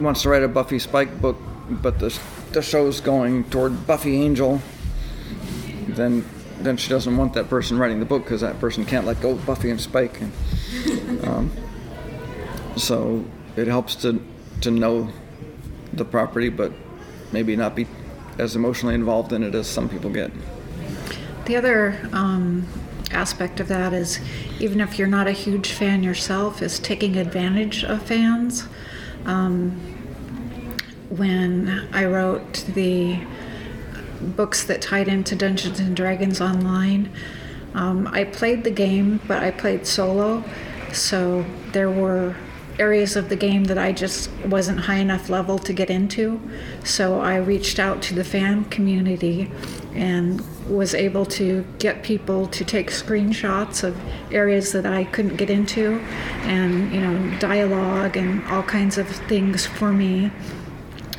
wants 0.00 0.22
to 0.22 0.28
write 0.28 0.42
a 0.42 0.48
Buffy 0.48 0.78
Spike 0.78 1.20
book, 1.20 1.36
but 1.68 1.98
the 1.98 2.18
the 2.52 2.62
show's 2.62 3.00
going 3.00 3.44
toward 3.44 3.86
Buffy 3.86 4.20
Angel, 4.20 4.60
then 5.88 6.24
then 6.58 6.76
she 6.76 6.88
doesn't 6.88 7.16
want 7.16 7.34
that 7.34 7.48
person 7.48 7.78
writing 7.78 8.00
the 8.00 8.06
book 8.06 8.24
because 8.24 8.40
that 8.40 8.58
person 8.60 8.84
can't 8.84 9.06
let 9.06 9.20
go 9.20 9.30
of 9.30 9.46
Buffy 9.46 9.70
and 9.70 9.80
Spike. 9.80 10.20
And, 10.20 11.24
um, 11.26 11.52
so 12.76 13.24
it 13.56 13.66
helps 13.66 13.94
to 13.96 14.20
to 14.60 14.70
know 14.70 15.10
the 15.92 16.04
property, 16.04 16.48
but 16.48 16.72
maybe 17.32 17.56
not 17.56 17.74
be 17.74 17.86
as 18.38 18.56
emotionally 18.56 18.94
involved 18.94 19.32
in 19.32 19.42
it 19.42 19.54
as 19.54 19.66
some 19.66 19.88
people 19.88 20.10
get. 20.10 20.30
The 21.46 21.56
other 21.56 22.08
um, 22.12 22.66
aspect 23.10 23.60
of 23.60 23.68
that 23.68 23.92
is, 23.92 24.20
even 24.58 24.80
if 24.80 24.98
you're 24.98 25.08
not 25.08 25.26
a 25.26 25.32
huge 25.32 25.72
fan 25.72 26.02
yourself, 26.02 26.62
is 26.62 26.78
taking 26.78 27.16
advantage 27.16 27.84
of 27.84 28.02
fans. 28.02 28.66
Um, 29.24 29.70
when 31.10 31.88
I 31.92 32.06
wrote 32.06 32.64
the 32.74 33.20
books 34.20 34.64
that 34.64 34.80
tied 34.80 35.06
into 35.06 35.36
Dungeons 35.36 35.78
and 35.80 35.94
Dragons 35.94 36.40
Online, 36.40 37.10
um, 37.74 38.06
I 38.08 38.24
played 38.24 38.64
the 38.64 38.70
game, 38.70 39.20
but 39.28 39.42
I 39.42 39.50
played 39.50 39.86
solo, 39.86 40.44
so 40.92 41.44
there 41.72 41.90
were 41.90 42.34
areas 42.78 43.16
of 43.16 43.28
the 43.28 43.36
game 43.36 43.64
that 43.64 43.78
I 43.78 43.92
just 43.92 44.30
wasn't 44.46 44.80
high 44.80 44.96
enough 44.96 45.28
level 45.28 45.58
to 45.60 45.72
get 45.72 45.90
into. 45.90 46.40
So 46.84 47.20
I 47.20 47.36
reached 47.36 47.78
out 47.78 48.02
to 48.02 48.14
the 48.14 48.24
fan 48.24 48.64
community 48.66 49.50
and 49.94 50.42
was 50.68 50.94
able 50.94 51.24
to 51.26 51.64
get 51.78 52.02
people 52.02 52.46
to 52.48 52.64
take 52.64 52.90
screenshots 52.90 53.84
of 53.84 53.96
areas 54.32 54.72
that 54.72 54.86
I 54.86 55.04
couldn't 55.04 55.36
get 55.36 55.50
into 55.50 56.00
and, 56.42 56.92
you 56.92 57.00
know, 57.00 57.38
dialogue 57.38 58.16
and 58.16 58.44
all 58.46 58.62
kinds 58.62 58.98
of 58.98 59.08
things 59.08 59.66
for 59.66 59.92
me. 59.92 60.32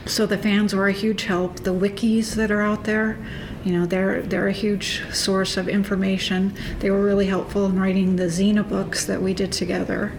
So 0.05 0.25
the 0.25 0.37
fans 0.37 0.75
were 0.75 0.87
a 0.87 0.93
huge 0.93 1.23
help. 1.23 1.61
The 1.61 1.73
wikis 1.73 2.35
that 2.35 2.51
are 2.51 2.61
out 2.61 2.83
there, 2.83 3.17
you 3.63 3.71
know, 3.71 3.85
they're 3.87 4.21
they're 4.21 4.47
a 4.47 4.53
huge 4.53 5.01
source 5.11 5.57
of 5.57 5.67
information. 5.67 6.53
They 6.79 6.91
were 6.91 7.03
really 7.03 7.25
helpful 7.25 7.65
in 7.65 7.79
writing 7.79 8.15
the 8.15 8.25
Xena 8.25 8.67
books 8.67 9.05
that 9.05 9.21
we 9.21 9.33
did 9.33 9.51
together. 9.51 10.11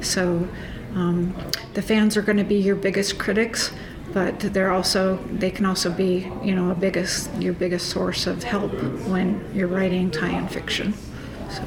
So 0.00 0.48
um, 0.94 1.34
the 1.74 1.82
fans 1.82 2.16
are 2.16 2.22
going 2.22 2.38
to 2.38 2.44
be 2.44 2.56
your 2.56 2.76
biggest 2.76 3.18
critics, 3.18 3.72
but 4.12 4.38
they're 4.38 4.70
also 4.70 5.16
they 5.32 5.50
can 5.50 5.66
also 5.66 5.90
be 5.90 6.30
you 6.42 6.54
know 6.54 6.70
a 6.70 6.74
biggest 6.74 7.32
your 7.40 7.52
biggest 7.52 7.90
source 7.90 8.26
of 8.26 8.44
help 8.44 8.72
when 9.08 9.44
you're 9.54 9.68
writing 9.68 10.10
tie-in 10.10 10.46
fiction. 10.48 10.94
So. 11.50 11.62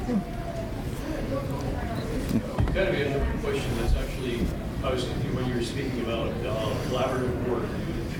Kind 2.74 2.88
of 2.88 2.94
a 2.94 3.38
question 3.42 3.76
that's 3.78 3.96
actually, 3.96 4.46
I 4.84 4.92
was 4.92 5.04
thinking 5.04 5.34
when 5.34 5.48
you 5.48 5.56
were 5.56 5.62
speaking 5.62 6.00
about 6.02 6.28
uh, 6.28 6.74
collaborative 6.88 7.48
work, 7.48 7.68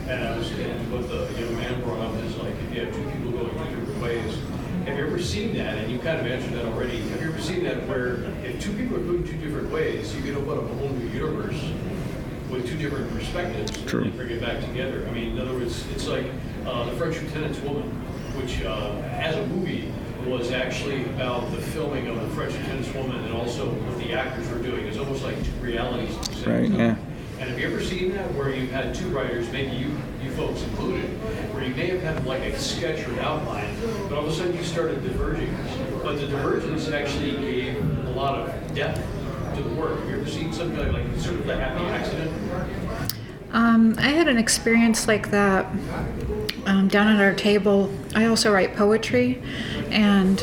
and 0.09 0.25
I 0.25 0.37
was, 0.37 0.51
and 0.53 0.93
what 0.93 1.09
the 1.09 1.29
young 1.41 1.55
man 1.57 1.81
brought 1.83 2.01
up 2.01 2.15
is 2.25 2.37
like, 2.37 2.55
if 2.55 2.75
you 2.75 2.81
have 2.81 2.95
two 2.95 3.05
people 3.11 3.31
going 3.33 3.51
two 3.51 3.77
different 3.81 4.03
ways, 4.03 4.39
have 4.87 4.99
you 4.99 5.07
ever 5.07 5.23
seen 5.23 5.55
that, 5.59 5.79
and 5.79 5.93
you 5.93 5.99
kind 5.99 6.19
of 6.19 6.27
answered 6.27 6.55
that 6.55 6.65
already, 6.65 6.99
have 7.11 7.21
you 7.21 7.29
ever 7.29 7.41
seen 7.41 7.63
that 7.65 7.87
where 7.87 8.25
if 8.59 8.65
two 8.65 8.73
people 8.77 8.97
are 8.97 9.01
going 9.01 9.25
two 9.25 9.37
different 9.37 9.71
ways, 9.71 10.15
you 10.17 10.23
can 10.23 10.35
open 10.37 10.59
up 10.59 10.65
a 10.65 10.75
whole 10.75 10.89
new 10.89 11.09
universe 11.11 11.61
with 12.51 12.67
two 12.67 12.77
different 12.77 13.09
perspectives 13.13 13.71
True. 13.85 14.03
and 14.03 14.17
bring 14.17 14.31
it 14.31 14.41
back 14.41 14.61
together? 14.65 15.07
I 15.09 15.13
mean, 15.13 15.33
in 15.33 15.39
other 15.39 15.53
words, 15.53 15.87
it's 15.93 16.09
like 16.09 16.27
uh, 16.67 16.85
The 16.87 16.97
French 16.97 17.21
Lieutenant's 17.23 17.61
Woman, 17.61 17.89
which 18.37 18.63
uh, 18.63 18.91
as 19.13 19.37
a 19.37 19.47
movie 19.47 19.93
was 20.27 20.51
actually 20.51 21.05
about 21.05 21.51
the 21.53 21.59
filming 21.59 22.09
of 22.09 22.21
The 22.21 22.29
French 22.35 22.53
Lieutenant's 22.55 22.93
Woman 22.95 23.25
and 23.25 23.35
also 23.35 23.67
what 23.71 23.99
the 23.99 24.13
actors 24.13 24.49
were 24.51 24.59
doing. 24.59 24.87
It's 24.87 24.99
almost 24.99 25.23
like 25.23 25.37
two 25.45 25.53
realities. 25.61 26.17
at 26.17 26.25
the 26.25 26.35
same 26.35 26.53
Right, 26.53 26.71
time. 26.71 26.79
yeah. 26.81 26.97
And 27.41 27.49
have 27.51 27.59
you 27.61 27.67
ever 27.69 27.81
seen 27.81 28.11
that 28.15 28.35
where 28.35 28.53
you've 28.53 28.73
had 28.73 28.93
two 28.93 29.07
writers, 29.11 29.49
maybe 29.53 29.77
you, 29.77 29.97
you 30.21 30.31
folks 30.33 30.61
included, 30.65 31.05
where 31.55 31.63
you 31.63 31.73
may 31.77 31.87
have 31.87 32.03
had 32.03 32.27
like 32.27 32.43
a 32.43 32.59
sketch 32.59 33.07
or 33.07 33.13
an 33.13 33.21
outline, 33.21 33.77
but 34.09 34.19
all 34.19 34.27
of 34.27 34.33
a 34.33 34.35
sudden 34.35 34.57
you 34.57 34.65
started 34.65 35.05
diverging. 35.05 35.55
But 36.03 36.17
the 36.17 36.27
divergence 36.27 36.89
actually 36.89 37.37
gave 37.37 37.77
lot 38.19 38.35
of 38.37 38.75
depth 38.75 39.01
to 39.55 39.63
the 39.63 39.75
work. 39.77 40.01
Have 40.01 40.11
you 40.11 40.17
ever 40.17 40.29
seen 40.29 40.53
something 40.53 40.93
like, 40.93 41.21
sort 41.21 41.37
of 41.37 41.47
happy 41.47 41.85
accident? 41.85 42.33
Um, 43.53 43.95
I 43.97 44.09
had 44.09 44.27
an 44.27 44.39
experience 44.39 45.07
like 45.07 45.31
that 45.31 45.67
um, 46.67 46.89
down 46.89 47.07
at 47.07 47.21
our 47.21 47.33
table. 47.33 47.91
I 48.17 48.27
also 48.27 48.53
write 48.53 48.75
poetry, 48.75 49.41
and 49.91 50.39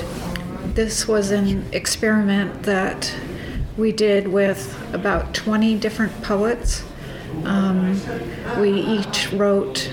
this 0.73 1.05
was 1.05 1.31
an 1.31 1.65
experiment 1.73 2.63
that 2.63 3.13
we 3.77 3.91
did 3.91 4.29
with 4.29 4.81
about 4.93 5.33
20 5.33 5.77
different 5.77 6.23
poets. 6.23 6.83
Um, 7.43 7.99
we 8.57 8.71
each 8.71 9.33
wrote 9.33 9.91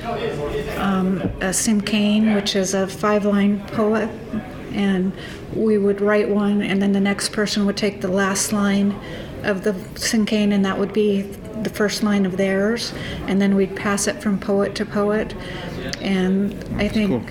um, 0.79 1.21
a 1.41 1.51
cinquain, 1.51 2.37
which 2.37 2.55
is 2.55 2.75
a 2.75 2.87
five 2.87 3.25
line 3.25 3.61
poet, 3.69 4.09
and 4.75 5.13
we 5.55 5.79
would 5.79 6.01
write 6.01 6.29
one, 6.29 6.63
and 6.63 6.81
then 6.81 6.93
the 6.93 7.01
next 7.01 7.33
person 7.33 7.67
would 7.67 7.77
take 7.77 8.01
the 8.01 8.09
last 8.09 8.53
line 8.53 8.99
of 9.45 9.65
the 9.65 9.73
cinquain, 9.95 10.53
and 10.53 10.65
that 10.65 10.79
would 10.79 10.93
be 10.93 11.23
the 11.63 11.71
first 11.71 12.03
line 12.03 12.27
of 12.27 12.37
theirs, 12.37 12.93
and 13.27 13.41
then 13.41 13.55
we'd 13.55 13.77
pass 13.77 14.07
it 14.07 14.23
from 14.23 14.39
poet 14.39 14.75
to 14.77 14.85
poet. 14.85 15.35
And 16.01 16.55
I 16.77 16.89
think 16.89 17.31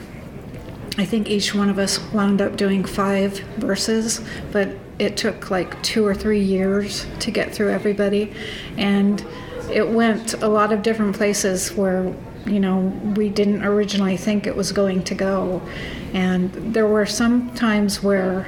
I 0.98 1.06
think 1.06 1.30
each 1.30 1.56
one 1.56 1.70
of 1.70 1.80
us 1.80 2.00
wound 2.12 2.42
up 2.42 2.58
doing 2.58 2.84
five 2.84 3.40
verses, 3.58 4.22
but 4.52 4.70
it 5.00 5.16
took 5.16 5.50
like 5.50 5.82
two 5.82 6.06
or 6.06 6.14
three 6.14 6.42
years 6.42 7.08
to 7.20 7.32
get 7.32 7.54
through 7.54 7.72
everybody, 7.72 8.34
and 8.78 9.26
it 9.72 9.88
went 9.88 10.34
a 10.44 10.48
lot 10.48 10.74
of 10.74 10.82
different 10.84 11.16
places 11.16 11.72
where 11.74 12.14
you 12.46 12.60
know 12.60 12.80
we 13.16 13.30
didn't 13.30 13.64
originally 13.64 14.18
think 14.18 14.46
it 14.46 14.56
was 14.56 14.72
going 14.72 15.04
to 15.04 15.16
go, 15.16 15.62
and 16.14 16.74
there 16.74 16.88
were 16.88 17.06
some 17.06 17.54
times 17.56 18.04
where 18.04 18.48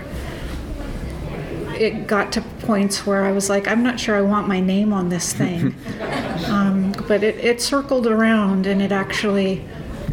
it 1.77 2.07
got 2.07 2.31
to 2.33 2.41
points 2.41 3.05
where 3.05 3.25
I 3.25 3.31
was 3.31 3.49
like, 3.49 3.67
I'm 3.67 3.83
not 3.83 3.99
sure 3.99 4.15
I 4.15 4.21
want 4.21 4.47
my 4.47 4.59
name 4.59 4.93
on 4.93 5.09
this 5.09 5.33
thing. 5.33 5.75
um, 6.47 6.93
but 7.07 7.23
it, 7.23 7.37
it 7.43 7.61
circled 7.61 8.07
around 8.07 8.67
and 8.67 8.81
it 8.81 8.91
actually 8.91 9.63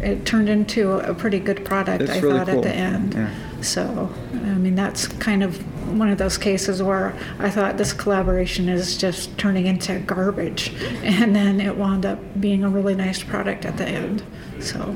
it 0.01 0.25
turned 0.25 0.49
into 0.49 0.93
a 0.93 1.13
pretty 1.13 1.39
good 1.39 1.63
product, 1.63 2.09
I 2.09 2.19
really 2.19 2.39
thought, 2.39 2.49
at 2.49 2.61
the 2.63 2.73
end. 2.73 3.13
Yeah. 3.13 3.61
So, 3.61 4.09
I 4.33 4.55
mean, 4.55 4.73
that's 4.73 5.07
kind 5.07 5.43
of 5.43 5.57
one 5.97 6.09
of 6.09 6.17
those 6.17 6.37
cases 6.37 6.81
where 6.81 7.15
I 7.37 7.49
thought 7.49 7.77
this 7.77 7.93
collaboration 7.93 8.67
is 8.67 8.97
just 8.97 9.37
turning 9.37 9.67
into 9.67 9.99
garbage. 9.99 10.73
And 11.03 11.35
then 11.35 11.59
it 11.59 11.75
wound 11.77 12.05
up 12.05 12.19
being 12.39 12.63
a 12.63 12.69
really 12.69 12.95
nice 12.95 13.21
product 13.21 13.65
at 13.65 13.77
the 13.77 13.87
end. 13.87 14.23
So. 14.59 14.95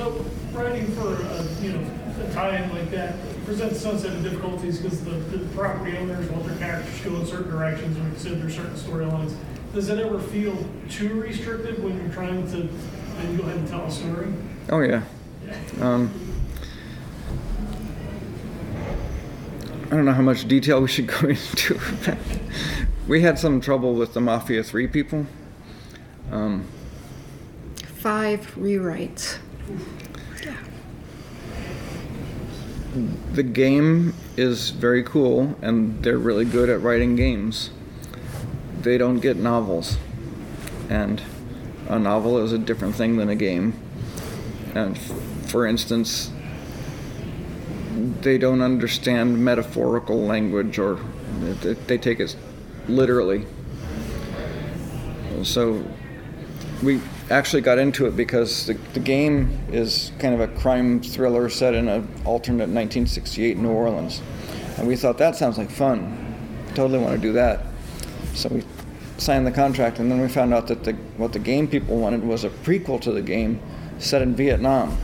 So 0.00 0.24
writing 0.54 0.86
for, 0.92 1.12
a, 1.12 1.44
you 1.60 1.72
know, 1.72 1.86
a 2.26 2.32
tie-in 2.32 2.70
like 2.70 2.90
that 2.90 3.16
presents 3.44 3.80
some 3.80 3.98
set 3.98 4.16
of 4.16 4.22
difficulties 4.22 4.80
because 4.80 5.04
the, 5.04 5.10
the 5.10 5.46
property 5.54 5.94
owners 5.98 6.26
want 6.30 6.46
their 6.46 6.56
characters 6.56 7.02
to 7.02 7.10
go 7.10 7.16
in 7.16 7.26
certain 7.26 7.50
directions 7.50 7.98
and 7.98 8.10
consider 8.10 8.48
certain 8.48 8.76
storylines. 8.76 9.34
Does 9.74 9.90
it 9.90 9.98
ever 9.98 10.18
feel 10.18 10.56
too 10.88 11.20
restricted 11.20 11.84
when 11.84 12.00
you're 12.00 12.10
trying 12.14 12.50
to, 12.50 12.62
then 12.62 13.36
go 13.36 13.42
ahead 13.42 13.58
and 13.58 13.68
tell 13.68 13.84
a 13.84 13.90
story? 13.90 14.32
Oh 14.70 14.80
yeah. 14.80 15.02
Um, 15.82 16.10
I 19.84 19.96
don't 19.96 20.06
know 20.06 20.14
how 20.14 20.22
much 20.22 20.48
detail 20.48 20.80
we 20.80 20.88
should 20.88 21.08
go 21.20 21.28
into. 21.28 21.78
we 23.06 23.20
had 23.20 23.38
some 23.38 23.60
trouble 23.60 23.92
with 23.92 24.14
the 24.14 24.22
Mafia 24.22 24.62
Three 24.62 24.86
people. 24.86 25.26
Um, 26.32 26.64
five 27.98 28.54
rewrites. 28.54 29.36
The 33.32 33.42
game 33.42 34.14
is 34.36 34.70
very 34.70 35.02
cool, 35.02 35.56
and 35.62 36.02
they're 36.02 36.18
really 36.18 36.44
good 36.44 36.68
at 36.68 36.80
writing 36.82 37.16
games. 37.16 37.70
They 38.82 38.98
don't 38.98 39.20
get 39.20 39.36
novels, 39.36 39.96
and 40.88 41.22
a 41.88 41.98
novel 41.98 42.38
is 42.38 42.52
a 42.52 42.58
different 42.58 42.94
thing 42.94 43.16
than 43.16 43.28
a 43.28 43.36
game. 43.36 43.74
And 44.74 44.96
f- 44.96 45.12
for 45.50 45.66
instance, 45.66 46.30
they 48.22 48.38
don't 48.38 48.62
understand 48.62 49.44
metaphorical 49.44 50.20
language, 50.20 50.78
or 50.78 50.98
they- 51.62 51.98
take 51.98 52.20
it 52.20 52.36
literally. 52.88 53.46
So 55.42 55.84
we 56.82 57.00
actually 57.30 57.62
got 57.62 57.78
into 57.78 58.06
it 58.06 58.16
because 58.16 58.66
the, 58.66 58.74
the 58.92 59.00
game 59.00 59.58
is 59.72 60.12
kind 60.18 60.34
of 60.34 60.40
a 60.40 60.48
crime 60.48 61.00
thriller 61.00 61.48
set 61.48 61.74
in 61.74 61.88
an 61.88 62.08
alternate 62.24 62.68
1968 62.68 63.56
New 63.56 63.70
Orleans. 63.70 64.20
And 64.76 64.88
we 64.88 64.96
thought 64.96 65.18
that 65.18 65.36
sounds 65.36 65.56
like 65.58 65.70
fun. 65.70 66.34
Totally 66.74 66.98
want 66.98 67.14
to 67.14 67.20
do 67.20 67.32
that. 67.32 67.66
So 68.34 68.48
we 68.48 68.64
signed 69.18 69.46
the 69.46 69.52
contract, 69.52 69.98
and 69.98 70.10
then 70.10 70.20
we 70.20 70.28
found 70.28 70.54
out 70.54 70.66
that 70.68 70.84
the, 70.84 70.92
what 71.16 71.32
the 71.32 71.38
game 71.38 71.68
people 71.68 71.98
wanted 71.98 72.24
was 72.24 72.44
a 72.44 72.50
prequel 72.50 73.00
to 73.02 73.12
the 73.12 73.22
game 73.22 73.60
set 73.98 74.22
in 74.22 74.34
Vietnam. 74.34 74.96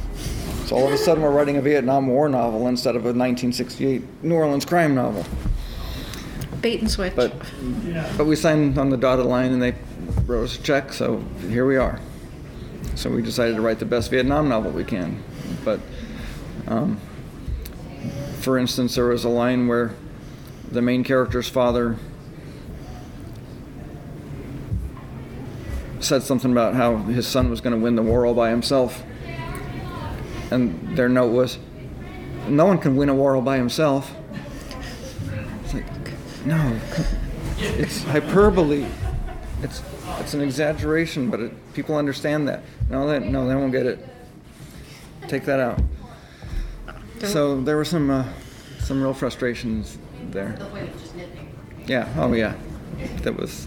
So 0.66 0.76
all 0.76 0.86
of 0.86 0.92
a 0.92 0.98
sudden, 0.98 1.22
we're 1.22 1.30
writing 1.30 1.58
a 1.58 1.62
Vietnam 1.62 2.08
War 2.08 2.28
novel 2.28 2.66
instead 2.66 2.96
of 2.96 3.02
a 3.02 3.12
1968 3.12 4.24
New 4.24 4.34
Orleans 4.34 4.64
crime 4.64 4.94
novel. 4.94 5.24
Bait 6.60 6.80
and 6.80 6.90
switch. 6.90 7.14
But 7.14 7.34
but 8.16 8.26
we 8.26 8.34
signed 8.34 8.78
on 8.78 8.90
the 8.90 8.96
dotted 8.96 9.26
line 9.26 9.52
and 9.52 9.62
they 9.62 9.74
wrote 10.24 10.44
us 10.44 10.58
a 10.58 10.62
check, 10.62 10.92
so 10.92 11.22
here 11.48 11.66
we 11.66 11.76
are. 11.76 12.00
So 12.96 13.10
we 13.10 13.20
decided 13.20 13.56
to 13.56 13.60
write 13.60 13.78
the 13.78 13.84
best 13.84 14.10
Vietnam 14.10 14.48
novel 14.48 14.70
we 14.70 14.82
can. 14.82 15.22
But 15.66 15.80
um, 16.66 16.98
for 18.40 18.56
instance, 18.56 18.94
there 18.94 19.04
was 19.04 19.22
a 19.24 19.28
line 19.28 19.68
where 19.68 19.94
the 20.72 20.80
main 20.80 21.04
character's 21.04 21.46
father 21.46 21.96
said 26.00 26.22
something 26.22 26.50
about 26.50 26.74
how 26.74 26.96
his 26.96 27.26
son 27.26 27.50
was 27.50 27.60
going 27.60 27.76
to 27.76 27.82
win 27.82 27.96
the 27.96 28.02
war 28.02 28.24
all 28.24 28.34
by 28.34 28.48
himself. 28.48 29.02
And 30.50 30.96
their 30.96 31.10
note 31.10 31.32
was, 31.32 31.58
no 32.48 32.64
one 32.64 32.78
can 32.78 32.96
win 32.96 33.10
a 33.10 33.14
war 33.14 33.36
all 33.36 33.42
by 33.42 33.58
himself. 33.58 34.10
It's 35.64 35.74
like, 35.74 35.84
no, 36.46 36.80
it's 37.58 38.04
hyperbole. 38.04 38.86
It's 39.62 39.82
it's 40.20 40.34
an 40.34 40.40
exaggeration, 40.40 41.30
but 41.30 41.40
it, 41.40 41.74
people 41.74 41.96
understand 41.96 42.48
that. 42.48 42.62
No, 42.90 43.06
that 43.08 43.22
no, 43.22 43.48
they 43.48 43.54
won't 43.54 43.72
get 43.72 43.86
it. 43.86 44.06
Take 45.28 45.44
that 45.44 45.60
out. 45.60 45.80
So 47.24 47.60
there 47.60 47.76
were 47.76 47.84
some 47.84 48.10
uh, 48.10 48.26
some 48.78 49.02
real 49.02 49.14
frustrations 49.14 49.98
there. 50.30 50.54
The 50.58 50.66
point 50.66 50.88
of 50.88 51.00
just 51.00 51.16
nitpicking. 51.16 51.88
Yeah. 51.88 52.12
Oh 52.16 52.32
yeah. 52.32 52.54
That 53.22 53.36
was 53.36 53.66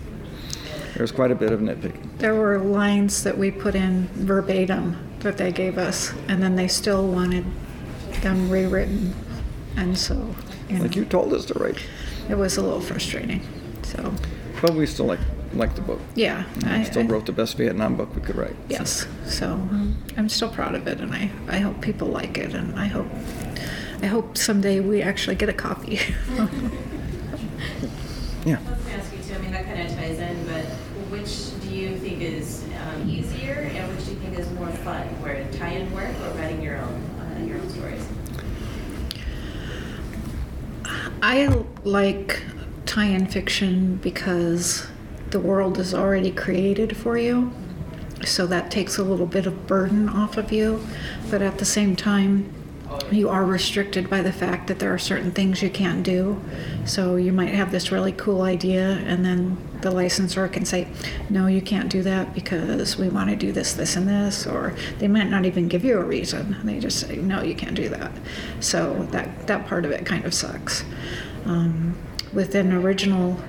there 0.93 1.03
was 1.03 1.12
quite 1.12 1.32
a 1.32 1.36
bit 1.36 1.51
of 1.51 1.60
nitpicking. 1.60 2.17
There 2.17 2.36
were 2.36 2.60
lines 2.60 3.23
that 3.23 3.38
we 3.38 3.51
put 3.51 3.75
in 3.75 4.08
verbatim 4.13 4.97
that 5.19 5.38
they 5.38 5.51
gave 5.51 5.77
us, 5.77 6.13
and 6.27 6.41
then 6.41 6.55
they 6.55 6.67
still 6.67 7.08
wanted 7.08 7.45
them 8.21 8.49
rewritten. 8.49 9.13
And 9.75 9.97
so, 9.97 10.36
you 10.67 10.77
know, 10.77 10.84
Like 10.84 10.95
you 10.95 11.05
told 11.05 11.34
us 11.34 11.45
to 11.45 11.53
write, 11.60 11.77
it 12.29 12.36
was 12.36 12.58
a 12.58 12.62
little 12.62 12.82
frustrating. 12.82 13.41
So, 13.84 14.13
but 14.62 14.73
we 14.73 14.86
still 14.86 15.05
like 15.05 15.19
like 15.53 15.75
the 15.75 15.81
book. 15.81 15.99
yeah. 16.15 16.43
I 16.65 16.83
still 16.83 17.03
wrote 17.05 17.25
the 17.25 17.31
best 17.31 17.57
Vietnam 17.57 17.95
book 17.95 18.13
we 18.15 18.21
could 18.21 18.35
write. 18.35 18.55
so. 18.55 18.65
Yes. 18.69 19.07
So 19.25 19.47
um, 19.53 19.97
I'm 20.17 20.29
still 20.29 20.49
proud 20.49 20.75
of 20.75 20.88
it, 20.88 20.99
and 21.01 21.13
I, 21.13 21.31
I 21.47 21.59
hope 21.59 21.81
people 21.81 22.07
like 22.07 22.38
it, 22.38 22.53
and 22.53 22.79
I 22.79 22.85
hope 22.88 23.07
I 24.01 24.05
hope 24.05 24.38
someday 24.38 24.79
we 24.79 25.01
actually 25.01 25.35
get 25.35 25.49
a 25.49 25.53
copy. 25.53 25.99
Yeah. 28.45 28.57
I 28.65 28.71
was 28.71 28.79
gonna 28.85 28.95
ask 28.97 29.12
you 29.13 29.21
too, 29.21 29.35
I 29.35 29.38
mean, 29.39 29.51
that 29.51 29.65
kind 29.65 29.81
of 29.81 29.93
ties 29.95 30.17
in, 30.17 30.45
but 30.47 30.63
which 31.12 31.59
do 31.62 31.75
you 31.75 31.97
think 31.97 32.21
is 32.21 32.63
um, 32.88 33.09
easier 33.09 33.69
and 33.73 33.93
which 33.95 34.05
do 34.05 34.12
you 34.12 34.17
think 34.19 34.39
is 34.39 34.49
more 34.51 34.69
fun? 34.69 35.05
Where 35.21 35.45
tie-in 35.51 35.91
work 35.93 36.07
or 36.21 36.29
writing 36.38 36.62
your 36.62 36.77
own, 36.77 37.01
uh, 37.19 37.43
your 37.45 37.57
own 37.57 37.69
stories? 37.69 38.07
I 41.21 41.47
like 41.83 42.41
tie-in 42.85 43.27
fiction 43.27 43.97
because 43.97 44.88
the 45.31 45.39
world 45.39 45.77
is 45.77 45.93
already 45.93 46.31
created 46.31 46.97
for 46.97 47.17
you. 47.17 47.51
So 48.25 48.45
that 48.47 48.69
takes 48.69 48.97
a 48.97 49.03
little 49.03 49.25
bit 49.25 49.45
of 49.45 49.67
burden 49.67 50.09
off 50.09 50.37
of 50.37 50.51
you, 50.51 50.85
but 51.29 51.41
at 51.41 51.57
the 51.57 51.65
same 51.65 51.95
time, 51.95 52.53
you 53.11 53.29
are 53.29 53.45
restricted 53.45 54.09
by 54.09 54.21
the 54.21 54.31
fact 54.31 54.67
that 54.67 54.79
there 54.79 54.93
are 54.93 54.97
certain 54.97 55.31
things 55.31 55.61
you 55.61 55.69
can't 55.69 56.03
do. 56.03 56.41
So 56.85 57.15
you 57.15 57.31
might 57.31 57.53
have 57.53 57.71
this 57.71 57.91
really 57.91 58.11
cool 58.11 58.41
idea, 58.41 58.97
and 59.05 59.23
then 59.23 59.57
the 59.81 59.91
licensor 59.91 60.47
can 60.47 60.65
say, 60.65 60.87
No, 61.29 61.47
you 61.47 61.61
can't 61.61 61.89
do 61.89 62.01
that 62.03 62.33
because 62.33 62.97
we 62.97 63.09
want 63.09 63.29
to 63.29 63.35
do 63.35 63.51
this, 63.51 63.73
this, 63.73 63.95
and 63.95 64.07
this. 64.07 64.45
Or 64.45 64.75
they 64.97 65.07
might 65.07 65.29
not 65.29 65.45
even 65.45 65.67
give 65.67 65.85
you 65.85 65.97
a 65.99 66.03
reason. 66.03 66.57
They 66.63 66.79
just 66.79 66.99
say, 66.99 67.15
No, 67.17 67.41
you 67.41 67.55
can't 67.55 67.75
do 67.75 67.89
that. 67.89 68.11
So 68.59 69.07
that, 69.11 69.47
that 69.47 69.67
part 69.67 69.85
of 69.85 69.91
it 69.91 70.05
kind 70.05 70.25
of 70.25 70.33
sucks. 70.33 70.83
Um, 71.45 71.97
with 72.33 72.53
an 72.55 72.73
original 72.73 73.39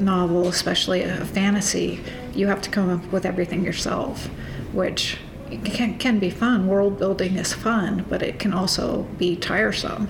novel, 0.00 0.48
especially 0.48 1.02
a 1.02 1.24
fantasy, 1.24 2.00
you 2.34 2.46
have 2.46 2.62
to 2.62 2.70
come 2.70 2.90
up 2.90 3.12
with 3.12 3.24
everything 3.26 3.64
yourself, 3.64 4.26
which 4.72 5.18
can, 5.64 5.98
can 5.98 6.18
be 6.18 6.30
fun. 6.30 6.66
World 6.66 6.98
building 6.98 7.36
is 7.36 7.52
fun, 7.52 8.04
but 8.08 8.22
it 8.22 8.38
can 8.38 8.52
also 8.52 9.02
be 9.18 9.36
tiresome, 9.36 10.08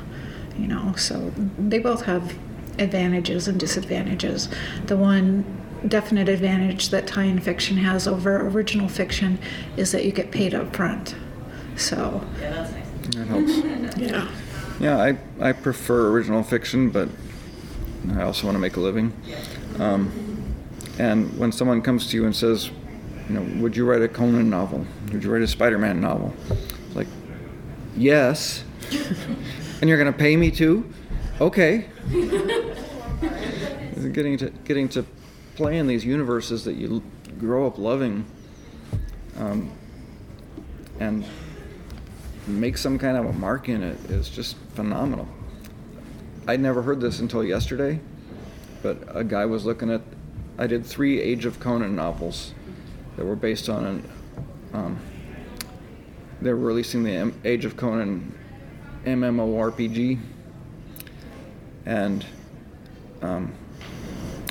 you 0.59 0.67
know. 0.67 0.95
So 0.97 1.33
they 1.59 1.79
both 1.79 2.05
have 2.05 2.37
advantages 2.79 3.49
and 3.49 3.59
disadvantages. 3.59 4.49
The 4.87 4.97
one 4.97 5.45
definite 5.87 6.29
advantage 6.29 6.89
that 6.89 7.07
tie-in 7.07 7.41
fiction 7.41 7.77
has 7.77 8.09
over 8.09 8.49
original 8.49 8.89
fiction 8.89 9.39
is 9.77 9.93
that 9.93 10.05
you 10.05 10.13
get 10.13 10.31
paid 10.31 10.55
up 10.55 10.75
front. 10.75 11.15
So, 11.77 12.25
Yeah, 12.41 12.51
that's 12.51 12.73
nice. 12.73 13.15
That 13.15 13.27
helps. 13.27 13.97
yeah. 13.97 14.29
Yeah, 14.81 14.99
I, 14.99 15.19
I 15.49 15.53
prefer 15.53 16.09
original 16.09 16.43
fiction, 16.43 16.91
but 16.91 17.09
I 18.15 18.23
also 18.23 18.47
want 18.47 18.55
to 18.55 18.61
make 18.61 18.77
a 18.77 18.81
living. 18.81 19.13
Um, 19.79 20.55
and 20.99 21.37
when 21.39 21.53
someone 21.53 21.83
comes 21.83 22.09
to 22.11 22.17
you 22.17 22.25
and 22.25 22.35
says, 22.35 22.71
you 23.29 23.35
know, 23.35 23.61
would 23.61 23.77
you 23.77 23.85
write 23.85 24.03
a 24.03 24.09
Conan 24.09 24.49
novel? 24.49 24.87
Would 25.13 25.23
you 25.23 25.33
write 25.33 25.43
a 25.43 25.47
Spider-Man 25.47 26.01
novel? 26.01 26.35
It's 26.51 26.97
like, 26.97 27.09
yes. 27.97 28.65
and 29.81 29.89
you're 29.89 29.99
going 29.99 30.13
to 30.13 30.19
pay 30.19 30.37
me 30.37 30.51
too? 30.51 30.93
Okay. 31.41 31.87
getting 34.13 34.37
to 34.39 34.51
getting 34.65 34.89
to 34.89 35.05
play 35.55 35.79
in 35.79 35.87
these 35.87 36.05
universes 36.05 36.65
that 36.65 36.75
you 36.75 37.03
grow 37.39 37.67
up 37.67 37.79
loving, 37.79 38.25
um, 39.39 39.71
and 41.01 41.25
make 42.47 42.79
some 42.79 42.99
kind 42.99 43.17
of 43.17 43.27
a 43.27 43.33
mark 43.33 43.69
in 43.69 43.83
it 43.83 43.99
is 44.11 44.29
just 44.29 44.57
phenomenal. 44.75 45.29
I'd 46.49 46.61
never 46.61 46.81
heard 46.81 47.03
this 47.03 47.21
until 47.21 47.45
yesterday, 47.45 48.01
but 48.83 48.97
a 49.15 49.23
guy 49.23 49.45
was 49.45 49.67
looking 49.67 49.91
at. 49.91 50.01
I 50.57 50.67
did 50.67 50.85
three 50.87 51.21
Age 51.21 51.45
of 51.45 51.61
Conan 51.61 51.95
novels 51.95 52.55
that 53.17 53.27
were 53.27 53.37
based 53.37 53.69
on 53.69 53.85
an. 53.85 54.11
Um, 54.73 54.99
they 56.41 56.51
were 56.51 56.57
releasing 56.57 57.05
the 57.05 57.13
M- 57.13 57.41
Age 57.45 57.67
of 57.67 57.77
Conan 57.77 58.35
MMORPG, 59.05 60.19
and 61.85 62.25
um, 63.21 63.53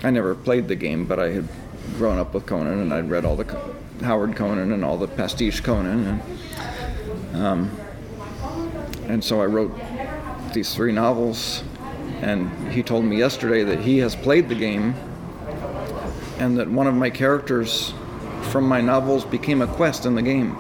I 0.04 0.12
never 0.12 0.36
played 0.36 0.68
the 0.68 0.76
game, 0.76 1.06
but 1.06 1.20
I 1.20 1.32
had 1.32 1.48
grown 1.98 2.20
up 2.20 2.36
with 2.36 2.46
Conan, 2.46 2.80
and 2.80 2.94
I'd 2.94 3.10
read 3.10 3.26
all 3.26 3.36
the 3.36 3.46
Co- 3.46 3.76
Howard 4.02 4.36
Conan 4.36 4.72
and 4.72 4.86
all 4.86 5.00
the 5.00 5.08
pastiche 5.08 5.64
Conan, 5.64 6.22
and 7.34 7.44
um, 7.44 7.72
and 9.08 9.24
so 9.24 9.42
I 9.42 9.46
wrote 9.46 9.76
these 10.54 10.76
three 10.76 10.92
novels. 10.92 11.64
And 12.22 12.72
he 12.72 12.84
told 12.84 13.06
me 13.06 13.18
yesterday 13.18 13.64
that 13.64 13.80
he 13.80 14.00
has 14.00 14.16
played 14.16 14.50
the 14.50 14.56
game, 14.56 14.96
and 16.40 16.58
that 16.58 16.70
one 16.70 16.88
of 16.88 16.96
my 16.96 17.10
characters 17.10 17.94
from 18.44 18.68
my 18.68 18.82
novels 18.82 19.26
became 19.26 19.62
a 19.62 19.68
quest 19.68 20.06
in 20.06 20.16
the 20.16 20.22
game. 20.22 20.56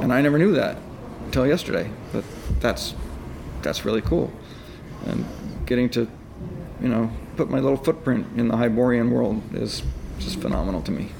And 0.00 0.12
I 0.12 0.20
never 0.20 0.38
knew 0.38 0.52
that 0.52 0.78
until 1.24 1.46
yesterday. 1.46 1.90
But 2.12 2.24
that's 2.60 2.94
that's 3.62 3.84
really 3.84 4.02
cool, 4.02 4.32
and 5.06 5.24
getting 5.66 5.88
to 5.90 6.08
you 6.80 6.88
know 6.88 7.10
put 7.36 7.48
my 7.48 7.60
little 7.60 7.78
footprint 7.78 8.26
in 8.36 8.48
the 8.48 8.56
Hyborian 8.56 9.10
world 9.10 9.42
is 9.54 9.82
just 10.18 10.40
phenomenal 10.40 10.82
to 10.82 10.90
me. 10.90 11.10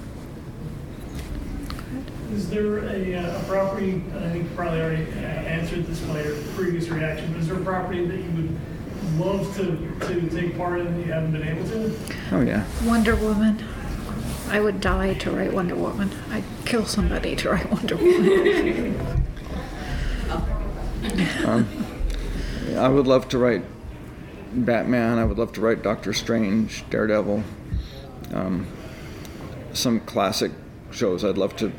Is 2.32 2.48
there 2.48 2.78
a, 2.78 3.14
uh, 3.14 3.40
a 3.40 3.44
property, 3.44 4.02
I 4.14 4.30
think 4.30 4.44
you 4.44 4.50
probably 4.56 4.80
already 4.80 5.04
uh, 5.04 5.16
answered 5.16 5.86
this 5.86 6.00
by 6.00 6.22
your 6.22 6.36
previous 6.54 6.88
reaction, 6.88 7.30
but 7.30 7.40
is 7.40 7.48
there 7.48 7.58
a 7.58 7.64
property 7.64 8.06
that 8.06 8.16
you 8.16 8.30
would 8.30 8.58
love 9.18 9.54
to, 9.56 9.76
to 10.06 10.28
take 10.28 10.56
part 10.56 10.80
in 10.80 10.92
that 10.92 11.06
you 11.06 11.12
haven't 11.12 11.32
been 11.32 11.46
able 11.46 11.64
to? 11.68 11.96
Oh 12.32 12.40
yeah. 12.40 12.66
Wonder 12.84 13.16
Woman. 13.16 13.64
I 14.48 14.60
would 14.60 14.80
die 14.80 15.14
to 15.14 15.30
write 15.30 15.52
Wonder 15.52 15.74
Woman. 15.74 16.10
I'd 16.30 16.44
kill 16.64 16.84
somebody 16.84 17.34
to 17.36 17.50
write 17.50 17.70
Wonder 17.70 17.96
Woman. 17.96 19.16
I 22.76 22.88
would 22.88 23.06
love 23.06 23.28
to 23.30 23.38
write 23.38 23.64
Batman. 24.52 25.18
I 25.18 25.24
would 25.24 25.38
love 25.38 25.52
to 25.54 25.60
write 25.60 25.82
Doctor 25.82 26.12
Strange, 26.12 26.84
Daredevil, 26.90 27.42
um, 28.32 28.66
some 29.72 30.00
classic 30.00 30.52
shows. 30.90 31.24
I'd 31.24 31.38
love 31.38 31.56
to 31.56 31.72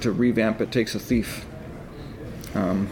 to 0.00 0.12
revamp 0.12 0.60
It 0.60 0.70
Takes 0.70 0.94
a 0.94 0.98
Thief. 0.98 1.46
Um, 2.54 2.90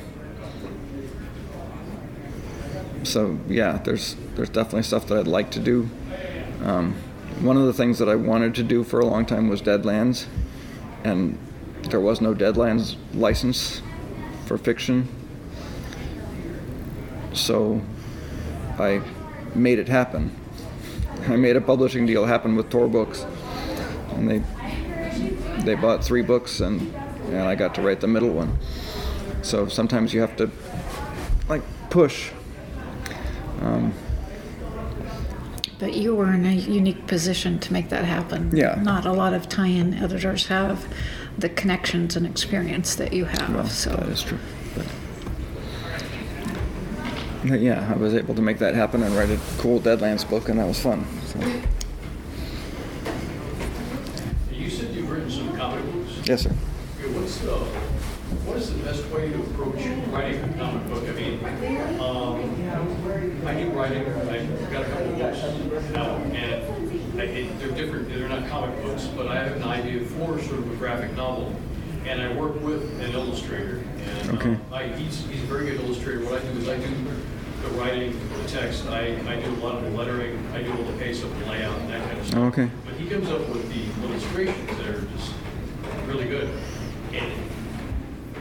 so 3.05 3.39
yeah, 3.49 3.79
there's 3.79 4.17
there's 4.35 4.51
definitely 4.51 4.83
stuff 4.83 5.07
that 5.09 5.19
I'd 5.19 5.27
like 5.27 5.51
to 5.53 5.61
do. 5.61 5.89
Um, 6.63 6.95
one 7.41 7.57
of 7.57 7.67
the 7.67 7.73
things 7.73 7.99
that 7.99 8.09
I 8.09 8.15
wanted 8.15 8.55
to 8.57 8.63
do 8.63 8.85
for 8.85 9.01
a 9.01 9.07
long 9.07 9.27
time 9.27 9.49
was 9.49 9.61
Deadlands, 9.63 10.27
and 11.05 11.39
there 11.91 12.01
was 12.01 12.21
no 12.21 12.35
Deadlands 12.35 12.97
license 13.15 13.83
for 14.47 14.57
fiction. 14.57 15.09
So 17.33 17.83
I 18.79 19.03
made 19.55 19.79
it 19.79 19.89
happen. 19.89 20.39
I 21.29 21.37
made 21.37 21.57
a 21.57 21.61
publishing 21.61 22.07
deal 22.07 22.27
happen 22.27 22.57
with 22.57 22.71
Tor 22.71 22.89
Books, 22.89 23.27
and 24.11 24.29
they 24.31 24.43
they 25.65 25.75
bought 25.75 26.05
three 26.05 26.23
books, 26.23 26.61
and 26.61 26.95
and 27.27 27.43
I 27.43 27.55
got 27.55 27.75
to 27.77 27.83
write 27.83 28.01
the 28.01 28.09
middle 28.09 28.31
one. 28.31 28.59
So 29.43 29.67
sometimes 29.69 30.13
you 30.15 30.21
have 30.21 30.37
to 30.37 30.51
like 31.49 31.63
push. 31.91 32.31
Um, 33.63 33.93
but 35.79 35.95
you 35.95 36.15
were 36.15 36.33
in 36.33 36.45
a 36.47 36.53
unique 36.53 37.07
position 37.07 37.59
to 37.61 37.73
make 37.73 37.89
that 37.89 38.05
happen. 38.05 38.55
Yeah. 38.55 38.81
Not 38.83 39.05
a 39.05 39.13
lot 39.13 39.35
of 39.35 39.49
tie-in 39.49 39.95
editors 39.95 40.47
have 40.47 40.87
the 41.37 41.49
connections 41.49 42.15
and 42.17 42.25
experience 42.27 42.95
that 42.97 43.13
you 43.13 43.25
have. 43.25 43.55
well, 43.55 43.67
so 43.67 43.91
that 43.91 44.09
is 44.09 44.23
true. 44.23 44.39
But, 44.77 44.87
but 47.49 47.61
yeah, 47.61 47.91
I 47.93 47.97
was 47.97 48.15
able 48.15 48.35
to 48.37 48.43
make 48.43 48.59
that 48.59 48.75
happen 48.75 49.03
and 49.03 49.15
write 49.17 49.31
a 49.31 49.39
cool 49.59 49.81
Deadlands 49.81 50.29
book, 50.29 50.49
and 50.49 50.59
that 50.61 50.67
was 50.69 50.79
fun. 50.79 51.05
So, 51.27 51.41
You 54.53 54.71
said 54.71 54.95
you've 54.95 55.11
written 55.11 55.31
some 55.31 55.57
comic 55.57 55.85
books. 55.93 56.13
yes, 56.29 56.43
sir. 56.43 56.53
Okay, 57.01 57.13
What's 57.19 57.39
the, 57.39 57.51
what 58.47 58.57
is 58.59 58.73
the 58.73 58.83
best 58.85 59.05
way 59.11 59.31
to 59.31 59.41
approach 59.41 59.85
writing 60.13 60.41
a 60.45 60.49
comic 60.59 60.89
book? 60.89 61.03
I 61.09 61.13
mean, 61.13 62.01
um, 62.01 62.42
I 63.23 63.55
do 63.55 63.71
writing, 63.71 64.05
I've 64.05 64.73
got 64.73 64.83
a 64.83 64.89
couple 64.89 65.13
books 65.13 65.91
now, 65.91 66.17
and 66.17 67.21
I, 67.21 67.25
it, 67.25 67.59
they're 67.61 67.71
different, 67.71 68.09
they're 68.09 68.29
not 68.29 68.49
comic 68.49 68.83
books, 68.83 69.07
but 69.07 69.29
I 69.29 69.45
have 69.45 69.57
an 69.57 69.63
idea 69.63 70.05
for 70.05 70.41
sort 70.41 70.59
of 70.59 70.73
a 70.73 70.75
graphic 70.75 71.15
novel. 71.17 71.55
And 72.05 72.21
I 72.21 72.33
work 72.35 72.61
with 72.63 73.01
an 73.01 73.13
illustrator, 73.13 73.85
and 73.99 74.31
um, 74.31 74.37
Okay. 74.39 74.57
I, 74.73 74.89
he's, 74.89 75.25
he's 75.27 75.41
a 75.41 75.47
very 75.47 75.67
good 75.67 75.81
illustrator. 75.83 76.25
What 76.25 76.43
I 76.43 76.53
do 76.53 76.59
is 76.59 76.69
I 76.69 76.79
do 76.79 76.89
the 77.63 77.69
writing, 77.79 78.19
the 78.43 78.49
text, 78.49 78.87
I, 78.89 79.17
I 79.29 79.41
do 79.41 79.51
a 79.51 79.63
lot 79.65 79.77
of 79.77 79.85
the 79.85 79.91
lettering, 79.91 80.45
I 80.53 80.63
do 80.65 80.73
all 80.73 80.83
the 80.83 80.99
pace 80.99 81.23
up 81.23 81.31
the 81.39 81.47
layout, 81.47 81.79
and 81.79 81.91
that 81.91 82.05
kind 82.05 82.19
of 82.19 82.27
stuff. 82.27 82.59
Okay. 82.59 82.69
But 82.85 82.95
he 82.95 83.09
comes 83.09 83.31
up 83.31 83.49
with 83.51 83.69
the 83.73 84.05
illustrations 84.05 84.67
that 84.79 84.87
are 84.89 85.01
just 85.17 85.33
really 86.09 86.25
good. 86.25 86.51
And 87.13 87.33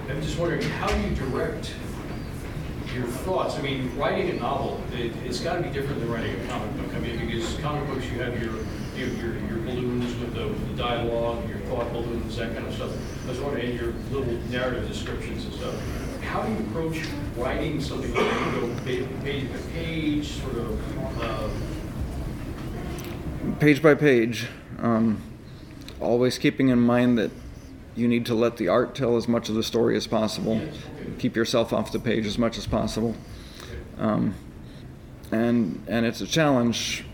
I'm 0.09 0.21
just 0.23 0.39
wondering, 0.39 0.63
how 0.63 0.87
do 0.87 0.99
you 1.01 1.13
direct 1.13 1.71
your 2.93 3.07
thoughts? 3.07 3.55
I 3.55 3.61
mean, 3.61 3.95
writing 3.97 4.29
a 4.29 4.33
novel, 4.33 4.81
it, 4.93 5.13
it's 5.25 5.39
got 5.39 5.55
to 5.55 5.61
be 5.61 5.69
different 5.69 5.99
than 5.99 6.11
writing 6.11 6.39
a 6.39 6.47
comic 6.47 6.75
book. 6.77 6.93
I 6.95 6.99
mean, 6.99 7.19
because 7.19 7.57
comic 7.57 7.87
books, 7.87 8.05
you 8.05 8.19
have 8.21 8.41
your 8.41 8.53
your, 8.95 9.07
your, 9.07 9.33
your 9.47 9.59
balloons 9.59 10.15
with 10.19 10.35
the, 10.35 10.47
with 10.47 10.69
the 10.69 10.75
dialogue, 10.75 11.47
your 11.49 11.59
thought 11.59 11.91
balloons, 11.93 12.35
that 12.37 12.53
kind 12.53 12.67
of 12.67 12.73
stuff. 12.73 12.91
I 13.25 13.29
was 13.29 13.39
wondering, 13.39 13.71
and 13.71 13.79
your 13.79 13.93
little 14.11 14.33
narrative 14.49 14.87
descriptions 14.87 15.45
and 15.45 15.53
stuff. 15.53 15.75
How 16.21 16.43
do 16.43 16.51
you 16.51 16.59
approach 16.59 17.01
writing 17.35 17.81
something 17.81 18.13
like 18.13 18.23
that? 18.23 18.55
You 18.55 18.61
go 18.61 18.75
page 19.23 19.49
by 19.49 19.57
page, 19.73 20.27
sort 20.27 20.55
of. 20.55 21.21
Uh, 21.21 21.49
page 23.59 23.81
by 23.81 23.95
page, 23.95 24.47
um, 24.79 25.21
always 25.99 26.37
keeping 26.37 26.69
in 26.69 26.79
mind 26.79 27.17
that 27.17 27.31
you 27.95 28.07
need 28.07 28.25
to 28.25 28.35
let 28.35 28.57
the 28.57 28.67
art 28.67 28.95
tell 28.95 29.17
as 29.17 29.27
much 29.27 29.49
of 29.49 29.55
the 29.55 29.63
story 29.63 29.97
as 29.97 30.07
possible. 30.07 30.61
Keep 31.21 31.35
yourself 31.35 31.71
off 31.71 31.91
the 31.91 31.99
page 31.99 32.25
as 32.25 32.39
much 32.39 32.57
as 32.57 32.65
possible. 32.65 33.15
Um, 33.99 34.33
and 35.31 35.85
and 35.87 36.03
it's 36.03 36.19
a 36.19 36.25
challenge 36.25 37.05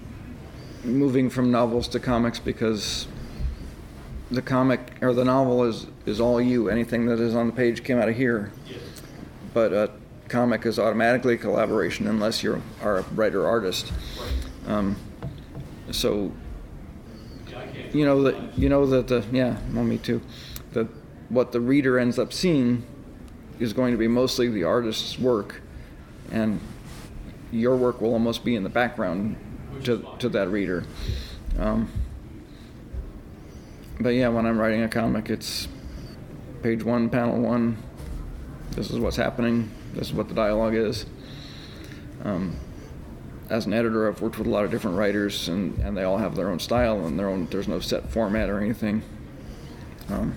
moving 0.86 1.30
from 1.30 1.52
novels 1.52 1.90
to 1.90 2.00
comics 2.00 2.40
because 2.40 3.06
the 4.32 4.42
comic 4.42 4.80
or 5.02 5.14
the 5.14 5.26
novel 5.26 5.66
is 5.66 5.88
is 6.06 6.22
all 6.22 6.40
you. 6.40 6.70
Anything 6.70 7.08
that 7.08 7.20
is 7.20 7.36
on 7.36 7.48
the 7.48 7.52
page 7.52 7.84
came 7.84 7.98
out 7.98 8.08
of 8.08 8.16
here. 8.16 8.54
But 9.54 9.74
a 9.74 9.92
comic 10.30 10.66
is 10.66 10.80
automatically 10.80 11.34
a 11.34 11.38
collaboration 11.38 12.08
unless 12.08 12.42
you 12.44 12.64
are 12.82 13.00
a 13.00 13.02
writer 13.14 13.46
artist. 13.46 13.92
Um, 14.68 14.96
so 15.92 16.32
you 17.92 18.06
know 18.06 18.24
that 18.24 18.58
you 18.58 18.70
know 18.70 18.86
that 18.86 19.10
the 19.10 19.26
yeah 19.34 19.58
well 19.74 19.84
me 19.84 19.98
too 19.98 20.22
that 20.72 20.88
what 21.28 21.52
the 21.52 21.60
reader 21.60 22.00
ends 22.00 22.18
up 22.18 22.32
seeing 22.32 22.86
is 23.60 23.74
going 23.74 23.92
to 23.92 23.98
be 23.98 24.08
mostly 24.08 24.48
the 24.48 24.64
artist's 24.64 25.18
work 25.20 25.62
and 26.32 26.60
your 27.52 27.76
work 27.76 28.02
will 28.02 28.14
almost 28.14 28.44
be 28.44 28.56
in 28.56 28.64
the 28.64 28.70
background 28.70 29.36
to, 29.84 30.06
to 30.20 30.30
that 30.30 30.50
reader 30.50 30.84
um, 31.60 31.90
but 34.00 34.10
yeah 34.10 34.28
when 34.28 34.46
i'm 34.46 34.58
writing 34.58 34.84
a 34.84 34.90
comic 34.90 35.30
it's 35.30 35.68
page 36.62 36.84
one 36.84 37.10
panel 37.10 37.40
one 37.40 37.78
this 38.72 38.90
is 38.90 39.00
what's 39.00 39.16
happening 39.16 39.72
this 39.94 40.08
is 40.08 40.14
what 40.14 40.28
the 40.28 40.36
dialogue 40.36 40.76
is 40.76 41.06
um, 42.24 42.56
as 43.50 43.66
an 43.66 43.74
editor, 43.74 44.08
I've 44.08 44.22
worked 44.22 44.38
with 44.38 44.48
a 44.48 44.50
lot 44.50 44.66
of 44.66 44.72
different 44.72 44.98
writers, 44.98 45.48
and, 45.48 45.78
and 45.80 45.96
they 45.96 46.04
all 46.04 46.18
have 46.18 46.36
their 46.36 46.50
own 46.50 46.60
style 46.60 47.06
and 47.06 47.18
their 47.18 47.30
own. 47.30 47.48
There's 47.50 47.68
no 47.68 47.80
set 47.80 48.10
format 48.10 48.50
or 48.50 48.60
anything. 48.60 49.02
Um, 50.10 50.36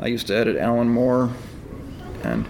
I 0.00 0.06
used 0.06 0.28
to 0.28 0.36
edit 0.36 0.56
Alan 0.56 0.88
Moore, 0.88 1.32
and 2.24 2.46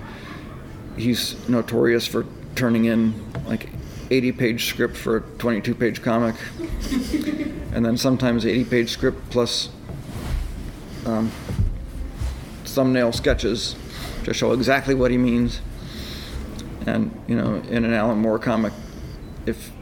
he's 0.97 1.49
notorious 1.49 2.07
for 2.07 2.27
turning 2.55 2.87
in 2.87 3.14
like 3.45 3.69
80-page 4.11 4.66
script 4.66 4.97
for 4.97 5.19
a 5.19 5.21
22-page 5.21 6.03
comic, 6.03 6.35
and 7.73 7.85
then 7.85 7.97
sometimes 7.97 8.45
80-page 8.45 8.91
script 8.91 9.31
plus 9.31 9.69
um, 11.07 11.31
thumbnail 12.64 13.12
sketches 13.12 13.77
to 14.25 14.35
show 14.35 14.53
exactly 14.53 14.95
what 14.95 15.11
he 15.11 15.19
means. 15.19 15.61
And 16.87 17.19
you 17.27 17.37
know, 17.37 17.57
in 17.69 17.85
an 17.85 17.93
Alan 17.93 18.19
Moore 18.19 18.39
comic, 18.39 18.73
if 19.47 19.73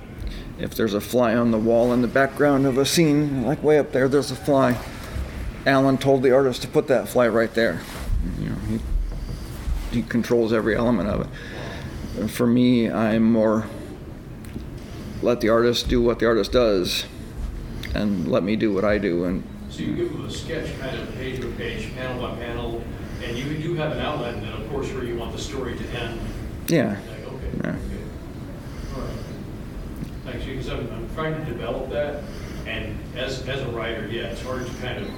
if 0.58 0.74
there's 0.74 0.94
a 0.94 1.00
fly 1.00 1.34
on 1.34 1.50
the 1.50 1.58
wall 1.58 1.92
in 1.92 2.00
the 2.00 2.08
background 2.08 2.66
of 2.66 2.78
a 2.78 2.86
scene, 2.86 3.44
like 3.44 3.62
way 3.62 3.78
up 3.78 3.92
there, 3.92 4.08
there's 4.08 4.30
a 4.30 4.36
fly. 4.36 4.78
Alan 5.66 5.98
told 5.98 6.22
the 6.22 6.32
artist 6.32 6.62
to 6.62 6.68
put 6.68 6.88
that 6.88 7.08
fly 7.08 7.28
right 7.28 7.52
there. 7.54 7.80
He, 9.96 10.02
controls 10.02 10.52
every 10.52 10.76
element 10.76 11.08
of 11.08 11.20
it. 11.22 12.28
For 12.28 12.46
me, 12.46 12.90
I'm 12.90 13.32
more 13.32 13.66
let 15.22 15.40
the 15.40 15.48
artist 15.48 15.88
do 15.88 16.02
what 16.02 16.18
the 16.18 16.26
artist 16.26 16.52
does 16.52 17.06
and 17.94 18.30
let 18.30 18.42
me 18.42 18.56
do 18.56 18.74
what 18.74 18.84
I 18.84 18.98
do. 18.98 19.24
And 19.24 19.42
So 19.70 19.80
you 19.80 19.94
give 19.94 20.12
them 20.12 20.26
a 20.26 20.30
sketch 20.30 20.78
kind 20.78 20.98
of 20.98 21.14
page 21.14 21.40
by 21.40 21.48
page, 21.52 21.94
panel 21.94 22.20
by 22.28 22.36
panel, 22.36 22.84
and 23.24 23.38
you 23.38 23.56
do 23.56 23.74
have 23.76 23.92
an 23.92 24.00
outline, 24.00 24.34
and 24.34 24.42
then 24.42 24.52
of 24.52 24.68
course 24.70 24.92
where 24.92 25.04
you 25.04 25.16
want 25.16 25.32
the 25.32 25.38
story 25.38 25.76
to 25.78 25.84
end. 25.98 26.20
yeah, 26.68 26.90
Like, 26.90 27.32
okay, 27.32 27.50
Yeah. 27.64 27.70
okay. 27.70 27.76
All 28.94 29.00
right. 29.00 29.10
Thanks, 30.24 30.44
because 30.44 30.68
I'm, 30.68 30.92
I'm 30.92 31.14
trying 31.14 31.42
to 31.42 31.50
develop 31.50 31.88
that, 31.90 32.22
and 32.66 32.98
as, 33.16 33.48
as 33.48 33.62
a 33.62 33.68
writer, 33.68 34.06
yeah, 34.08 34.24
it's 34.24 34.42
hard 34.42 34.66
to 34.66 34.72
kind 34.74 35.02
of 35.02 35.10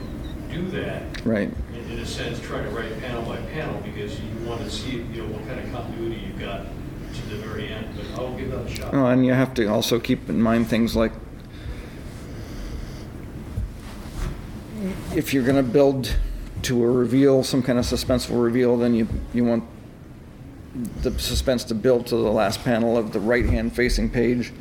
do 0.52 0.68
that, 0.70 1.24
right. 1.26 1.50
In, 1.90 1.98
a 1.98 2.06
sense, 2.06 2.40
try 2.40 2.62
to 2.62 2.68
write 2.70 2.98
panel 3.00 3.22
by 3.22 3.36
panel, 3.52 3.80
because 3.80 4.20
you 4.20 4.46
want 4.46 4.60
to 4.62 4.70
see, 4.70 5.02
you 5.12 5.22
know, 5.22 5.28
what 5.32 5.46
kind 5.46 5.60
of 5.60 5.70
continuity 5.72 6.22
you've 6.26 6.38
got 6.38 6.66
to 7.14 7.22
the 7.28 7.36
very 7.36 7.68
end, 7.68 7.88
but 7.96 8.20
I'll 8.20 8.36
give 8.36 8.50
that 8.50 8.66
a 8.66 8.68
shot. 8.68 8.94
Oh, 8.94 9.06
and 9.06 9.24
you 9.24 9.32
have 9.32 9.54
to 9.54 9.66
also 9.66 9.98
keep 9.98 10.28
in 10.28 10.40
mind 10.40 10.68
things 10.68 10.94
like 10.94 11.12
if 15.14 15.32
you're 15.34 15.44
going 15.44 15.56
to 15.56 15.62
build 15.62 16.16
to 16.62 16.84
a 16.84 16.90
reveal, 16.90 17.42
some 17.42 17.62
kind 17.62 17.78
of 17.78 17.84
suspenseful 17.84 18.42
reveal, 18.42 18.76
then 18.76 18.94
you 18.94 19.08
you 19.32 19.44
want 19.44 19.64
the 21.02 21.18
suspense 21.18 21.64
to 21.64 21.74
build 21.74 22.06
to 22.06 22.16
the 22.16 22.30
last 22.30 22.62
panel 22.62 22.96
of 22.96 23.12
the 23.12 23.18
right-hand 23.18 23.74
facing 23.74 24.10
page, 24.10 24.52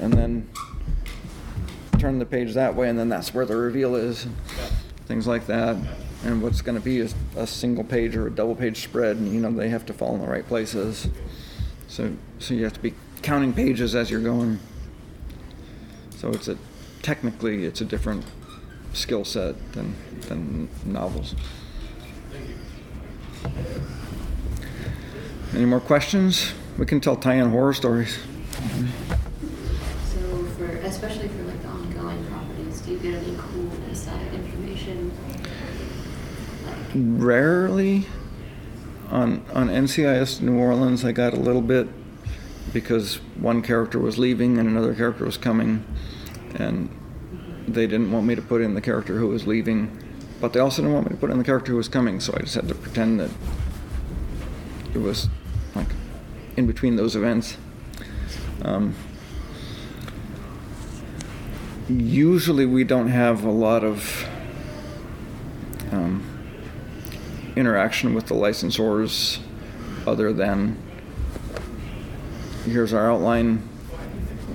and 0.00 0.12
then 0.12 0.48
turn 1.98 2.18
the 2.18 2.24
page 2.24 2.54
that 2.54 2.74
way, 2.74 2.88
and 2.88 2.98
then 2.98 3.08
that's 3.08 3.34
where 3.34 3.44
the 3.44 3.56
reveal 3.56 3.94
is. 3.94 4.26
Things 5.06 5.26
like 5.26 5.46
that. 5.46 5.76
And 6.24 6.42
what's 6.42 6.62
going 6.62 6.78
to 6.78 6.84
be 6.84 6.98
is 6.98 7.14
a 7.36 7.46
single 7.46 7.84
page 7.84 8.14
or 8.14 8.28
a 8.28 8.30
double 8.30 8.54
page 8.54 8.82
spread, 8.82 9.16
and 9.16 9.32
you 9.32 9.40
know 9.40 9.50
they 9.50 9.68
have 9.68 9.84
to 9.86 9.92
fall 9.92 10.14
in 10.14 10.20
the 10.20 10.26
right 10.26 10.46
places. 10.46 11.08
So, 11.88 12.12
so 12.38 12.54
you 12.54 12.64
have 12.64 12.74
to 12.74 12.80
be 12.80 12.94
counting 13.22 13.52
pages 13.52 13.94
as 13.94 14.10
you're 14.10 14.20
going. 14.20 14.58
So 16.16 16.30
it's 16.30 16.48
a, 16.48 16.56
technically, 17.02 17.64
it's 17.64 17.80
a 17.80 17.84
different 17.84 18.24
skill 18.92 19.24
set 19.24 19.72
than, 19.72 19.96
than 20.28 20.68
novels. 20.84 21.34
Any 25.54 25.64
more 25.64 25.80
questions? 25.80 26.52
We 26.78 26.86
can 26.86 27.00
tell 27.00 27.16
tie-in 27.16 27.50
horror 27.50 27.74
stories. 27.74 28.18
So 30.06 30.44
for, 30.56 30.66
especially 30.66 31.28
for 31.28 31.42
like 31.42 31.60
the 31.62 31.68
ongoing 31.68 32.24
properties, 32.26 32.80
do 32.80 32.92
you 32.92 32.98
get 32.98 33.14
any 33.14 33.36
cool 33.36 33.70
inside 33.88 34.32
information? 34.32 35.12
Like, 36.64 36.81
Rarely. 36.94 38.06
On, 39.10 39.44
on 39.52 39.68
NCIS 39.68 40.40
New 40.40 40.58
Orleans, 40.58 41.04
I 41.04 41.12
got 41.12 41.34
a 41.34 41.36
little 41.40 41.60
bit 41.60 41.88
because 42.72 43.16
one 43.36 43.62
character 43.62 43.98
was 43.98 44.18
leaving 44.18 44.58
and 44.58 44.68
another 44.68 44.94
character 44.94 45.24
was 45.24 45.36
coming, 45.36 45.84
and 46.54 46.88
they 47.68 47.86
didn't 47.86 48.10
want 48.10 48.26
me 48.26 48.34
to 48.34 48.42
put 48.42 48.60
in 48.60 48.74
the 48.74 48.80
character 48.80 49.18
who 49.18 49.28
was 49.28 49.46
leaving, 49.46 49.98
but 50.40 50.52
they 50.52 50.60
also 50.60 50.82
didn't 50.82 50.94
want 50.94 51.06
me 51.06 51.14
to 51.14 51.20
put 51.20 51.30
in 51.30 51.38
the 51.38 51.44
character 51.44 51.72
who 51.72 51.76
was 51.76 51.88
coming, 51.88 52.20
so 52.20 52.34
I 52.34 52.40
just 52.40 52.54
had 52.54 52.68
to 52.68 52.74
pretend 52.74 53.20
that 53.20 53.30
it 54.94 54.98
was 54.98 55.28
like 55.74 55.88
in 56.56 56.66
between 56.66 56.96
those 56.96 57.16
events. 57.16 57.56
Um, 58.62 58.94
usually, 61.88 62.66
we 62.66 62.84
don't 62.84 63.08
have 63.08 63.44
a 63.44 63.50
lot 63.50 63.84
of 63.84 64.26
um, 65.90 66.24
interaction 67.56 68.14
with 68.14 68.26
the 68.26 68.34
licensors 68.34 69.38
other 70.06 70.32
than 70.32 70.76
here's 72.64 72.92
our 72.92 73.10
outline. 73.10 73.68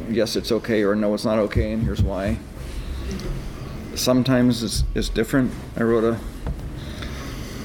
Yes 0.10 0.36
it's 0.36 0.52
okay 0.52 0.84
or 0.84 0.95
no 0.95 1.14
it's 1.14 1.26
not 1.26 1.38
okay 1.39 1.72
and 1.72 1.84
here's 1.84 2.02
why. 2.02 2.38
Sometimes 3.95 4.64
it's, 4.64 4.84
it's 4.95 5.10
different. 5.10 5.52
I 5.76 5.84
wrote 5.84 6.04
a 6.04 6.20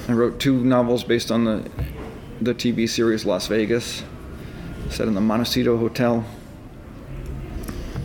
i 0.09 0.13
wrote 0.13 0.41
two 0.41 0.65
novels 0.65 1.05
based 1.05 1.31
on 1.31 1.45
the 1.45 1.71
the 2.41 2.53
tv 2.53 2.89
series 2.89 3.25
las 3.25 3.47
vegas 3.47 4.03
set 4.91 5.07
in 5.07 5.15
the 5.15 5.21
montecito 5.21 5.79
hotel. 5.79 6.25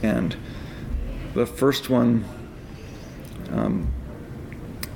And 0.04 0.36
the 1.34 1.46
first 1.46 1.90
one 1.90 2.24
um, 3.52 3.92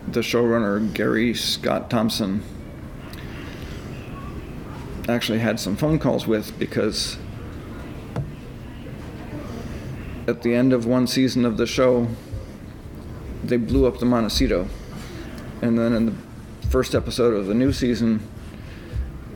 the 0.07 0.21
showrunner 0.21 0.93
Gary 0.93 1.33
Scott 1.33 1.89
Thompson 1.89 2.43
actually 5.07 5.39
had 5.39 5.59
some 5.59 5.75
phone 5.75 5.99
calls 5.99 6.27
with 6.27 6.57
because 6.59 7.17
at 10.27 10.41
the 10.43 10.53
end 10.53 10.73
of 10.73 10.85
one 10.85 11.07
season 11.07 11.45
of 11.45 11.57
the 11.57 11.65
show 11.65 12.07
they 13.43 13.57
blew 13.57 13.85
up 13.85 13.99
the 13.99 14.05
Montecito. 14.05 14.67
And 15.61 15.77
then 15.77 15.93
in 15.93 16.05
the 16.05 16.67
first 16.69 16.95
episode 16.95 17.33
of 17.33 17.47
the 17.47 17.53
new 17.53 17.73
season 17.73 18.21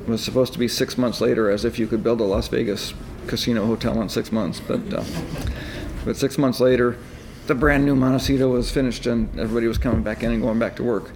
was 0.08 0.24
supposed 0.24 0.54
to 0.54 0.60
be 0.60 0.68
six 0.68 0.98
months 0.98 1.22
later 1.22 1.50
as 1.50 1.66
if 1.66 1.80
you 1.80 1.88
could 1.88 2.04
build 2.04 2.22
a 2.22 2.24
Las 2.24 2.48
Vegas 2.48 2.94
casino 3.28 3.66
hotel 3.66 4.02
in 4.02 4.10
six 4.10 4.32
months. 4.32 4.60
But 4.60 4.94
uh, 4.94 5.04
but 6.06 6.16
six 6.18 6.38
months 6.38 6.60
later 6.60 6.98
the 7.48 7.56
brand 7.56 7.86
new 7.86 7.96
Montecito 7.96 8.50
was 8.50 8.72
finished 8.72 9.06
and 9.06 9.30
everybody 9.40 9.68
was 9.68 9.78
coming 9.78 10.02
back 10.02 10.24
in 10.24 10.32
and 10.32 10.42
going 10.42 10.58
back 10.58 10.76
to 10.78 10.84
work. 10.84 11.12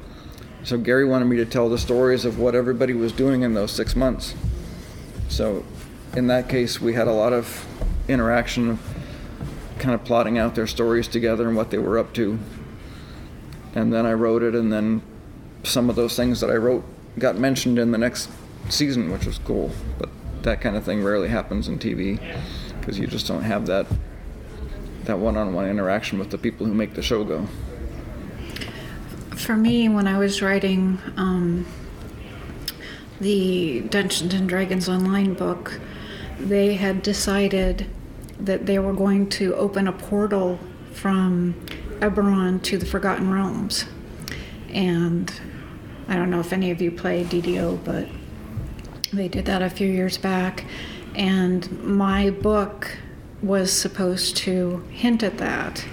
So 0.63 0.77
Gary 0.77 1.05
wanted 1.05 1.25
me 1.25 1.37
to 1.37 1.45
tell 1.45 1.69
the 1.69 1.77
stories 1.77 2.25
of 2.25 2.37
what 2.37 2.53
everybody 2.53 2.93
was 2.93 3.11
doing 3.11 3.41
in 3.41 3.53
those 3.53 3.71
six 3.71 3.95
months. 3.95 4.35
So 5.29 5.65
in 6.15 6.27
that 6.27 6.49
case, 6.49 6.79
we 6.79 6.93
had 6.93 7.07
a 7.07 7.13
lot 7.13 7.33
of 7.33 7.65
interaction, 8.07 8.77
kind 9.79 9.95
of 9.95 10.03
plotting 10.03 10.37
out 10.37 10.55
their 10.55 10.67
stories 10.67 11.07
together 11.07 11.47
and 11.47 11.55
what 11.55 11.71
they 11.71 11.77
were 11.77 11.97
up 11.97 12.13
to. 12.15 12.37
And 13.73 13.93
then 13.93 14.05
I 14.05 14.13
wrote 14.13 14.43
it, 14.43 14.55
and 14.55 14.73
then 14.73 15.01
some 15.63 15.89
of 15.89 15.95
those 15.95 16.15
things 16.15 16.41
that 16.41 16.49
I 16.49 16.55
wrote 16.55 16.83
got 17.17 17.37
mentioned 17.37 17.77
in 17.79 17.91
the 17.91 17.97
next 17.97 18.29
season, 18.69 19.11
which 19.11 19.25
was 19.25 19.37
cool. 19.39 19.71
But 19.97 20.09
that 20.41 20.61
kind 20.61 20.75
of 20.75 20.83
thing 20.83 21.03
rarely 21.03 21.29
happens 21.29 21.67
in 21.67 21.79
TV 21.79 22.19
because 22.79 22.97
you 22.99 23.07
just 23.07 23.27
don't 23.27 23.43
have 23.43 23.67
that 23.67 23.85
that 25.09 25.17
one-on-one 25.17 25.67
interaction 25.67 26.19
with 26.19 26.29
the 26.29 26.37
people 26.37 26.65
who 26.67 26.73
make 26.73 26.93
the 26.93 27.01
show 27.01 27.23
go. 27.23 27.47
For 29.35 29.55
me, 29.55 29.89
when 29.89 30.07
I 30.07 30.19
was 30.19 30.41
writing 30.41 30.99
um, 31.17 31.65
the 33.19 33.81
Dungeons 33.81 34.33
and 34.33 34.47
Dragons 34.47 34.87
online 34.87 35.33
book, 35.33 35.79
they 36.39 36.75
had 36.75 37.01
decided 37.01 37.87
that 38.39 38.67
they 38.67 38.77
were 38.77 38.93
going 38.93 39.29
to 39.29 39.55
open 39.55 39.87
a 39.87 39.91
portal 39.91 40.59
from 40.93 41.55
Eberron 41.99 42.61
to 42.63 42.77
the 42.77 42.85
Forgotten 42.85 43.31
Realms. 43.31 43.85
And 44.69 45.33
I 46.07 46.15
don't 46.17 46.29
know 46.29 46.39
if 46.39 46.53
any 46.53 46.69
of 46.69 46.81
you 46.81 46.91
play 46.91 47.23
DDO, 47.23 47.83
but 47.83 48.07
they 49.11 49.27
did 49.27 49.45
that 49.45 49.63
a 49.63 49.69
few 49.71 49.87
years 49.87 50.19
back. 50.19 50.65
And 51.15 51.83
my 51.83 52.29
book 52.29 52.95
was 53.41 53.71
supposed 53.71 54.37
to 54.37 54.83
hint 54.91 55.23
at 55.23 55.37
that. 55.37 55.85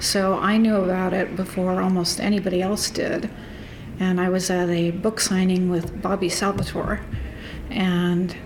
So 0.00 0.34
I 0.34 0.56
knew 0.56 0.76
about 0.76 1.12
it 1.12 1.36
before 1.36 1.80
almost 1.80 2.20
anybody 2.20 2.62
else 2.62 2.90
did. 2.90 3.30
And 3.98 4.20
I 4.20 4.28
was 4.28 4.50
at 4.50 4.68
a 4.68 4.90
book 4.90 5.20
signing 5.20 5.70
with 5.70 6.02
Bobby 6.02 6.28
Salvatore, 6.28 7.00
and 7.70 8.36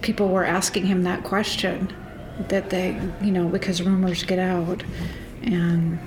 people 0.00 0.28
were 0.28 0.44
asking 0.44 0.86
him 0.86 1.02
that 1.02 1.24
question 1.24 1.92
that 2.48 2.70
they, 2.70 2.98
you 3.22 3.30
know, 3.30 3.48
because 3.48 3.82
rumors 3.82 4.22
get 4.22 4.38
out. 4.38 4.82
And 5.42 5.98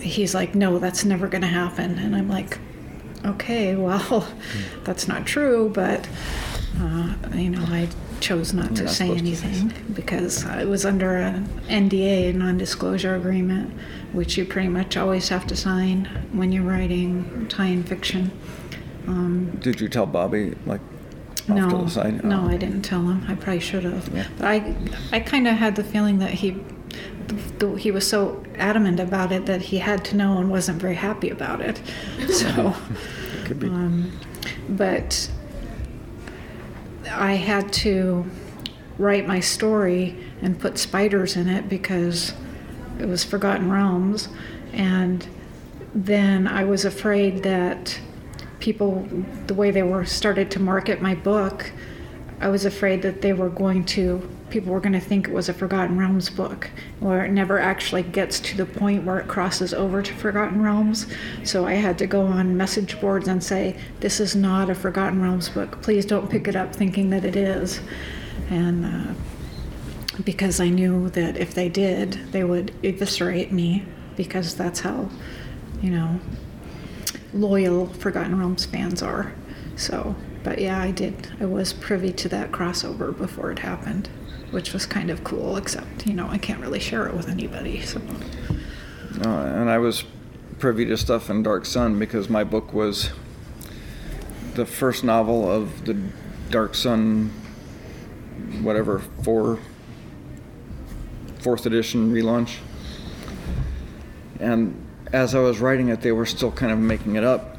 he's 0.00 0.34
like, 0.34 0.54
no, 0.54 0.78
that's 0.78 1.04
never 1.04 1.28
going 1.28 1.42
to 1.42 1.48
happen. 1.48 1.98
And 1.98 2.16
I'm 2.16 2.28
like, 2.28 2.58
okay, 3.24 3.76
well, 3.76 4.26
that's 4.84 5.06
not 5.06 5.26
true, 5.26 5.70
but, 5.74 6.08
uh, 6.80 7.14
you 7.34 7.50
know, 7.50 7.64
I 7.68 7.88
chose 8.20 8.52
not 8.52 8.66
You're 8.66 8.74
to 8.76 8.82
not 8.84 8.92
say 8.92 9.06
supposed 9.06 9.42
to 9.42 9.46
anything 9.46 9.94
because 9.94 10.44
I 10.44 10.64
was 10.64 10.84
under 10.84 11.16
an 11.16 11.46
NDA, 11.68 12.30
a 12.30 12.32
non-disclosure 12.32 13.14
agreement, 13.14 13.72
which 14.12 14.36
you 14.36 14.44
pretty 14.44 14.68
much 14.68 14.96
always 14.96 15.28
have 15.28 15.46
to 15.48 15.56
sign 15.56 16.06
when 16.32 16.52
you're 16.52 16.64
writing 16.64 17.46
tie-in 17.48 17.82
fiction. 17.84 18.30
Um, 19.06 19.56
Did 19.60 19.80
you 19.80 19.88
tell 19.88 20.06
Bobby 20.06 20.54
like 20.66 20.80
no, 21.48 21.70
to 21.70 21.76
the 21.84 21.88
side? 21.90 22.24
no, 22.24 22.42
Oh. 22.42 22.48
I 22.48 22.56
didn't 22.56 22.82
tell 22.82 23.00
him. 23.02 23.24
I 23.28 23.34
probably 23.34 23.60
should 23.60 23.84
have. 23.84 24.08
Yeah. 24.14 24.26
But 24.38 24.46
I, 24.46 24.74
I 25.12 25.20
kind 25.20 25.48
of 25.48 25.54
had 25.56 25.76
the 25.76 25.84
feeling 25.84 26.18
that 26.18 26.30
he, 26.32 26.56
the, 27.58 27.74
he 27.76 27.90
was 27.90 28.06
so 28.06 28.42
adamant 28.56 29.00
about 29.00 29.32
it 29.32 29.46
that 29.46 29.62
he 29.62 29.78
had 29.78 30.04
to 30.06 30.16
know 30.16 30.38
and 30.38 30.50
wasn't 30.50 30.80
very 30.80 30.94
happy 30.96 31.30
about 31.30 31.60
it. 31.60 31.80
So, 32.28 32.74
Could 33.46 33.60
be. 33.60 33.68
um, 33.68 34.12
but 34.68 35.30
I 37.08 37.34
had 37.34 37.72
to 37.74 38.24
write 38.98 39.26
my 39.26 39.40
story 39.40 40.16
and 40.42 40.58
put 40.58 40.78
spiders 40.78 41.36
in 41.36 41.48
it 41.48 41.68
because 41.68 42.34
it 42.98 43.06
was 43.06 43.24
Forgotten 43.24 43.70
Realms. 43.70 44.28
And 44.72 45.26
then 45.94 46.46
I 46.46 46.64
was 46.64 46.84
afraid 46.84 47.42
that 47.44 47.98
people, 48.60 49.08
the 49.46 49.54
way 49.54 49.70
they 49.70 49.82
were 49.82 50.04
started 50.04 50.50
to 50.52 50.60
market 50.60 51.00
my 51.00 51.14
book, 51.14 51.72
I 52.40 52.48
was 52.48 52.64
afraid 52.64 53.02
that 53.02 53.22
they 53.22 53.32
were 53.32 53.48
going 53.48 53.84
to, 53.86 54.28
people 54.50 54.72
were 54.72 54.80
going 54.80 54.92
to 54.92 55.00
think 55.00 55.28
it 55.28 55.34
was 55.34 55.48
a 55.48 55.54
Forgotten 55.54 55.98
Realms 55.98 56.30
book, 56.30 56.70
where 57.00 57.24
it 57.24 57.30
never 57.30 57.58
actually 57.58 58.02
gets 58.02 58.40
to 58.40 58.56
the 58.56 58.66
point 58.66 59.04
where 59.04 59.18
it 59.18 59.28
crosses 59.28 59.74
over 59.74 60.02
to 60.02 60.14
Forgotten 60.14 60.62
Realms. 60.62 61.06
So 61.44 61.66
I 61.66 61.74
had 61.74 61.98
to 61.98 62.06
go 62.06 62.22
on 62.22 62.56
message 62.56 63.00
boards 63.00 63.28
and 63.28 63.42
say, 63.42 63.78
This 64.00 64.20
is 64.20 64.34
not 64.34 64.70
a 64.70 64.74
Forgotten 64.74 65.22
Realms 65.22 65.48
book. 65.48 65.80
Please 65.82 66.04
don't 66.04 66.30
pick 66.30 66.48
it 66.48 66.56
up 66.56 66.74
thinking 66.74 67.10
that 67.10 67.24
it 67.24 67.36
is. 67.36 67.80
And 68.50 68.84
uh, 68.84 69.14
because 70.24 70.60
I 70.60 70.68
knew 70.68 71.10
that 71.10 71.36
if 71.36 71.54
they 71.54 71.68
did, 71.68 72.12
they 72.32 72.44
would 72.44 72.72
eviscerate 72.82 73.52
me 73.52 73.84
because 74.16 74.54
that's 74.54 74.80
how, 74.80 75.08
you 75.80 75.90
know, 75.90 76.18
loyal 77.32 77.86
Forgotten 77.86 78.38
Realms 78.38 78.64
fans 78.64 79.02
are. 79.02 79.32
So, 79.76 80.16
but 80.42 80.58
yeah, 80.58 80.80
I 80.80 80.90
did. 80.90 81.28
I 81.40 81.44
was 81.44 81.72
privy 81.72 82.12
to 82.12 82.28
that 82.30 82.50
crossover 82.50 83.16
before 83.16 83.52
it 83.52 83.60
happened, 83.60 84.08
which 84.50 84.72
was 84.72 84.86
kind 84.86 85.10
of 85.10 85.24
cool, 85.24 85.56
except, 85.56 86.06
you 86.06 86.14
know, 86.14 86.28
I 86.28 86.38
can't 86.38 86.60
really 86.60 86.80
share 86.80 87.06
it 87.06 87.14
with 87.14 87.28
anybody. 87.28 87.82
So, 87.82 88.00
and 89.22 89.70
I 89.70 89.78
was 89.78 90.04
privy 90.58 90.84
to 90.86 90.96
stuff 90.96 91.30
in 91.30 91.42
Dark 91.42 91.66
Sun 91.66 91.98
because 91.98 92.28
my 92.28 92.44
book 92.44 92.72
was 92.72 93.10
the 94.54 94.66
first 94.66 95.04
novel 95.04 95.50
of 95.50 95.84
the 95.84 95.96
Dark 96.50 96.74
Sun, 96.74 97.30
whatever, 98.62 98.98
four, 99.22 99.58
fourth 101.40 101.66
edition 101.66 102.12
relaunch. 102.12 102.58
And 104.40 104.84
as 105.12 105.34
I 105.34 105.40
was 105.40 105.60
writing 105.60 105.88
it, 105.88 106.00
they 106.00 106.12
were 106.12 106.26
still 106.26 106.50
kind 106.50 106.72
of 106.72 106.78
making 106.78 107.16
it 107.16 107.24
up. 107.24 107.56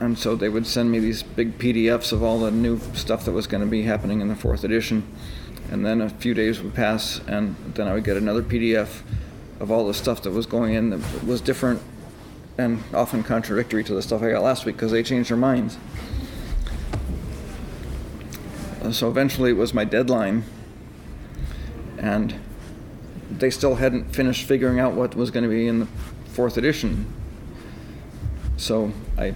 And 0.00 0.18
so 0.18 0.34
they 0.34 0.48
would 0.48 0.66
send 0.66 0.90
me 0.90 0.98
these 0.98 1.22
big 1.22 1.58
PDFs 1.58 2.12
of 2.12 2.22
all 2.22 2.40
the 2.40 2.50
new 2.50 2.80
stuff 2.94 3.24
that 3.26 3.32
was 3.32 3.46
going 3.46 3.62
to 3.62 3.68
be 3.68 3.82
happening 3.82 4.20
in 4.20 4.28
the 4.28 4.34
fourth 4.34 4.64
edition. 4.64 5.06
And 5.70 5.84
then 5.84 6.00
a 6.00 6.08
few 6.08 6.34
days 6.34 6.60
would 6.60 6.74
pass, 6.74 7.20
and 7.26 7.56
then 7.74 7.88
I 7.88 7.94
would 7.94 8.04
get 8.04 8.16
another 8.16 8.42
PDF 8.42 9.02
of 9.60 9.70
all 9.70 9.86
the 9.86 9.94
stuff 9.94 10.22
that 10.22 10.30
was 10.30 10.46
going 10.46 10.74
in 10.74 10.90
that 10.90 11.24
was 11.24 11.40
different 11.40 11.80
and 12.58 12.82
often 12.92 13.22
contradictory 13.22 13.82
to 13.84 13.94
the 13.94 14.02
stuff 14.02 14.22
I 14.22 14.30
got 14.30 14.42
last 14.42 14.64
week 14.64 14.76
because 14.76 14.92
they 14.92 15.02
changed 15.02 15.30
their 15.30 15.36
minds. 15.36 15.76
Uh, 18.82 18.92
So 18.92 19.08
eventually 19.08 19.50
it 19.50 19.56
was 19.56 19.74
my 19.74 19.84
deadline, 19.84 20.44
and 21.98 22.34
they 23.30 23.50
still 23.50 23.76
hadn't 23.76 24.14
finished 24.14 24.46
figuring 24.46 24.78
out 24.78 24.92
what 24.92 25.16
was 25.16 25.30
going 25.30 25.42
to 25.42 25.50
be 25.50 25.66
in 25.66 25.80
the 25.80 25.88
fourth 26.26 26.56
edition. 26.56 27.06
So 28.56 28.92
I 29.18 29.34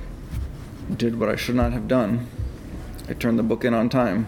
did 0.95 1.18
what 1.18 1.29
I 1.29 1.37
should 1.37 1.57
not 1.57 1.72
have 1.72 1.89
done. 1.89 2.29
I 3.09 3.14
turned 3.14 3.39
the 3.39 3.43
book 3.43 3.64
in 3.64 3.74
on 3.74 3.89
time. 3.89 4.26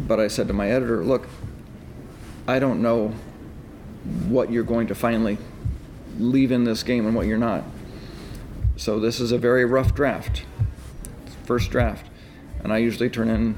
But 0.00 0.20
I 0.20 0.28
said 0.28 0.48
to 0.48 0.54
my 0.54 0.70
editor, 0.70 1.04
look, 1.04 1.28
I 2.46 2.58
don't 2.58 2.82
know 2.82 3.14
what 4.28 4.50
you're 4.50 4.64
going 4.64 4.86
to 4.88 4.94
finally 4.94 5.38
leave 6.18 6.52
in 6.52 6.64
this 6.64 6.82
game 6.82 7.06
and 7.06 7.14
what 7.14 7.26
you're 7.26 7.38
not. 7.38 7.64
So 8.76 9.00
this 9.00 9.20
is 9.20 9.32
a 9.32 9.38
very 9.38 9.64
rough 9.64 9.94
draft, 9.94 10.44
first 11.44 11.70
draft. 11.70 12.06
And 12.62 12.72
I 12.72 12.78
usually 12.78 13.08
turn 13.08 13.28
in 13.28 13.54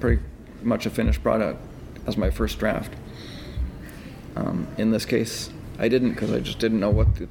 pretty 0.00 0.22
much 0.62 0.86
a 0.86 0.90
finished 0.90 1.22
product 1.22 1.60
as 2.06 2.16
my 2.16 2.30
first 2.30 2.58
draft. 2.58 2.92
Um, 4.36 4.66
in 4.76 4.90
this 4.90 5.04
case, 5.04 5.50
I 5.78 5.88
didn't 5.88 6.12
because 6.12 6.32
I 6.32 6.40
just 6.40 6.58
didn't 6.58 6.80
know 6.80 6.90
what 6.90 7.16
the 7.16 7.28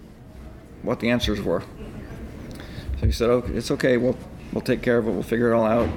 what 0.83 0.99
the 0.99 1.09
answers 1.09 1.41
were. 1.41 1.63
So 2.99 3.05
he 3.05 3.11
said, 3.11 3.29
"Okay, 3.29 3.53
it's 3.53 3.71
okay. 3.71 3.97
We'll 3.97 4.17
we'll 4.53 4.61
take 4.61 4.81
care 4.81 4.97
of 4.97 5.07
it. 5.07 5.11
We'll 5.11 5.23
figure 5.23 5.51
it 5.51 5.55
all 5.55 5.65
out." 5.65 5.89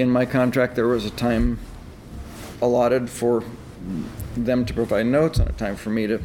In 0.00 0.08
my 0.08 0.24
contract, 0.24 0.76
there 0.76 0.88
was 0.88 1.04
a 1.04 1.10
time 1.10 1.58
allotted 2.62 3.10
for 3.10 3.44
them 4.34 4.64
to 4.64 4.72
provide 4.72 5.04
notes 5.04 5.38
and 5.38 5.50
a 5.50 5.52
time 5.52 5.76
for 5.76 5.90
me 5.90 6.06
to 6.06 6.22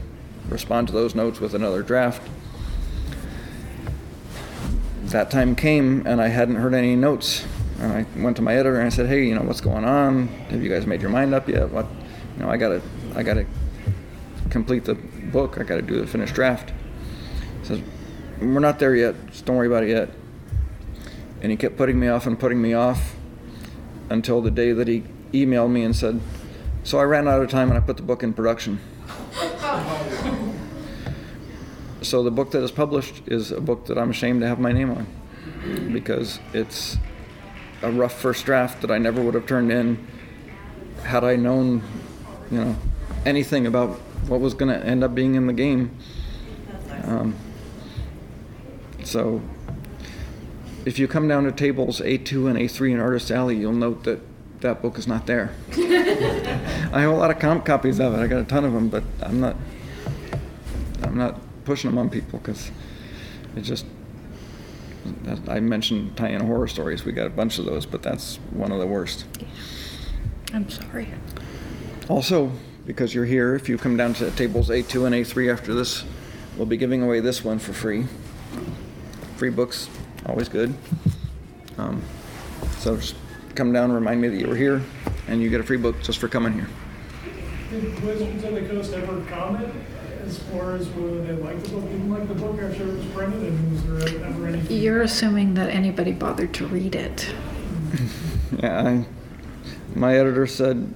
respond 0.48 0.88
to 0.88 0.94
those 0.94 1.14
notes 1.14 1.42
with 1.42 1.54
another 1.54 1.84
draft. 1.84 2.22
That 5.08 5.30
time 5.30 5.58
came, 5.58 6.08
and 6.08 6.22
I 6.22 6.30
hadn't 6.30 6.56
heard 6.56 6.74
any 6.74 6.96
notes. 6.96 7.46
And 7.82 7.92
I 7.92 8.06
went 8.24 8.38
to 8.38 8.42
my 8.42 8.54
editor 8.54 8.78
and 8.78 8.86
I 8.86 8.90
said, 8.90 9.08
"Hey, 9.08 9.26
you 9.26 9.36
know 9.36 9.42
what's 9.42 9.60
going 9.60 9.84
on? 9.84 10.30
Have 10.52 10.64
you 10.64 10.70
guys 10.70 10.88
made 10.88 11.02
your 11.02 11.12
mind 11.12 11.34
up 11.34 11.50
yet? 11.50 11.70
What, 11.70 11.86
you 12.38 12.44
know, 12.44 12.50
I 12.50 12.56
gotta, 12.56 12.82
I 13.14 13.24
gotta 13.24 13.46
complete 14.50 14.86
the 14.86 14.96
book. 14.96 15.58
I 15.60 15.64
gotta 15.64 15.82
do 15.82 16.00
the 16.00 16.08
finished 16.08 16.34
draft." 16.34 16.72
He 17.60 17.68
says, 17.68 17.82
"We're 18.40 18.62
not 18.62 18.80
there 18.80 18.96
yet. 18.96 19.16
Just 19.32 19.44
don't 19.46 19.58
worry 19.58 19.68
about 19.68 19.84
it 19.84 19.90
yet." 19.90 20.12
And 21.42 21.52
he 21.52 21.58
kept 21.58 21.76
putting 21.76 22.00
me 22.00 22.08
off 22.08 22.26
and 22.26 22.40
putting 22.40 22.62
me 22.62 22.74
off 22.74 23.15
until 24.10 24.42
the 24.42 24.52
day 24.52 24.72
that 24.72 24.88
he 24.88 25.04
emailed 25.34 25.72
me 25.72 25.84
and 25.84 25.96
said, 25.96 26.20
"So 26.84 27.00
I 27.00 27.04
ran 27.04 27.28
out 27.28 27.42
of 27.42 27.50
time 27.50 27.70
and 27.70 27.78
I 27.78 27.82
put 27.82 27.98
the 27.98 28.04
book 28.04 28.24
in 28.24 28.34
production." 28.34 28.80
so 32.02 32.24
the 32.24 32.32
book 32.32 32.52
that 32.52 32.64
is 32.64 32.72
published 32.72 33.24
is 33.28 33.52
a 33.52 33.62
book 33.62 33.88
that 33.88 33.98
I'm 33.98 34.12
ashamed 34.12 34.42
to 34.42 34.48
have 34.48 34.60
my 34.60 34.72
name 34.72 34.92
on 34.92 35.08
because 35.92 36.40
it's 36.54 36.98
a 37.82 37.92
rough 37.92 38.20
first 38.20 38.46
draft 38.46 38.82
that 38.82 38.92
I 38.92 38.98
never 38.98 39.22
would 39.22 39.34
have 39.34 39.46
turned 39.46 39.72
in 39.72 40.08
had 41.04 41.24
I 41.24 41.36
known, 41.36 41.84
you 42.52 42.60
know, 42.60 42.76
anything 43.26 43.68
about 43.68 43.90
what 44.28 44.40
was 44.40 44.54
going 44.54 44.70
to 44.70 44.86
end 44.86 45.04
up 45.04 45.14
being 45.14 45.36
in 45.36 45.48
the 45.48 45.54
game. 45.54 45.96
Um, 47.04 47.36
so 49.04 49.42
if 50.86 51.00
you 51.00 51.08
come 51.08 51.28
down 51.28 51.44
to 51.44 51.52
tables 51.52 52.00
A2 52.00 52.50
and 52.50 52.58
A3 52.60 52.92
in 52.92 53.00
Artist 53.00 53.32
Alley, 53.32 53.58
you'll 53.58 53.74
note 53.74 54.04
that 54.04 54.20
that 54.62 54.82
book 54.82 54.98
is 54.98 55.08
not 55.08 55.26
there. 55.26 55.52
I 55.74 57.02
have 57.02 57.12
a 57.12 57.16
lot 57.16 57.32
of 57.32 57.40
comp 57.40 57.66
copies 57.66 58.00
of 58.00 58.14
it. 58.14 58.20
I 58.20 58.28
got 58.28 58.42
a 58.42 58.46
ton 58.46 58.64
of 58.64 58.74
them, 58.74 58.90
but 58.90 59.04
I'm 59.22 59.40
not. 59.40 59.56
I'm 61.04 61.18
not 61.18 61.40
pushing 61.66 61.90
them 61.90 61.98
on 61.98 62.10
people 62.10 62.40
because 62.40 62.72
it 63.56 63.62
just. 63.62 63.86
I 65.48 65.60
mentioned 65.60 66.18
tie-in 66.18 66.42
horror 66.42 66.68
stories. 66.68 67.06
We 67.06 67.12
got 67.12 67.28
a 67.28 67.32
bunch 67.32 67.60
of 67.60 67.66
those, 67.66 67.86
but 67.86 68.02
that's 68.02 68.38
one 68.52 68.72
of 68.72 68.80
the 68.80 68.88
worst. 68.88 69.26
I'm 70.52 70.68
sorry. 70.70 71.10
Also, 72.10 72.52
because 72.86 73.14
you're 73.14 73.26
here, 73.26 73.56
if 73.56 73.70
you 73.70 73.78
come 73.78 73.98
down 73.98 74.14
to 74.16 74.32
tables 74.32 74.70
A2 74.70 75.06
and 75.06 75.14
A3 75.14 75.52
after 75.52 75.76
this, 75.76 76.04
we'll 76.58 76.66
be 76.66 76.78
giving 76.78 77.04
away 77.04 77.20
this 77.20 77.44
one 77.44 77.60
for 77.60 77.74
free. 77.74 78.06
Free 79.38 79.50
books, 79.50 79.90
always 80.26 80.50
good. 80.50 80.74
Um, 81.78 82.02
so 82.78 82.98
just 82.98 83.16
come 83.56 83.72
down, 83.74 83.86
and 83.86 83.96
remind 83.96 84.22
me 84.22 84.28
that 84.28 84.38
you 84.38 84.48
were 84.48 84.56
here, 84.56 84.82
and 85.28 85.42
you 85.42 85.50
get 85.50 85.60
a 85.60 85.64
free 85.64 85.78
book 85.78 86.02
just 86.02 86.20
for 86.20 86.28
coming 86.28 86.54
here. 86.54 86.68
Did 87.70 88.04
Wizards 88.04 88.44
of 88.44 88.54
the 88.54 88.62
Coast 88.62 88.94
ever 88.94 89.22
comment 89.26 89.74
as 90.26 90.40
far 90.40 90.76
as 90.76 90.88
whether 90.90 91.24
they 91.24 91.34
liked 91.34 91.64
the 91.64 91.70
book, 91.70 91.84
didn't 91.84 92.10
like 92.10 92.28
the 92.28 92.34
book 92.36 92.60
after 92.60 92.84
it 92.84 92.98
was 92.98 93.06
printed, 93.08 93.44
and 93.44 93.72
was 93.72 94.08
there 94.08 94.26
ever 94.26 94.48
any? 94.48 94.76
You're 94.76 95.02
assuming 95.02 95.54
that 95.56 95.70
anybody 95.70 96.12
bothered 96.12 96.54
to 96.56 96.68
read 96.68 96.96
it. 96.96 97.34
Yeah, 98.60 98.88
I, 98.88 99.06
my 99.96 100.16
editor 100.16 100.46
said 100.46 100.94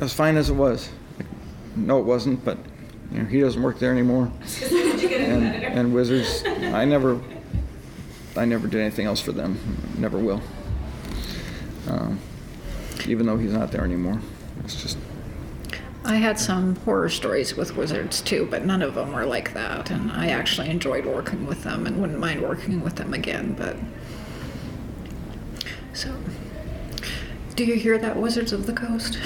as 0.00 0.12
fine 0.12 0.36
as 0.36 0.50
it 0.50 0.54
was. 0.54 0.90
Like, 1.16 1.28
no, 1.76 2.00
it 2.00 2.04
wasn't, 2.04 2.44
but 2.44 2.58
you 3.12 3.18
know, 3.18 3.24
he 3.24 3.40
doesn't 3.40 3.62
work 3.62 3.78
there 3.78 3.92
anymore. 3.92 4.30
and, 4.72 5.44
and 5.44 5.94
Wizards, 5.94 6.42
I 6.46 6.84
never, 6.84 7.20
I 8.36 8.44
never 8.44 8.66
did 8.66 8.80
anything 8.80 9.06
else 9.06 9.20
for 9.20 9.32
them. 9.32 9.58
Never 9.98 10.18
will. 10.18 10.42
Um, 11.88 12.18
even 13.06 13.26
though 13.26 13.36
he's 13.36 13.52
not 13.52 13.70
there 13.70 13.84
anymore, 13.84 14.20
it's 14.64 14.80
just 14.80 14.98
I 16.06 16.16
had 16.16 16.38
some 16.38 16.76
horror 16.76 17.08
stories 17.08 17.56
with 17.56 17.76
wizards 17.76 18.20
too, 18.20 18.46
but 18.50 18.66
none 18.66 18.82
of 18.82 18.94
them 18.94 19.12
were 19.12 19.24
like 19.24 19.54
that. 19.54 19.90
And 19.90 20.12
I 20.12 20.28
actually 20.28 20.68
enjoyed 20.68 21.06
working 21.06 21.46
with 21.46 21.64
them 21.64 21.86
and 21.86 21.98
wouldn't 21.98 22.18
mind 22.18 22.42
working 22.42 22.82
with 22.82 22.96
them 22.96 23.14
again. 23.14 23.54
But 23.54 23.76
so, 25.94 26.14
do 27.56 27.64
you 27.64 27.76
hear 27.76 27.96
that, 27.96 28.16
Wizards 28.16 28.52
of 28.52 28.66
the 28.66 28.74
Coast? 28.74 29.16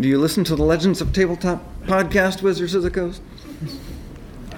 Do 0.00 0.08
you 0.08 0.18
listen 0.18 0.44
to 0.44 0.56
the 0.56 0.62
Legends 0.62 1.00
of 1.00 1.12
Tabletop 1.12 1.62
podcast, 1.82 2.40
Wizards 2.40 2.74
of 2.74 2.82
the 2.82 2.90
Coast? 2.90 3.20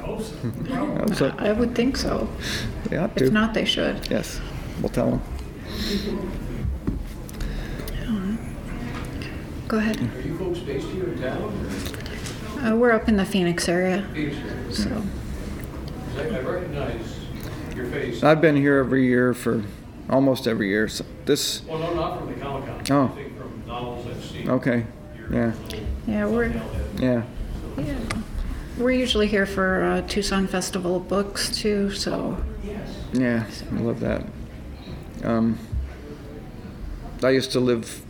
I 0.06 0.08
hope 0.08 0.22
so. 0.22 0.36
I 0.70 0.76
hope 0.76 1.14
so. 1.14 1.34
I 1.38 1.52
would 1.52 1.74
think 1.74 1.96
so. 1.96 2.28
They 2.84 2.96
ought 2.96 3.20
If 3.20 3.32
not, 3.32 3.54
they 3.54 3.64
should. 3.64 4.08
Yes, 4.08 4.40
we'll 4.80 4.88
tell 4.90 5.10
them. 5.10 5.22
Go 9.68 9.78
ahead. 9.78 9.98
Are 10.00 10.20
you 10.20 10.38
folks 10.38 10.60
based 10.60 10.86
here 10.90 11.08
in 11.08 11.20
town? 11.20 11.68
Uh, 12.64 12.76
we're 12.76 12.92
up 12.92 13.08
in 13.08 13.16
the 13.16 13.24
Phoenix 13.24 13.68
area, 13.68 14.08
Phoenix? 14.14 14.38
so 14.70 15.02
I 16.16 16.20
I 16.20 16.40
recognize 16.40 17.26
your 17.74 17.86
face. 17.86 18.22
I've 18.22 18.40
been 18.40 18.54
here 18.54 18.76
every 18.78 19.06
year 19.06 19.34
for 19.34 19.64
almost 20.08 20.46
every 20.46 20.68
year. 20.68 20.86
So 20.86 21.04
this, 21.24 21.64
Well, 21.64 21.80
no, 21.80 21.94
not 21.94 22.18
from 22.18 22.32
the 22.32 22.40
Comic 22.40 22.86
Con. 22.86 22.92
Oh. 22.96 23.12
I 23.12 23.16
think 23.16 23.36
from 23.36 24.50
Okay. 24.50 24.86
Yeah. 25.32 25.52
Yeah, 26.06 26.26
we're 26.26 26.46
Yeah. 27.00 27.24
yeah. 27.76 27.94
We're 28.78 28.90
usually 28.90 29.26
here 29.26 29.46
for 29.46 29.82
uh, 29.82 30.02
Tucson 30.02 30.46
Festival 30.46 30.96
of 30.96 31.08
Books 31.08 31.50
too, 31.50 31.90
so 31.92 32.36
Yeah, 33.12 33.46
I 33.72 33.76
love 33.76 34.00
that. 34.00 34.26
Um, 35.24 35.58
I 37.22 37.30
used 37.30 37.52
to 37.52 37.60
live 37.60 38.04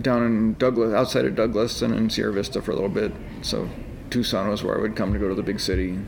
down 0.00 0.24
in 0.24 0.54
Douglas, 0.54 0.94
outside 0.94 1.24
of 1.24 1.34
Douglas, 1.34 1.82
and 1.82 1.94
in 1.94 2.10
Sierra 2.10 2.32
Vista 2.32 2.62
for 2.62 2.70
a 2.70 2.74
little 2.74 2.88
bit. 2.88 3.12
So 3.42 3.68
Tucson 4.10 4.48
was 4.48 4.62
where 4.62 4.78
I 4.78 4.80
would 4.80 4.94
come 4.94 5.12
to 5.12 5.18
go 5.18 5.28
to 5.28 5.34
the 5.34 5.42
big 5.42 5.58
city. 5.58 5.98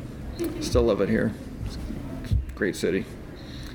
Still 0.61 0.83
love 0.83 1.01
it 1.01 1.09
here. 1.09 1.33
It's 1.67 1.77
a 1.77 2.55
great 2.55 2.77
city. 2.77 3.05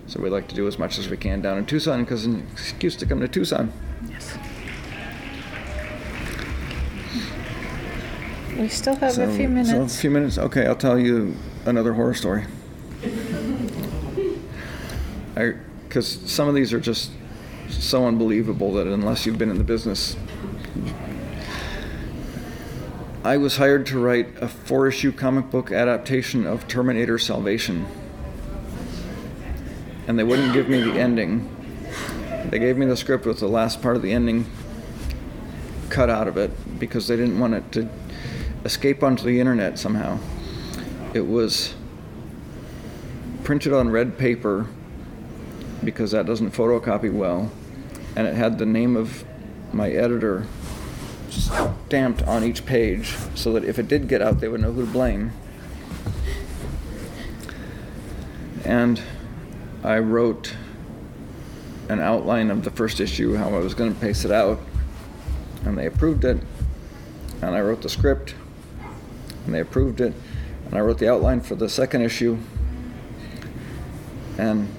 So 0.08 0.22
we 0.22 0.30
like 0.30 0.48
to 0.48 0.56
do 0.56 0.66
as 0.68 0.80
much 0.80 0.98
as 0.98 1.10
we 1.10 1.18
can 1.18 1.42
down 1.42 1.58
in 1.58 1.66
Tucson 1.66 2.06
because 2.06 2.26
an 2.26 2.48
excuse 2.54 2.96
to 2.96 3.06
come 3.06 3.20
to 3.20 3.28
Tucson. 3.28 3.74
yes. 4.10 4.38
We 8.60 8.68
still 8.68 8.96
have 8.98 9.14
so, 9.14 9.24
a 9.24 9.34
few 9.34 9.64
So 9.64 9.84
a 9.84 9.88
few 9.88 10.10
minutes. 10.10 10.38
Okay, 10.38 10.66
I'll 10.66 10.76
tell 10.76 11.00
you 11.00 11.34
another 11.66 11.94
horror 11.94 12.14
story. 12.14 12.44
I, 15.38 15.54
because 15.88 16.08
some 16.30 16.50
of 16.50 16.56
these 16.56 16.74
are 16.74 16.80
just 16.82 17.12
so 17.70 18.06
unbelievable 18.06 18.74
that 18.74 18.86
unless 18.86 19.26
you've 19.26 19.38
been 19.38 19.50
in 19.50 19.58
the 19.58 19.64
business, 19.64 20.18
I 23.24 23.38
was 23.38 23.56
hired 23.56 23.86
to 23.88 24.00
write 24.00 24.28
a 24.42 24.50
four-issue 24.50 25.14
comic 25.14 25.50
book 25.50 25.72
adaptation 25.72 26.46
of 26.46 26.68
Terminator 26.68 27.18
Salvation, 27.18 27.86
and 30.06 30.20
they 30.20 30.24
wouldn't 30.26 30.52
give 30.52 30.68
me 30.68 30.82
the 30.82 31.00
ending. 31.00 31.50
They 32.50 32.60
gave 32.60 32.76
me 32.76 32.86
the 32.88 32.98
script 32.98 33.26
with 33.26 33.40
the 33.40 33.48
last 33.48 33.82
part 33.82 33.96
of 33.96 34.02
the 34.02 34.12
ending 34.12 34.48
cut 35.90 36.10
out 36.10 36.28
of 36.28 36.36
it 36.36 36.52
because 36.78 37.08
they 37.08 37.16
didn't 37.16 37.40
want 37.40 37.54
it 37.54 37.72
to 37.72 37.88
escape 38.70 39.02
onto 39.02 39.24
the 39.24 39.40
internet 39.40 39.80
somehow. 39.80 40.20
It 41.16 41.26
was 41.26 41.74
printed 43.44 43.74
on 43.74 43.90
red 43.90 44.16
paper 44.16 44.68
because 45.84 46.12
that 46.12 46.28
doesn't 46.28 46.52
photocopy 46.52 47.12
well, 47.12 47.52
and 48.16 48.28
it 48.28 48.36
had 48.36 48.60
the 48.60 48.68
name 48.68 48.96
of 48.96 49.26
my 49.74 49.90
editor 49.90 50.46
stamped 51.32 52.22
on 52.28 52.44
each 52.44 52.64
page 52.68 53.16
so 53.34 53.54
that 53.54 53.64
if 53.64 53.80
it 53.80 53.88
did 53.88 54.08
get 54.08 54.22
out, 54.22 54.40
they 54.40 54.48
would 54.48 54.62
know 54.62 54.72
who 54.72 54.86
to 54.86 54.92
blame. 54.92 55.32
And 58.66 59.02
I 59.84 59.98
wrote 59.98 60.54
an 61.90 62.00
outline 62.00 62.52
of 62.52 62.64
the 62.64 62.70
first 62.70 63.00
issue, 63.00 63.34
how 63.34 63.50
I 63.50 63.58
was 63.58 63.74
going 63.74 63.96
to 63.96 64.00
pace 64.00 64.26
it 64.26 64.32
out, 64.32 64.60
and 65.66 65.76
they 65.76 65.88
approved 65.88 66.24
it. 66.24 66.38
And 67.42 67.56
I 67.56 67.62
wrote 67.62 67.82
the 67.82 67.90
script, 67.90 68.36
and 69.50 69.56
they 69.56 69.62
approved 69.62 70.00
it. 70.00 70.14
And 70.66 70.76
I 70.76 70.80
wrote 70.82 71.00
the 71.00 71.10
outline 71.10 71.42
for 71.42 71.56
the 71.56 71.68
second 71.68 72.04
issue. 72.04 72.38
And 74.38 74.72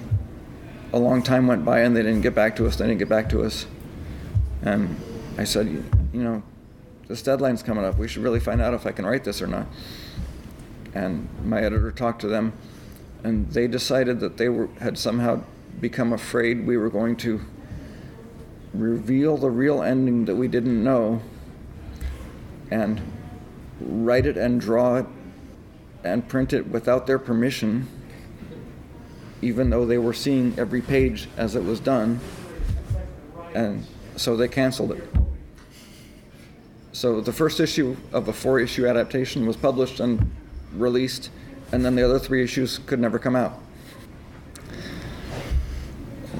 a 0.93 0.97
long 0.97 1.21
time 1.21 1.45
went 1.45 1.65
by, 1.65 1.81
and 1.81 1.93
they 1.93 2.01
didn't 2.01 2.21
get 2.21 2.33
back 2.33 2.55
to 2.55 2.65
us. 2.65 2.77
They 2.77 2.87
didn't 2.87 2.99
get 2.99 3.09
back 3.09 3.27
to 3.29 3.43
us. 3.43 3.65
And 4.61 4.95
I 5.37 5.43
said, 5.43 5.67
you, 5.67 5.83
you 6.13 6.23
know, 6.23 6.41
this 7.09 7.21
deadline's 7.21 7.61
coming 7.61 7.83
up. 7.83 7.97
We 7.97 8.07
should 8.07 8.23
really 8.23 8.39
find 8.39 8.61
out 8.61 8.73
if 8.73 8.85
I 8.85 8.93
can 8.93 9.05
write 9.05 9.25
this 9.25 9.41
or 9.41 9.47
not. 9.47 9.67
And 10.93 11.27
my 11.43 11.59
editor 11.59 11.91
talked 11.91 12.21
to 12.21 12.27
them, 12.27 12.53
and 13.25 13.51
they 13.51 13.67
decided 13.67 14.21
that 14.21 14.37
they 14.37 14.47
were 14.47 14.69
had 14.79 14.97
somehow 14.97 15.43
become 15.81 16.13
afraid 16.13 16.65
we 16.65 16.77
were 16.77 16.89
going 16.89 17.17
to 17.17 17.41
reveal 18.73 19.35
the 19.35 19.49
real 19.49 19.83
ending 19.83 20.23
that 20.25 20.35
we 20.35 20.47
didn't 20.47 20.81
know 20.81 21.21
and 22.69 23.01
write 23.85 24.25
it 24.25 24.37
and 24.37 24.59
draw 24.59 24.97
it 24.97 25.05
and 26.03 26.27
print 26.27 26.53
it 26.53 26.67
without 26.67 27.07
their 27.07 27.19
permission, 27.19 27.87
even 29.41 29.69
though 29.69 29.85
they 29.85 29.97
were 29.97 30.13
seeing 30.13 30.53
every 30.57 30.81
page 30.81 31.27
as 31.37 31.55
it 31.55 31.63
was 31.63 31.79
done. 31.79 32.19
And 33.53 33.85
so 34.15 34.35
they 34.35 34.47
canceled 34.47 34.93
it. 34.93 35.03
So 36.93 37.21
the 37.21 37.33
first 37.33 37.59
issue 37.59 37.95
of 38.11 38.27
a 38.27 38.33
four 38.33 38.59
issue 38.59 38.85
adaptation 38.87 39.45
was 39.45 39.57
published 39.57 39.99
and 39.99 40.31
released, 40.73 41.29
and 41.71 41.85
then 41.85 41.95
the 41.95 42.03
other 42.03 42.19
three 42.19 42.43
issues 42.43 42.79
could 42.79 42.99
never 42.99 43.17
come 43.17 43.35
out. 43.35 43.59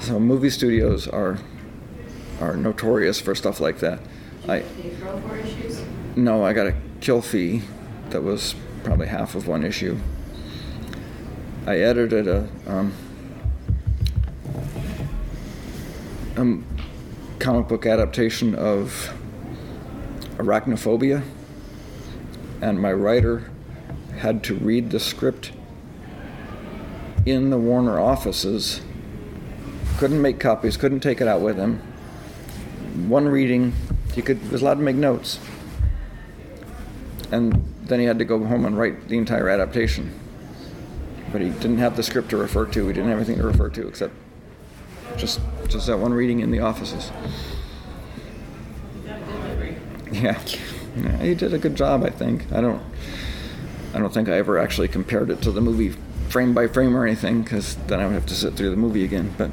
So 0.01 0.19
movie 0.19 0.49
studios 0.49 1.07
are 1.07 1.37
are 2.39 2.57
notorious 2.57 3.21
for 3.21 3.35
stuff 3.35 3.59
like 3.59 3.79
that. 3.79 3.99
I 4.47 4.63
No, 6.15 6.43
I 6.43 6.51
got 6.51 6.67
a 6.67 6.75
kill 6.99 7.21
fee 7.21 7.61
that 8.09 8.21
was 8.21 8.53
probably 8.83 9.07
half 9.07 9.33
of 9.33 9.47
one 9.47 9.63
issue. 9.63 9.97
I 11.65 11.77
edited 11.77 12.27
a 12.27 12.49
um, 12.67 12.93
um, 16.35 16.65
comic 17.39 17.69
book 17.69 17.85
adaptation 17.85 18.55
of 18.55 19.13
Arachnophobia, 20.35 21.23
and 22.61 22.81
my 22.81 22.91
writer 22.91 23.49
had 24.17 24.43
to 24.43 24.55
read 24.55 24.89
the 24.89 24.99
script 24.99 25.53
in 27.25 27.51
the 27.51 27.57
Warner 27.57 28.01
offices. 28.01 28.81
Couldn't 29.97 30.21
make 30.21 30.41
copies, 30.41 30.75
couldn't 30.75 30.99
take 30.99 31.21
it 31.21 31.27
out 31.29 31.39
with 31.39 31.55
him. 31.55 31.77
One 33.07 33.29
reading, 33.29 33.71
he 34.13 34.21
could 34.21 34.51
was 34.51 34.61
allowed 34.61 34.75
to 34.75 34.81
make 34.81 34.97
notes, 34.97 35.39
and 37.31 37.65
then 37.83 37.99
he 37.99 38.05
had 38.05 38.19
to 38.19 38.25
go 38.25 38.43
home 38.45 38.65
and 38.65 38.77
write 38.77 39.07
the 39.07 39.17
entire 39.17 39.49
adaptation. 39.49 40.13
But 41.31 41.41
he 41.41 41.49
didn't 41.49 41.77
have 41.77 41.95
the 41.95 42.03
script 42.03 42.29
to 42.31 42.37
refer 42.37 42.65
to. 42.65 42.87
He 42.87 42.93
didn't 42.93 43.09
have 43.09 43.17
anything 43.17 43.37
to 43.37 43.43
refer 43.43 43.69
to 43.69 43.87
except 43.87 44.13
just 45.17 45.39
just 45.67 45.87
that 45.87 45.97
one 45.97 46.13
reading 46.13 46.41
in 46.41 46.51
the 46.51 46.59
offices. 46.59 47.11
Yeah. 50.11 50.37
yeah, 50.97 51.17
he 51.17 51.35
did 51.35 51.53
a 51.53 51.57
good 51.57 51.75
job. 51.75 52.03
I 52.03 52.09
think. 52.09 52.51
I 52.51 52.59
don't. 52.59 52.81
I 53.93 53.99
don't 53.99 54.13
think 54.13 54.29
I 54.29 54.33
ever 54.33 54.57
actually 54.57 54.87
compared 54.87 55.29
it 55.29 55.41
to 55.43 55.51
the 55.51 55.61
movie 55.61 55.95
frame 56.29 56.53
by 56.53 56.67
frame 56.67 56.95
or 56.95 57.05
anything, 57.05 57.43
because 57.43 57.75
then 57.87 57.99
I 57.99 58.05
would 58.05 58.13
have 58.13 58.25
to 58.27 58.35
sit 58.35 58.55
through 58.55 58.71
the 58.71 58.77
movie 58.77 59.03
again. 59.03 59.33
But 59.37 59.51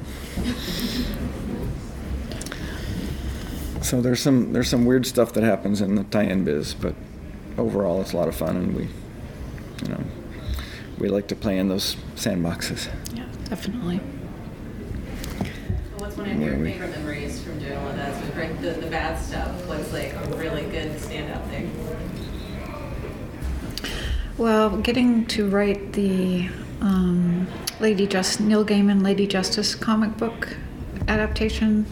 so 3.85 4.01
there's 4.01 4.20
some 4.20 4.53
there's 4.53 4.68
some 4.68 4.85
weird 4.85 5.07
stuff 5.07 5.33
that 5.35 5.45
happens 5.45 5.81
in 5.81 5.95
the 5.95 6.05
tie-in 6.05 6.45
biz, 6.45 6.74
but 6.74 6.95
overall 7.59 8.00
it's 8.00 8.12
a 8.12 8.16
lot 8.16 8.28
of 8.28 8.36
fun, 8.36 8.56
and 8.56 8.74
we, 8.74 8.88
you 9.82 9.88
know, 9.88 10.00
we 10.98 11.09
like 11.09 11.26
to 11.28 11.36
play 11.36 11.59
in 11.59 11.68
those 11.68 11.96
sandboxes. 12.16 12.88
Yeah, 13.14 13.26
definitely. 13.48 14.00
What's 15.98 16.16
one 16.16 16.30
of 16.30 16.40
your 16.40 16.56
we- 16.56 16.72
favorite 16.72 16.90
memories 16.90 17.42
from 17.42 17.59
doing 17.59 17.76
all 17.76 17.88
of 17.88 17.96
that? 17.96 18.14
So, 18.14 18.38
right, 18.40 18.61
the, 18.62 18.70
the 18.70 18.86
bad 18.86 19.20
stuff. 19.20 19.66
What's 19.66 19.92
like 19.92 20.12
a 20.14 20.36
really 20.36 20.62
good 20.62 20.92
standout 20.92 21.46
thing? 21.48 21.70
Well, 24.36 24.78
getting 24.78 25.26
to 25.26 25.48
write 25.48 25.94
the 25.94 26.48
um, 26.80 27.48
Lady 27.80 28.06
Just 28.06 28.40
Neil 28.40 28.64
Gaiman 28.64 29.02
Lady 29.02 29.26
Justice 29.26 29.74
comic 29.74 30.16
book 30.16 30.56
adaptation 31.09 31.86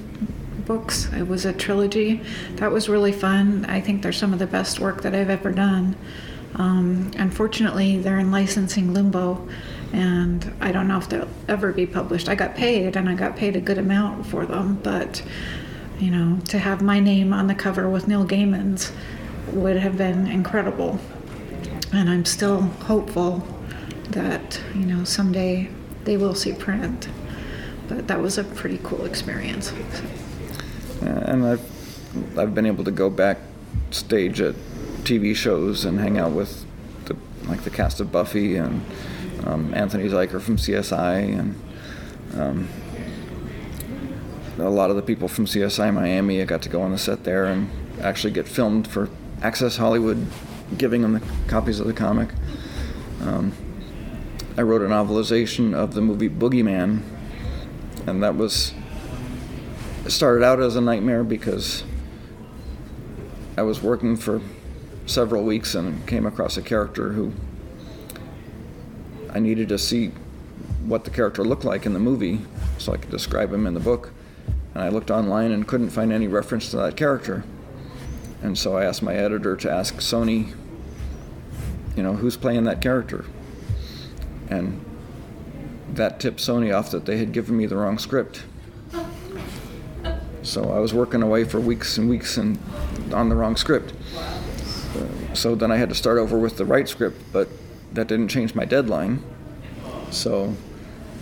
books. 0.67 1.11
It 1.13 1.27
was 1.27 1.45
a 1.45 1.53
trilogy. 1.53 2.21
That 2.57 2.71
was 2.71 2.89
really 2.89 3.13
fun. 3.13 3.65
I 3.67 3.81
think 3.81 4.03
they're 4.03 4.13
some 4.13 4.33
of 4.33 4.39
the 4.39 4.47
best 4.47 4.81
work 4.81 5.03
that 5.03 5.15
I've 5.15 5.31
ever 5.31 5.53
done. 5.53 5.97
Um, 6.57 7.11
unfortunately, 7.17 7.99
they're 7.99 8.19
in 8.19 8.31
licensing 8.31 8.93
limbo, 8.93 9.47
and 9.93 10.55
I 10.61 10.73
don't 10.73 10.89
know 10.89 10.99
if 10.99 11.09
they'll 11.09 11.29
ever 11.49 11.73
be 11.73 11.87
published. 11.87 12.29
I 12.29 12.35
got 12.35 12.55
paid, 12.55 12.97
and 12.97 13.09
I 13.09 13.15
got 13.15 13.37
paid 13.37 13.57
a 13.57 13.61
good 13.61 13.79
amount 13.79 14.27
for 14.27 14.47
them, 14.47 14.81
but 14.83 15.23
you 15.99 16.11
know, 16.11 16.39
to 16.49 16.59
have 16.59 16.83
my 16.83 17.01
name 17.01 17.33
on 17.33 17.47
the 17.47 17.55
cover 17.55 17.89
with 17.89 18.07
Neil 18.07 18.27
Gaiman's 18.27 18.93
would 19.53 19.77
have 19.77 19.97
been 19.97 20.27
incredible 20.27 20.99
and 21.93 22.11
I'm 22.11 22.25
still 22.25 22.61
hopeful 22.61 23.47
that 24.11 24.61
you 24.75 24.87
know 24.87 25.05
someday 25.05 25.69
they 26.05 26.17
will 26.17 26.35
see 26.35 26.53
print. 26.53 27.09
But 27.89 28.09
that 28.09 28.21
was 28.21 28.37
a 28.37 28.45
pretty 28.45 28.81
cool 28.83 29.05
experience. 29.05 29.73
Uh, 29.73 30.26
and 31.01 31.45
I've 31.45 32.39
I've 32.39 32.55
been 32.55 32.67
able 32.67 32.85
to 32.85 32.91
go 32.91 33.11
backstage 33.11 34.41
at 34.41 34.55
TV 35.05 35.35
shows 35.35 35.85
and 35.85 36.01
hang 36.01 36.19
out 36.19 36.33
with 36.33 36.65
the 37.05 37.17
like 37.45 37.63
the 37.63 37.71
cast 37.71 38.01
of 38.01 38.11
Buffy 38.11 38.57
and 38.57 38.85
um, 39.45 39.73
Anthony 39.75 40.09
Zuiker 40.09 40.41
from 40.41 40.57
CSI 40.57 41.39
and 41.39 41.61
um, 42.35 42.69
a 44.59 44.71
lot 44.71 44.91
of 44.91 44.97
the 44.97 45.03
people 45.03 45.29
from 45.29 45.47
CSI 45.47 45.93
Miami. 45.93 46.41
I 46.41 46.45
got 46.45 46.63
to 46.63 46.69
go 46.69 46.83
on 46.83 46.93
the 46.93 46.99
set 46.99 47.25
there 47.25 47.45
and 47.45 47.71
actually 48.01 48.33
get 48.33 48.49
filmed 48.49 48.89
for 48.89 49.09
Access 49.43 49.77
Hollywood, 49.77 50.27
giving 50.79 51.03
them 51.03 51.13
the 51.13 51.23
copies 51.47 51.79
of 51.79 51.87
the 51.87 51.93
comic. 51.93 52.31
Um, 53.23 53.53
I 54.57 54.63
wrote 54.63 54.81
a 54.81 54.87
novelization 54.87 55.75
of 55.75 55.95
the 55.95 56.01
movie 56.01 56.31
Boogeyman, 56.31 57.03
and 58.07 58.23
that 58.23 58.37
was 58.37 58.73
it 60.07 60.13
started 60.13 60.45
out 60.45 60.61
as 60.61 60.77
a 60.77 60.81
nightmare 60.81 61.25
because 61.25 61.83
I 63.57 63.63
was 63.63 63.83
working 63.83 64.17
for 64.17 64.41
several 65.07 65.43
weeks 65.43 65.75
and 65.75 66.07
came 66.07 66.27
across 66.27 66.57
a 66.57 66.63
character 66.63 67.11
who 67.11 67.33
I 69.31 69.41
needed 69.41 69.69
to 69.71 69.79
see 69.79 70.13
what 70.85 71.03
the 71.03 71.11
character 71.11 71.43
looked 71.45 71.65
like 71.65 71.87
in 71.87 71.93
the 71.93 71.99
movie 71.99 72.39
so 72.79 72.93
I 72.93 72.99
could 72.99 73.11
describe 73.11 73.53
him 73.53 73.67
in 73.67 73.75
the 73.75 73.81
book. 73.81 74.13
And 74.75 74.85
I 74.85 74.91
looked 74.91 75.11
online 75.11 75.51
and 75.51 75.67
couldn't 75.67 75.91
find 75.91 76.13
any 76.13 76.29
reference 76.29 76.71
to 76.71 76.77
that 76.77 76.97
character. 76.97 77.43
And 78.43 78.57
so 78.57 78.77
I 78.77 78.85
asked 78.85 79.03
my 79.03 79.15
editor 79.15 79.57
to 79.57 79.69
ask 79.69 79.97
Sony, 79.97 80.55
you 81.97 82.05
know, 82.05 82.15
who's 82.15 82.37
playing 82.37 82.63
that 82.65 82.81
character? 82.81 83.25
And 84.51 84.85
that 85.95 86.21
tipped 86.21 86.39
Sony 86.39 86.73
off 86.73 86.93
that 86.93 87.07
they 87.07 87.17
had 87.19 87.33
given 87.33 87.57
me 87.57 87.67
the 87.67 87.77
wrong 87.77 87.99
script. 87.99 88.45
So 90.47 90.71
I 90.71 90.79
was 90.79 90.95
working 90.95 91.23
away 91.23 91.43
for 91.43 91.59
weeks 91.59 91.99
and 91.99 92.09
weeks 92.09 92.37
and 92.37 92.57
on 93.13 93.29
the 93.29 93.35
wrong 93.35 93.57
script. 93.57 93.93
So 95.35 95.57
then 95.57 95.73
I 95.73 95.77
had 95.77 95.89
to 95.89 95.95
start 95.95 96.19
over 96.19 96.39
with 96.39 96.57
the 96.57 96.65
right 96.65 96.89
script, 96.89 97.21
but 97.33 97.49
that 97.93 98.07
didn't 98.07 98.29
change 98.29 98.55
my 98.55 98.65
deadline. 98.65 99.25
So 100.11 100.55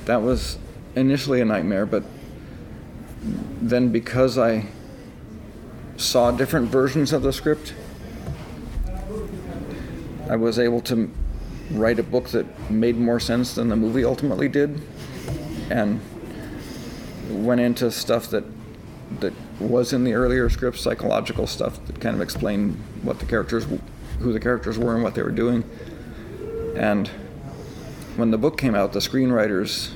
that 0.04 0.20
was 0.20 0.58
initially 0.94 1.40
a 1.40 1.44
nightmare, 1.46 1.86
but 1.86 2.04
then 3.62 3.90
because 3.90 4.36
I 4.36 4.66
saw 5.96 6.30
different 6.30 6.68
versions 6.68 7.12
of 7.14 7.22
the 7.22 7.32
script, 7.32 7.72
I 10.28 10.36
was 10.36 10.58
able 10.58 10.82
to 10.82 11.10
write 11.70 11.98
a 11.98 12.02
book 12.02 12.28
that 12.28 12.70
made 12.70 12.98
more 12.98 13.18
sense 13.18 13.54
than 13.54 13.70
the 13.70 13.76
movie 13.76 14.04
ultimately 14.04 14.48
did, 14.48 14.82
and 15.70 16.02
went 17.30 17.62
into 17.62 17.90
stuff 17.90 18.28
that 18.28 18.44
that 19.20 19.32
was 19.60 19.92
in 19.92 20.04
the 20.04 20.14
earlier 20.14 20.48
script, 20.48 20.78
psychological 20.78 21.46
stuff 21.46 21.84
that 21.86 22.00
kind 22.00 22.14
of 22.14 22.22
explained 22.22 22.76
what 23.02 23.18
the 23.18 23.26
characters, 23.26 23.66
who 24.18 24.32
the 24.32 24.40
characters 24.40 24.78
were, 24.78 24.94
and 24.94 25.02
what 25.02 25.14
they 25.14 25.22
were 25.22 25.30
doing. 25.30 25.64
And 26.76 27.08
when 28.16 28.30
the 28.30 28.38
book 28.38 28.58
came 28.58 28.74
out, 28.74 28.92
the 28.92 29.00
screenwriters 29.00 29.92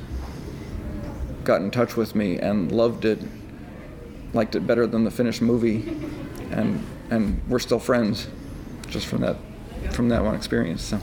got 1.44 1.60
in 1.60 1.70
touch 1.70 1.96
with 1.96 2.14
me 2.14 2.38
and 2.38 2.70
loved 2.70 3.04
it, 3.04 3.20
liked 4.32 4.54
it 4.54 4.66
better 4.66 4.86
than 4.86 5.04
the 5.04 5.10
finished 5.10 5.42
movie, 5.42 5.96
and 6.50 6.84
and 7.10 7.40
we're 7.48 7.58
still 7.58 7.78
friends, 7.78 8.28
just 8.88 9.06
from 9.06 9.22
that 9.22 9.36
from 9.92 10.08
that 10.10 10.22
one 10.22 10.34
experience. 10.34 10.82
So 10.82 11.00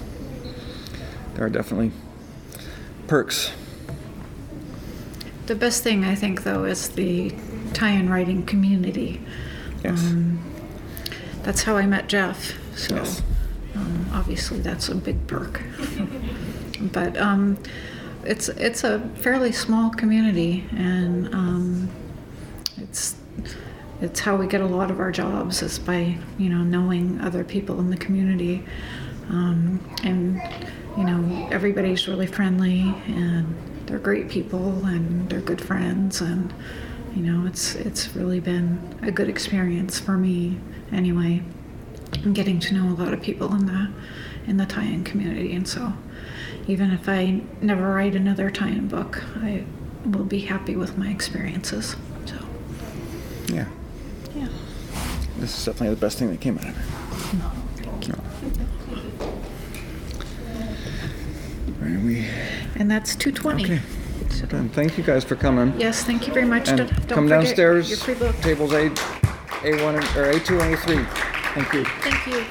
there 1.33 1.45
are 1.45 1.49
definitely 1.49 1.91
perks. 3.07 3.51
The 5.47 5.55
best 5.55 5.83
thing 5.83 6.03
I 6.03 6.15
think, 6.15 6.43
though, 6.43 6.65
is 6.65 6.89
the 6.89 7.33
tie-in 7.75 8.09
writing 8.09 8.45
community. 8.45 9.21
Yes. 9.83 9.99
Um, 9.99 10.39
that's 11.43 11.61
how 11.63 11.77
I 11.77 11.85
met 11.85 12.07
Jeff. 12.07 12.53
So 12.75 12.95
Yes. 12.95 13.21
um, 13.75 14.05
obviously 14.13 14.59
that's 14.59 14.89
a 14.89 14.95
big 14.95 15.27
perk. 15.27 15.61
but 16.81 17.15
um, 17.17 17.57
it's 18.23 18.49
it's 18.49 18.83
a 18.83 18.99
fairly 19.15 19.51
small 19.51 19.91
community, 19.91 20.63
and 20.75 21.33
um, 21.35 21.89
it's 22.77 23.15
it's 24.01 24.19
how 24.19 24.35
we 24.35 24.47
get 24.47 24.61
a 24.61 24.65
lot 24.65 24.89
of 24.89 24.99
our 24.99 25.11
jobs 25.11 25.61
is 25.61 25.77
by 25.77 26.17
you 26.39 26.49
know 26.49 26.63
knowing 26.63 27.21
other 27.21 27.43
people 27.43 27.79
in 27.79 27.91
the 27.91 27.97
community, 27.97 28.63
um, 29.29 29.79
and 30.03 30.41
you 30.97 31.03
know 31.03 31.47
everybody's 31.51 32.07
really 32.07 32.25
friendly 32.27 32.81
and 33.07 33.55
they're 33.85 33.99
great 33.99 34.29
people 34.29 34.83
and 34.85 35.29
they're 35.29 35.41
good 35.41 35.61
friends 35.61 36.21
and 36.21 36.51
you 37.15 37.21
know 37.21 37.47
it's 37.47 37.75
it's 37.75 38.15
really 38.15 38.39
been 38.39 38.97
a 39.01 39.11
good 39.11 39.29
experience 39.29 39.99
for 39.99 40.17
me 40.17 40.57
anyway 40.91 41.41
I'm 42.23 42.33
getting 42.33 42.59
to 42.61 42.73
know 42.73 42.93
a 42.93 42.97
lot 43.01 43.13
of 43.13 43.21
people 43.21 43.53
in 43.53 43.65
the 43.65 43.89
in 44.47 44.57
the 44.57 44.65
tie-in 44.65 45.03
community 45.03 45.53
and 45.55 45.67
so 45.67 45.93
even 46.67 46.91
if 46.91 47.07
I 47.07 47.41
never 47.61 47.93
write 47.93 48.15
another 48.15 48.49
tie-in 48.51 48.87
book 48.87 49.23
I 49.37 49.63
will 50.05 50.23
be 50.25 50.39
happy 50.41 50.75
with 50.75 50.97
my 50.97 51.09
experiences 51.09 51.95
so 52.25 52.35
Yeah. 53.47 53.67
yeah 54.35 54.47
This 55.37 55.57
is 55.57 55.65
definitely 55.65 55.95
the 55.95 56.01
best 56.01 56.19
thing 56.19 56.29
that 56.29 56.41
came 56.41 56.57
out 56.57 56.65
of 56.65 56.77
it. 56.77 57.39
No. 58.09 58.19
All 61.67 61.91
right, 61.91 61.99
we 62.03 62.27
and 62.75 62.89
that's 62.89 63.15
220 63.15 63.63
okay. 63.63 63.81
So- 64.39 64.45
Done. 64.47 64.69
Thank 64.69 64.97
you 64.97 65.03
guys 65.03 65.23
for 65.23 65.35
coming. 65.35 65.73
yes 65.79 66.03
thank 66.03 66.27
you 66.27 66.33
very 66.33 66.45
much 66.47 66.67
And 66.69 66.77
Don't- 66.79 67.07
don't 67.07 67.17
come 67.17 67.27
downstairs. 67.27 67.89
your 67.89 67.97
free 67.99 68.15
book 68.15 68.35
Tables 68.41 68.73
A, 68.73 68.89
A1 69.63 69.95
and- 69.95 70.17
or 70.17 70.31
A2 70.31 70.59
and 70.61 70.75
A3. 70.75 71.05
Thank 71.55 71.73
you. 71.73 71.85
thank 72.01 72.27
you 72.27 72.43